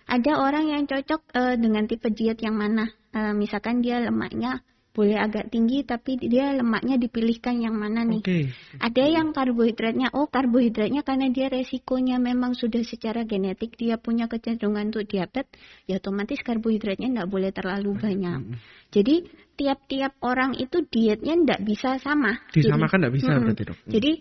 Ada 0.07 0.39
orang 0.39 0.70
yang 0.70 0.87
cocok 0.87 1.35
uh, 1.35 1.55
dengan 1.59 1.91
tipe 1.91 2.07
diet 2.14 2.39
yang 2.39 2.55
mana, 2.55 2.87
uh, 3.11 3.35
misalkan 3.35 3.83
dia 3.83 3.99
lemaknya 3.99 4.62
boleh 4.97 5.20
agak 5.20 5.53
tinggi 5.53 5.85
tapi 5.85 6.16
dia 6.16 6.57
lemaknya 6.57 6.97
dipilihkan 6.97 7.61
yang 7.61 7.77
mana 7.77 8.01
nih. 8.09 8.24
Okay. 8.24 8.45
Ada 8.81 9.05
yang 9.12 9.37
karbohidratnya, 9.37 10.09
oh 10.16 10.24
karbohidratnya 10.24 11.05
karena 11.05 11.29
dia 11.29 11.53
resikonya 11.53 12.16
memang 12.16 12.57
sudah 12.57 12.81
secara 12.81 13.29
genetik 13.29 13.77
dia 13.77 14.01
punya 14.01 14.24
kecenderungan 14.24 14.89
untuk 14.89 15.05
diabetes, 15.05 15.53
ya 15.85 16.01
otomatis 16.01 16.41
karbohidratnya 16.41 17.12
tidak 17.12 17.29
boleh 17.29 17.53
terlalu 17.53 17.93
banyak. 17.93 18.57
Jadi 18.89 19.29
tiap-tiap 19.61 20.16
orang 20.24 20.57
itu 20.57 20.81
dietnya 20.89 21.37
tidak 21.37 21.61
bisa 21.68 22.01
sama. 22.01 22.41
Disamakan 22.57 22.97
tidak 23.05 23.14
bisa 23.20 23.31
hmm, 23.37 23.43
berarti 23.45 23.62
dok. 23.68 23.79
Jadi 23.85 24.12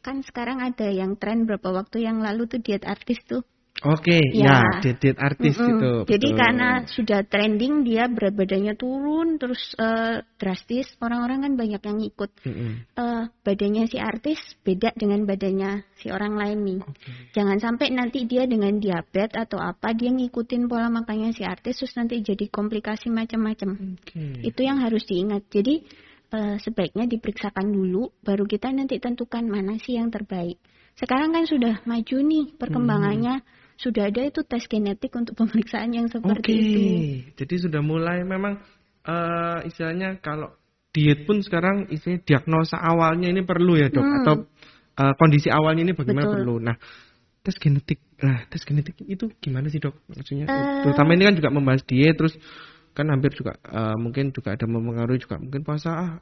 kan 0.00 0.16
sekarang 0.24 0.64
ada 0.64 0.88
yang 0.88 1.20
tren 1.20 1.44
berapa 1.44 1.68
waktu 1.76 2.08
yang 2.08 2.24
lalu 2.24 2.48
tuh 2.48 2.58
diet 2.64 2.88
artis 2.88 3.20
tuh 3.28 3.44
Oke, 3.82 4.14
okay, 4.14 4.22
ya, 4.30 4.62
ya 4.78 5.12
artis 5.18 5.58
mm 5.58 5.64
-hmm. 5.66 5.72
itu. 5.74 5.92
Jadi 6.14 6.28
betul. 6.30 6.38
karena 6.38 6.68
sudah 6.86 7.20
trending 7.26 7.82
dia 7.82 8.06
berat 8.06 8.38
badannya 8.38 8.78
turun 8.78 9.42
terus 9.42 9.74
uh, 9.74 10.22
drastis, 10.38 10.86
orang-orang 11.02 11.42
kan 11.42 11.52
banyak 11.58 11.82
yang 11.82 11.98
ikut. 11.98 12.30
Mm 12.46 12.52
-hmm. 12.54 12.72
uh, 12.94 13.24
badannya 13.42 13.90
si 13.90 13.98
artis 13.98 14.38
beda 14.62 14.94
dengan 14.94 15.26
badannya 15.26 15.82
si 15.98 16.14
orang 16.14 16.38
lain 16.38 16.58
nih. 16.62 16.80
Okay. 16.84 17.14
Jangan 17.34 17.58
sampai 17.58 17.90
nanti 17.90 18.22
dia 18.22 18.46
dengan 18.46 18.78
diabetes 18.78 19.34
atau 19.34 19.58
apa 19.58 19.90
dia 19.98 20.14
ngikutin 20.14 20.70
pola 20.70 20.86
makannya 20.86 21.34
si 21.34 21.42
artis 21.42 21.82
terus 21.82 21.98
nanti 21.98 22.22
jadi 22.22 22.46
komplikasi 22.54 23.10
macam-macam. 23.10 23.98
Okay. 23.98 24.46
Itu 24.46 24.62
yang 24.62 24.78
harus 24.78 25.02
diingat. 25.10 25.50
Jadi 25.50 25.82
uh, 26.30 26.54
sebaiknya 26.62 27.10
diperiksakan 27.10 27.66
dulu 27.74 28.14
baru 28.22 28.46
kita 28.46 28.70
nanti 28.70 29.02
tentukan 29.02 29.42
mana 29.42 29.74
sih 29.82 29.98
yang 29.98 30.06
terbaik. 30.06 30.62
Sekarang 30.94 31.34
kan 31.34 31.50
sudah 31.50 31.82
maju 31.82 32.16
nih 32.22 32.54
perkembangannya. 32.54 33.42
Hmm 33.42 33.60
sudah 33.76 34.08
ada 34.08 34.22
itu 34.24 34.40
tes 34.44 34.64
genetik 34.66 35.12
untuk 35.14 35.34
pemeriksaan 35.40 35.90
yang 35.92 36.06
seperti 36.08 36.52
okay. 36.52 36.62
itu. 36.62 36.82
Jadi 37.38 37.54
sudah 37.68 37.82
mulai 37.84 38.22
memang 38.24 38.60
uh, 39.06 39.60
istilahnya 39.66 40.20
kalau 40.22 40.52
diet 40.92 41.24
pun 41.24 41.40
sekarang 41.40 41.88
istilahnya 41.88 42.22
diagnosa 42.24 42.76
awalnya 42.76 43.32
ini 43.32 43.42
perlu 43.42 43.80
ya 43.80 43.88
dok 43.88 44.04
hmm. 44.04 44.18
atau 44.22 44.34
uh, 45.00 45.14
kondisi 45.16 45.48
awalnya 45.48 45.88
ini 45.88 45.94
bagaimana 45.96 46.28
Betul. 46.28 46.36
perlu. 46.40 46.54
Nah 46.60 46.76
tes 47.42 47.58
genetik, 47.58 47.98
nah 48.22 48.46
tes 48.46 48.62
genetik 48.62 48.94
itu 49.02 49.26
gimana 49.42 49.66
sih 49.66 49.82
dok? 49.82 49.98
Maksudnya 50.06 50.46
uh, 50.46 50.86
terutama 50.86 51.18
ini 51.18 51.26
kan 51.26 51.34
juga 51.34 51.50
membahas 51.50 51.82
diet 51.88 52.14
terus 52.14 52.36
kan 52.92 53.08
hampir 53.08 53.32
juga 53.32 53.56
uh, 53.72 53.96
mungkin 53.96 54.36
juga 54.36 54.52
ada 54.52 54.68
mempengaruhi 54.68 55.16
juga 55.16 55.40
mungkin 55.40 55.64
puasa 55.64 55.90
ah 55.90 56.12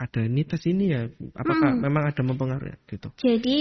ada 0.00 0.24
ini 0.24 0.48
tes 0.48 0.64
ini 0.64 0.96
ya 0.96 1.04
apakah 1.36 1.76
hmm. 1.76 1.84
memang 1.84 2.04
ada 2.08 2.22
mempengaruhi 2.24 2.74
gitu 2.88 3.12
jadi 3.20 3.58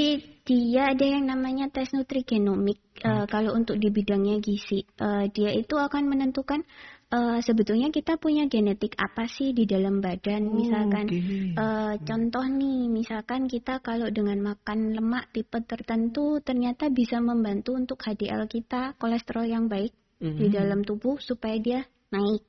dia 0.47 0.81
ada 0.95 1.05
yang 1.05 1.27
namanya 1.27 1.67
tes 1.67 1.91
nutrigenomik 1.91 2.79
hmm. 2.79 3.03
uh, 3.03 3.25
kalau 3.27 3.51
untuk 3.59 3.75
di 3.75 3.91
bidangnya 3.91 4.39
gizi 4.39 4.87
uh, 5.03 5.27
dia 5.27 5.51
itu 5.51 5.75
akan 5.75 6.07
menentukan 6.07 6.63
uh, 7.11 7.43
sebetulnya 7.43 7.91
kita 7.91 8.15
punya 8.15 8.47
genetik 8.47 8.95
apa 8.95 9.27
sih 9.27 9.51
di 9.51 9.67
dalam 9.67 9.99
badan 9.99 10.47
oh, 10.47 10.53
misalkan 10.55 11.05
okay. 11.11 11.51
uh, 11.59 11.93
contoh 12.07 12.45
nih 12.47 12.87
misalkan 12.87 13.51
kita 13.51 13.83
kalau 13.83 14.07
dengan 14.07 14.39
makan 14.39 14.95
lemak 14.95 15.35
tipe 15.35 15.59
tertentu 15.67 16.39
ternyata 16.39 16.87
bisa 16.87 17.19
membantu 17.19 17.75
untuk 17.75 17.99
HDL 17.99 18.47
kita 18.47 18.95
kolesterol 18.95 19.43
yang 19.43 19.67
baik 19.67 19.91
mm 20.23 20.23
-hmm. 20.23 20.39
di 20.39 20.47
dalam 20.47 20.87
tubuh 20.87 21.19
supaya 21.19 21.59
dia 21.59 21.83
naik 22.15 22.48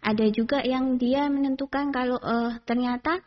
ada 0.00 0.26
juga 0.30 0.60
yang 0.64 0.96
dia 0.96 1.26
menentukan 1.28 1.90
kalau 1.92 2.16
uh, 2.20 2.56
ternyata 2.64 3.20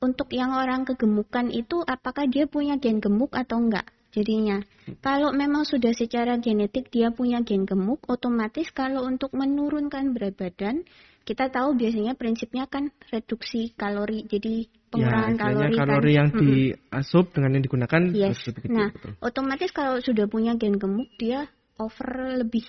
untuk 0.00 0.28
yang 0.36 0.52
orang 0.52 0.84
kegemukan 0.84 1.48
itu 1.48 1.80
apakah 1.82 2.28
dia 2.28 2.44
punya 2.44 2.76
gen 2.76 3.00
gemuk 3.00 3.32
atau 3.32 3.58
enggak 3.60 3.88
jadinya. 4.16 4.64
Kalau 5.04 5.36
memang 5.36 5.68
sudah 5.68 5.92
secara 5.92 6.40
genetik 6.40 6.88
dia 6.88 7.12
punya 7.12 7.44
gen 7.44 7.68
gemuk, 7.68 8.00
otomatis 8.08 8.72
kalau 8.72 9.04
untuk 9.04 9.36
menurunkan 9.36 10.16
berat 10.16 10.40
badan, 10.40 10.88
kita 11.28 11.52
tahu 11.52 11.76
biasanya 11.76 12.16
prinsipnya 12.16 12.64
kan 12.64 12.88
reduksi 13.12 13.76
kalori. 13.76 14.24
Jadi 14.24 14.70
pengurangan 14.88 15.34
ya, 15.36 15.40
kalori 15.42 15.74
kan. 15.74 15.80
kalori 15.84 16.12
kan. 16.12 16.16
yang 16.16 16.28
hmm. 16.32 16.40
diasup 16.40 17.26
dengan 17.36 17.50
yang 17.58 17.64
digunakan 17.66 18.02
yes. 18.14 18.40
Nah, 18.70 18.88
betul. 18.94 19.12
otomatis 19.20 19.70
kalau 19.74 20.00
sudah 20.00 20.24
punya 20.30 20.56
gen 20.56 20.80
gemuk 20.80 21.10
dia 21.20 21.44
over 21.76 22.40
lebih 22.40 22.64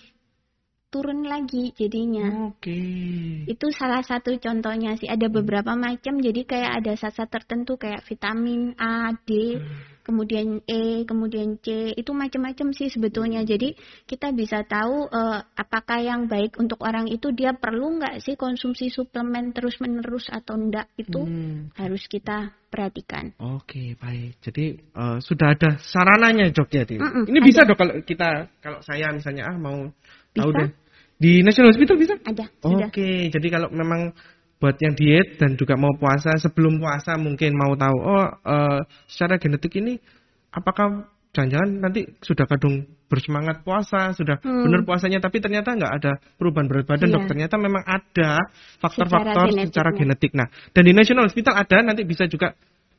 turun 0.88 1.28
lagi 1.28 1.76
jadinya. 1.76 2.48
Oke. 2.48 2.72
Okay. 2.72 3.52
Itu 3.52 3.76
salah 3.76 4.00
satu 4.00 4.32
contohnya 4.40 4.96
sih. 4.96 5.12
Ada 5.12 5.28
beberapa 5.28 5.76
macam. 5.76 6.20
Jadi 6.24 6.48
kayak 6.48 6.84
ada 6.84 6.96
zat-zat 6.96 7.28
tertentu 7.28 7.76
kayak 7.76 8.08
vitamin 8.08 8.72
A, 8.80 9.12
D, 9.28 9.60
hmm. 9.60 10.08
kemudian 10.08 10.64
E, 10.64 11.04
kemudian 11.04 11.60
C. 11.60 11.92
Itu 11.92 12.16
macam-macam 12.16 12.72
sih 12.72 12.88
sebetulnya. 12.88 13.44
Jadi 13.44 13.76
kita 14.08 14.32
bisa 14.32 14.64
tahu 14.64 15.12
uh, 15.12 15.44
apakah 15.60 16.00
yang 16.00 16.32
baik 16.32 16.56
untuk 16.56 16.80
orang 16.88 17.12
itu 17.12 17.36
dia 17.36 17.52
perlu 17.52 18.00
nggak 18.00 18.24
sih 18.24 18.40
konsumsi 18.40 18.88
suplemen 18.88 19.52
terus-menerus 19.52 20.32
atau 20.32 20.56
enggak 20.56 20.88
itu 20.96 21.20
hmm. 21.20 21.76
harus 21.76 22.08
kita 22.08 22.56
perhatikan. 22.68 23.32
Oke, 23.40 23.64
okay, 23.64 23.88
baik. 23.96 24.40
Jadi 24.44 24.66
uh, 24.96 25.20
sudah 25.24 25.56
ada 25.56 25.80
sarananya 25.80 26.52
dok 26.52 26.68
ya. 26.72 26.84
Mm 26.84 27.00
-mm, 27.00 27.24
Ini 27.32 27.40
ada. 27.40 27.48
bisa 27.48 27.62
dok 27.64 27.78
kalau 27.80 27.96
kita 28.04 28.30
kalau 28.60 28.80
saya 28.84 29.12
misalnya 29.16 29.48
ah 29.48 29.58
mau 29.60 29.88
bisa? 30.34 30.58
deh. 30.58 30.72
Di 31.18 31.32
National 31.42 31.70
Hospital 31.74 31.96
bisa? 31.98 32.16
Ada. 32.22 32.46
Oke, 32.66 32.84
okay. 32.90 33.18
jadi 33.34 33.48
kalau 33.50 33.70
memang 33.74 34.14
buat 34.58 34.78
yang 34.82 34.98
diet 34.98 35.38
dan 35.38 35.54
juga 35.54 35.78
mau 35.78 35.94
puasa 35.94 36.34
sebelum 36.42 36.82
puasa 36.82 37.14
mungkin 37.22 37.54
mau 37.54 37.78
tahu 37.78 37.98
oh 38.02 38.26
uh, 38.42 38.82
secara 39.06 39.38
genetik 39.38 39.78
ini 39.78 40.02
apakah 40.50 41.06
jangan-jangan 41.30 41.70
nanti 41.78 42.10
sudah 42.26 42.50
kadung 42.50 42.90
bersemangat 43.06 43.62
puasa 43.62 44.18
sudah 44.18 44.42
hmm. 44.42 44.66
benar 44.66 44.82
puasanya 44.82 45.22
tapi 45.22 45.38
ternyata 45.38 45.78
nggak 45.78 45.94
ada 46.02 46.18
perubahan 46.42 46.66
berat 46.66 46.90
badan 46.90 47.14
yeah. 47.14 47.16
dok 47.22 47.26
ternyata 47.30 47.56
memang 47.62 47.84
ada 47.86 48.42
faktor-faktor 48.82 49.46
secara, 49.54 49.70
secara 49.70 49.90
genetik 49.94 50.34
nah 50.34 50.50
dan 50.74 50.84
di 50.84 50.94
National 50.98 51.30
Hospital 51.30 51.54
ada 51.54 51.78
nanti 51.86 52.02
bisa 52.02 52.26
juga 52.26 52.58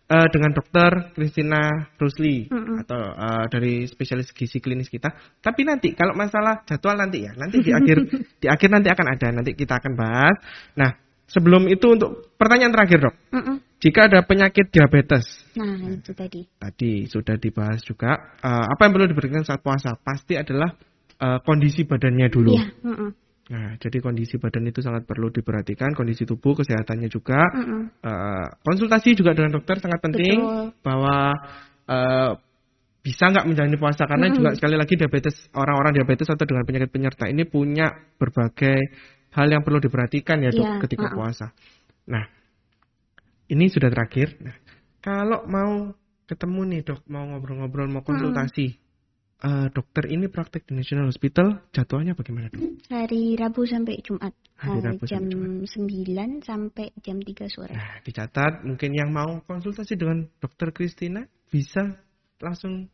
uh, 0.09 0.29
dengan 0.33 0.51
dokter 0.57 1.13
Christina 1.13 1.93
Rusli 2.01 2.49
mm 2.49 2.59
-hmm. 2.59 2.77
atau 2.85 3.01
uh, 3.01 3.45
dari 3.53 3.85
spesialis 3.85 4.33
gizi 4.33 4.59
klinis 4.59 4.89
kita. 4.89 5.13
Tapi 5.41 5.63
nanti 5.69 5.93
kalau 5.93 6.17
masalah 6.17 6.65
jadwal 6.65 6.97
nanti 6.97 7.29
ya, 7.29 7.33
nanti 7.37 7.61
di 7.61 7.71
akhir 7.71 7.97
di 8.43 8.47
akhir 8.49 8.69
nanti 8.73 8.89
akan 8.89 9.07
ada, 9.07 9.29
nanti 9.31 9.53
kita 9.55 9.79
akan 9.79 9.93
bahas. 9.95 10.37
Nah, 10.75 10.91
sebelum 11.29 11.69
itu 11.69 11.87
untuk 11.93 12.35
pertanyaan 12.41 12.73
terakhir 12.73 12.99
dok, 13.05 13.15
mm 13.33 13.43
-mm. 13.45 13.57
jika 13.85 14.01
ada 14.09 14.21
penyakit 14.25 14.67
diabetes, 14.73 15.27
nah 15.55 15.77
itu 15.93 16.13
tadi, 16.17 16.41
tadi 16.57 17.05
sudah 17.07 17.37
dibahas 17.37 17.85
juga. 17.85 18.37
Uh, 18.41 18.65
apa 18.65 18.89
yang 18.89 18.93
perlu 18.97 19.07
diberikan 19.07 19.45
saat 19.45 19.61
puasa? 19.61 19.95
Pasti 20.01 20.41
adalah 20.41 20.73
uh, 21.21 21.39
kondisi 21.45 21.85
badannya 21.85 22.29
dulu. 22.33 22.53
Yeah. 22.57 22.73
Mm 22.83 22.97
-mm. 22.97 23.11
Nah, 23.49 23.81
jadi 23.81 24.05
kondisi 24.05 24.37
badan 24.37 24.69
itu 24.69 24.85
sangat 24.85 25.09
perlu 25.09 25.33
diperhatikan, 25.33 25.97
kondisi 25.97 26.29
tubuh, 26.29 26.53
kesehatannya 26.53 27.09
juga. 27.09 27.41
Mm 27.57 27.65
-hmm. 27.65 27.83
uh, 28.05 28.47
konsultasi 28.61 29.17
juga 29.17 29.33
dengan 29.33 29.57
dokter 29.57 29.81
sangat 29.81 30.05
penting 30.05 30.37
Betul. 30.37 30.67
bahwa 30.85 31.33
uh, 31.89 32.33
bisa 33.01 33.25
nggak 33.33 33.49
menjalani 33.49 33.79
puasa 33.81 34.05
karena 34.05 34.29
mm 34.29 34.33
-hmm. 34.37 34.39
juga 34.45 34.51
sekali 34.53 34.77
lagi 34.77 34.95
diabetes 35.01 35.37
orang-orang 35.57 35.97
diabetes 35.97 36.29
atau 36.29 36.45
dengan 36.45 36.65
penyakit 36.69 36.91
penyerta 36.93 37.25
ini 37.25 37.49
punya 37.49 37.89
berbagai 38.21 38.79
hal 39.33 39.49
yang 39.49 39.65
perlu 39.65 39.81
diperhatikan 39.81 40.45
ya 40.45 40.53
dok 40.53 40.69
yeah. 40.69 40.81
ketika 40.85 41.09
uh 41.09 41.15
puasa. 41.17 41.47
Nah, 42.09 42.25
ini 43.49 43.65
sudah 43.73 43.89
terakhir. 43.89 44.37
Nah, 44.45 44.57
kalau 45.01 45.49
mau 45.49 45.97
ketemu 46.29 46.61
nih 46.69 46.81
dok, 46.85 47.01
mau 47.09 47.25
ngobrol-ngobrol, 47.25 47.89
mau 47.89 48.05
konsultasi. 48.05 48.69
Mm 48.69 48.77
-hmm 48.77 48.88
uh, 49.45 49.67
dokter 49.71 50.11
ini 50.11 50.27
praktek 50.27 50.67
di 50.67 50.79
National 50.79 51.07
Hospital 51.07 51.71
jadwalnya 51.71 52.19
bagaimana 52.19 52.51
dok? 52.51 52.61
Hari 52.91 53.39
Rabu 53.39 53.63
sampai 53.69 54.03
Jumat. 54.03 54.35
Hari 54.59 54.79
Rabu 54.83 55.05
jam 55.07 55.23
sampai 55.27 55.35
Jumat. 55.35 56.43
9 56.43 56.49
sampai 56.49 56.87
jam 57.05 57.17
3 57.23 57.55
sore. 57.55 57.75
Nah, 57.75 58.03
dicatat 58.03 58.67
mungkin 58.67 58.91
yang 58.95 59.11
mau 59.15 59.39
konsultasi 59.47 59.95
dengan 59.95 60.27
dokter 60.43 60.75
Christina 60.75 61.23
bisa 61.49 61.95
langsung 62.43 62.91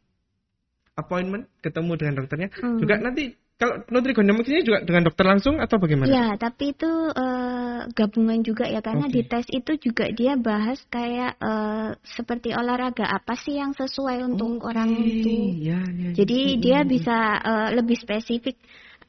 appointment 0.94 1.48
ketemu 1.64 1.92
dengan 1.96 2.14
dokternya. 2.22 2.48
Hmm. 2.54 2.78
Juga 2.78 3.00
nanti 3.00 3.34
kalau 3.54 3.86
nutrigenomics 3.86 4.50
ini 4.50 4.66
juga 4.66 4.82
dengan 4.82 5.06
dokter 5.06 5.24
langsung 5.30 5.62
atau 5.62 5.78
bagaimana? 5.78 6.10
Ya, 6.10 6.26
tapi 6.34 6.74
itu 6.74 6.90
uh, 6.90 7.63
gabungan 7.92 8.40
juga 8.40 8.64
ya 8.64 8.80
karena 8.80 9.10
okay. 9.10 9.14
di 9.14 9.22
tes 9.28 9.46
itu 9.52 9.72
juga 9.76 10.08
dia 10.08 10.38
bahas 10.40 10.80
kayak 10.88 11.36
uh, 11.42 11.92
seperti 12.04 12.56
olahraga 12.56 13.04
apa 13.04 13.36
sih 13.36 13.60
yang 13.60 13.76
sesuai 13.76 14.24
untuk 14.24 14.62
okay. 14.62 14.68
orang 14.72 14.88
itu. 14.96 15.32
Ya, 15.60 15.80
ya, 15.80 15.80
ya. 15.92 16.10
Jadi 16.16 16.38
ya. 16.56 16.60
dia 16.60 16.78
bisa 16.88 17.18
uh, 17.42 17.68
lebih 17.76 18.00
spesifik 18.00 18.56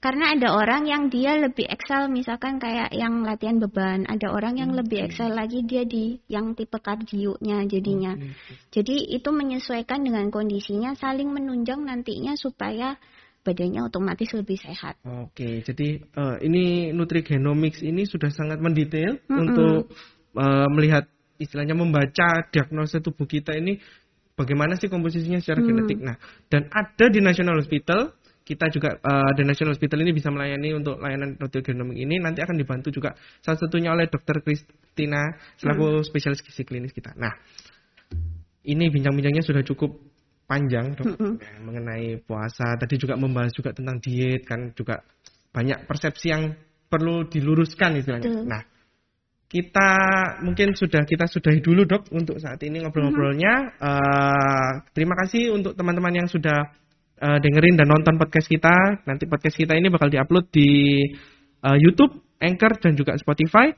karena 0.05 0.37
ada 0.37 0.53
orang 0.53 0.85
yang 0.85 1.09
dia 1.09 1.33
lebih 1.33 1.65
excel 1.65 2.11
misalkan 2.13 2.61
kayak 2.61 2.93
yang 2.93 3.25
latihan 3.25 3.57
beban, 3.57 4.05
ada 4.05 4.29
orang 4.29 4.61
yang 4.61 4.69
okay. 4.75 4.79
lebih 4.85 4.99
excel 5.09 5.33
lagi 5.33 5.65
dia 5.65 5.81
di 5.81 6.21
yang 6.29 6.53
tipe 6.53 6.77
kardionya 6.77 7.65
jadinya. 7.65 8.13
Okay. 8.13 8.33
Jadi 8.69 9.17
itu 9.17 9.29
menyesuaikan 9.33 10.05
dengan 10.05 10.29
kondisinya 10.29 10.93
saling 10.93 11.33
menunjang 11.33 11.81
nantinya 11.81 12.37
supaya 12.37 13.01
badannya 13.45 13.85
otomatis 13.85 14.33
lebih 14.33 14.57
sehat. 14.57 14.97
Oke, 15.05 15.61
jadi 15.61 16.01
uh, 16.17 16.41
ini 16.41 16.89
nutrigenomics 16.89 17.85
ini 17.85 18.09
sudah 18.09 18.33
sangat 18.33 18.57
mendetail 18.57 19.21
mm 19.21 19.29
-hmm. 19.29 19.41
untuk 19.45 19.77
uh, 20.33 20.67
melihat 20.73 21.05
istilahnya 21.37 21.77
membaca 21.77 22.49
diagnosa 22.49 22.97
tubuh 23.05 23.29
kita 23.29 23.53
ini 23.53 23.77
bagaimana 24.33 24.73
sih 24.75 24.89
komposisinya 24.89 25.37
secara 25.37 25.61
mm. 25.61 25.67
genetik. 25.69 25.99
Nah, 26.01 26.17
dan 26.49 26.65
ada 26.73 27.05
di 27.13 27.21
National 27.21 27.61
Hospital 27.61 28.17
kita 28.45 28.69
juga 28.69 28.93
uh, 29.01 29.31
The 29.33 29.41
National 29.41 29.73
Hospital 29.73 30.05
ini 30.05 30.13
bisa 30.13 30.29
melayani 30.29 30.77
untuk 30.77 31.01
layanan 31.01 31.33
radiogenomik 31.41 31.97
ini 31.97 32.21
nanti 32.21 32.45
akan 32.45 32.53
dibantu 32.53 32.93
juga 32.93 33.17
salah 33.41 33.57
satunya 33.57 33.89
oleh 33.89 34.05
Dr. 34.05 34.45
Christina 34.45 35.33
selaku 35.57 36.01
hmm. 36.01 36.05
spesialis 36.05 36.45
gizi 36.45 36.61
klinis 36.61 36.93
kita. 36.93 37.17
Nah, 37.17 37.33
ini 38.69 38.85
bincang-bincangnya 38.93 39.41
sudah 39.41 39.65
cukup 39.65 39.97
panjang 40.45 40.93
dok 40.93 41.17
hmm. 41.17 41.35
ya, 41.41 41.53
mengenai 41.61 42.05
puasa. 42.21 42.77
Tadi 42.77 42.95
juga 43.01 43.17
membahas 43.17 43.51
juga 43.53 43.73
tentang 43.73 43.97
diet 44.01 44.45
kan 44.45 44.71
juga 44.77 45.01
banyak 45.49 45.89
persepsi 45.89 46.31
yang 46.31 46.53
perlu 46.89 47.25
diluruskan 47.27 47.97
istilahnya. 47.97 48.29
Hmm. 48.29 48.45
Nah, 48.45 48.61
kita 49.45 49.91
mungkin 50.45 50.73
sudah 50.73 51.05
kita 51.05 51.25
sudahi 51.29 51.61
dulu 51.61 51.85
dok 51.85 52.09
untuk 52.13 52.37
saat 52.41 52.61
ini 52.65 52.81
ngobrol-ngobrolnya. 52.81 53.53
Hmm. 53.77 53.85
Uh, 53.85 54.71
terima 54.93 55.17
kasih 55.25 55.53
untuk 55.53 55.73
teman-teman 55.73 56.23
yang 56.23 56.27
sudah 56.29 56.71
uh, 57.21 57.37
dengerin 57.41 57.77
dan 57.77 57.89
nonton 57.89 58.17
podcast 58.21 58.49
kita. 58.49 58.73
Nanti 59.05 59.25
podcast 59.25 59.57
kita 59.57 59.73
ini 59.77 59.89
bakal 59.89 60.09
diupload 60.09 60.45
di 60.53 60.69
uh, 61.65 61.77
YouTube, 61.77 62.21
Anchor 62.41 62.77
dan 62.81 62.93
juga 62.93 63.17
Spotify. 63.17 63.73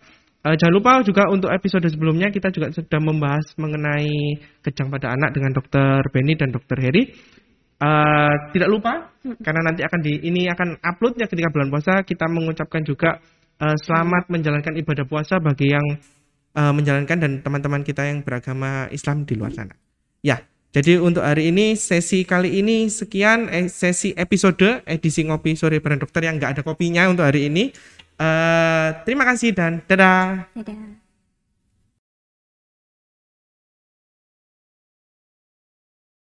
Uh, 0.46 0.56
jangan 0.56 0.74
lupa 0.74 0.92
juga 1.02 1.28
untuk 1.34 1.50
episode 1.50 1.86
sebelumnya 1.90 2.30
kita 2.30 2.54
juga 2.54 2.70
sudah 2.70 3.00
membahas 3.02 3.46
mengenai 3.58 4.38
kejang 4.62 4.88
pada 4.94 5.12
anak 5.12 5.34
dengan 5.34 5.52
Dokter 5.54 6.06
Benny 6.14 6.38
dan 6.38 6.54
Dokter 6.54 6.78
Heri. 6.78 7.10
Uh, 7.78 8.34
tidak 8.58 8.70
lupa 8.74 9.14
karena 9.22 9.62
nanti 9.62 9.86
akan 9.86 10.00
di 10.02 10.18
ini 10.26 10.50
akan 10.50 10.82
uploadnya 10.82 11.30
ketika 11.30 11.54
bulan 11.54 11.70
puasa 11.70 12.02
kita 12.02 12.26
mengucapkan 12.26 12.82
juga 12.82 13.22
uh, 13.62 13.78
selamat 13.78 14.34
menjalankan 14.34 14.74
ibadah 14.82 15.06
puasa 15.06 15.38
bagi 15.38 15.70
yang 15.70 15.86
uh, 16.58 16.74
menjalankan 16.74 17.18
dan 17.22 17.32
teman-teman 17.46 17.86
kita 17.86 18.10
yang 18.10 18.26
beragama 18.26 18.90
Islam 18.90 19.30
di 19.30 19.38
luar 19.38 19.54
sana. 19.54 19.78
Ya, 20.26 20.42
jadi 20.78 21.00
untuk 21.00 21.24
hari 21.24 21.50
ini 21.50 21.74
sesi 21.74 22.28
kali 22.28 22.60
ini 22.60 22.92
sekian 22.92 23.48
eh, 23.50 23.66
sesi 23.72 24.12
episode 24.14 24.84
edisi 24.84 25.24
ngopi 25.26 25.56
sore 25.56 25.80
bareng 25.80 26.04
dokter 26.04 26.28
yang 26.28 26.38
nggak 26.38 26.60
ada 26.60 26.62
kopinya 26.62 27.08
untuk 27.08 27.26
hari 27.26 27.48
ini. 27.48 27.74
Uh, 28.18 28.98
terima 29.06 29.24
kasih 29.30 29.54
dan 29.54 29.78
dadah. 29.86 30.50
Dadah. 30.58 31.07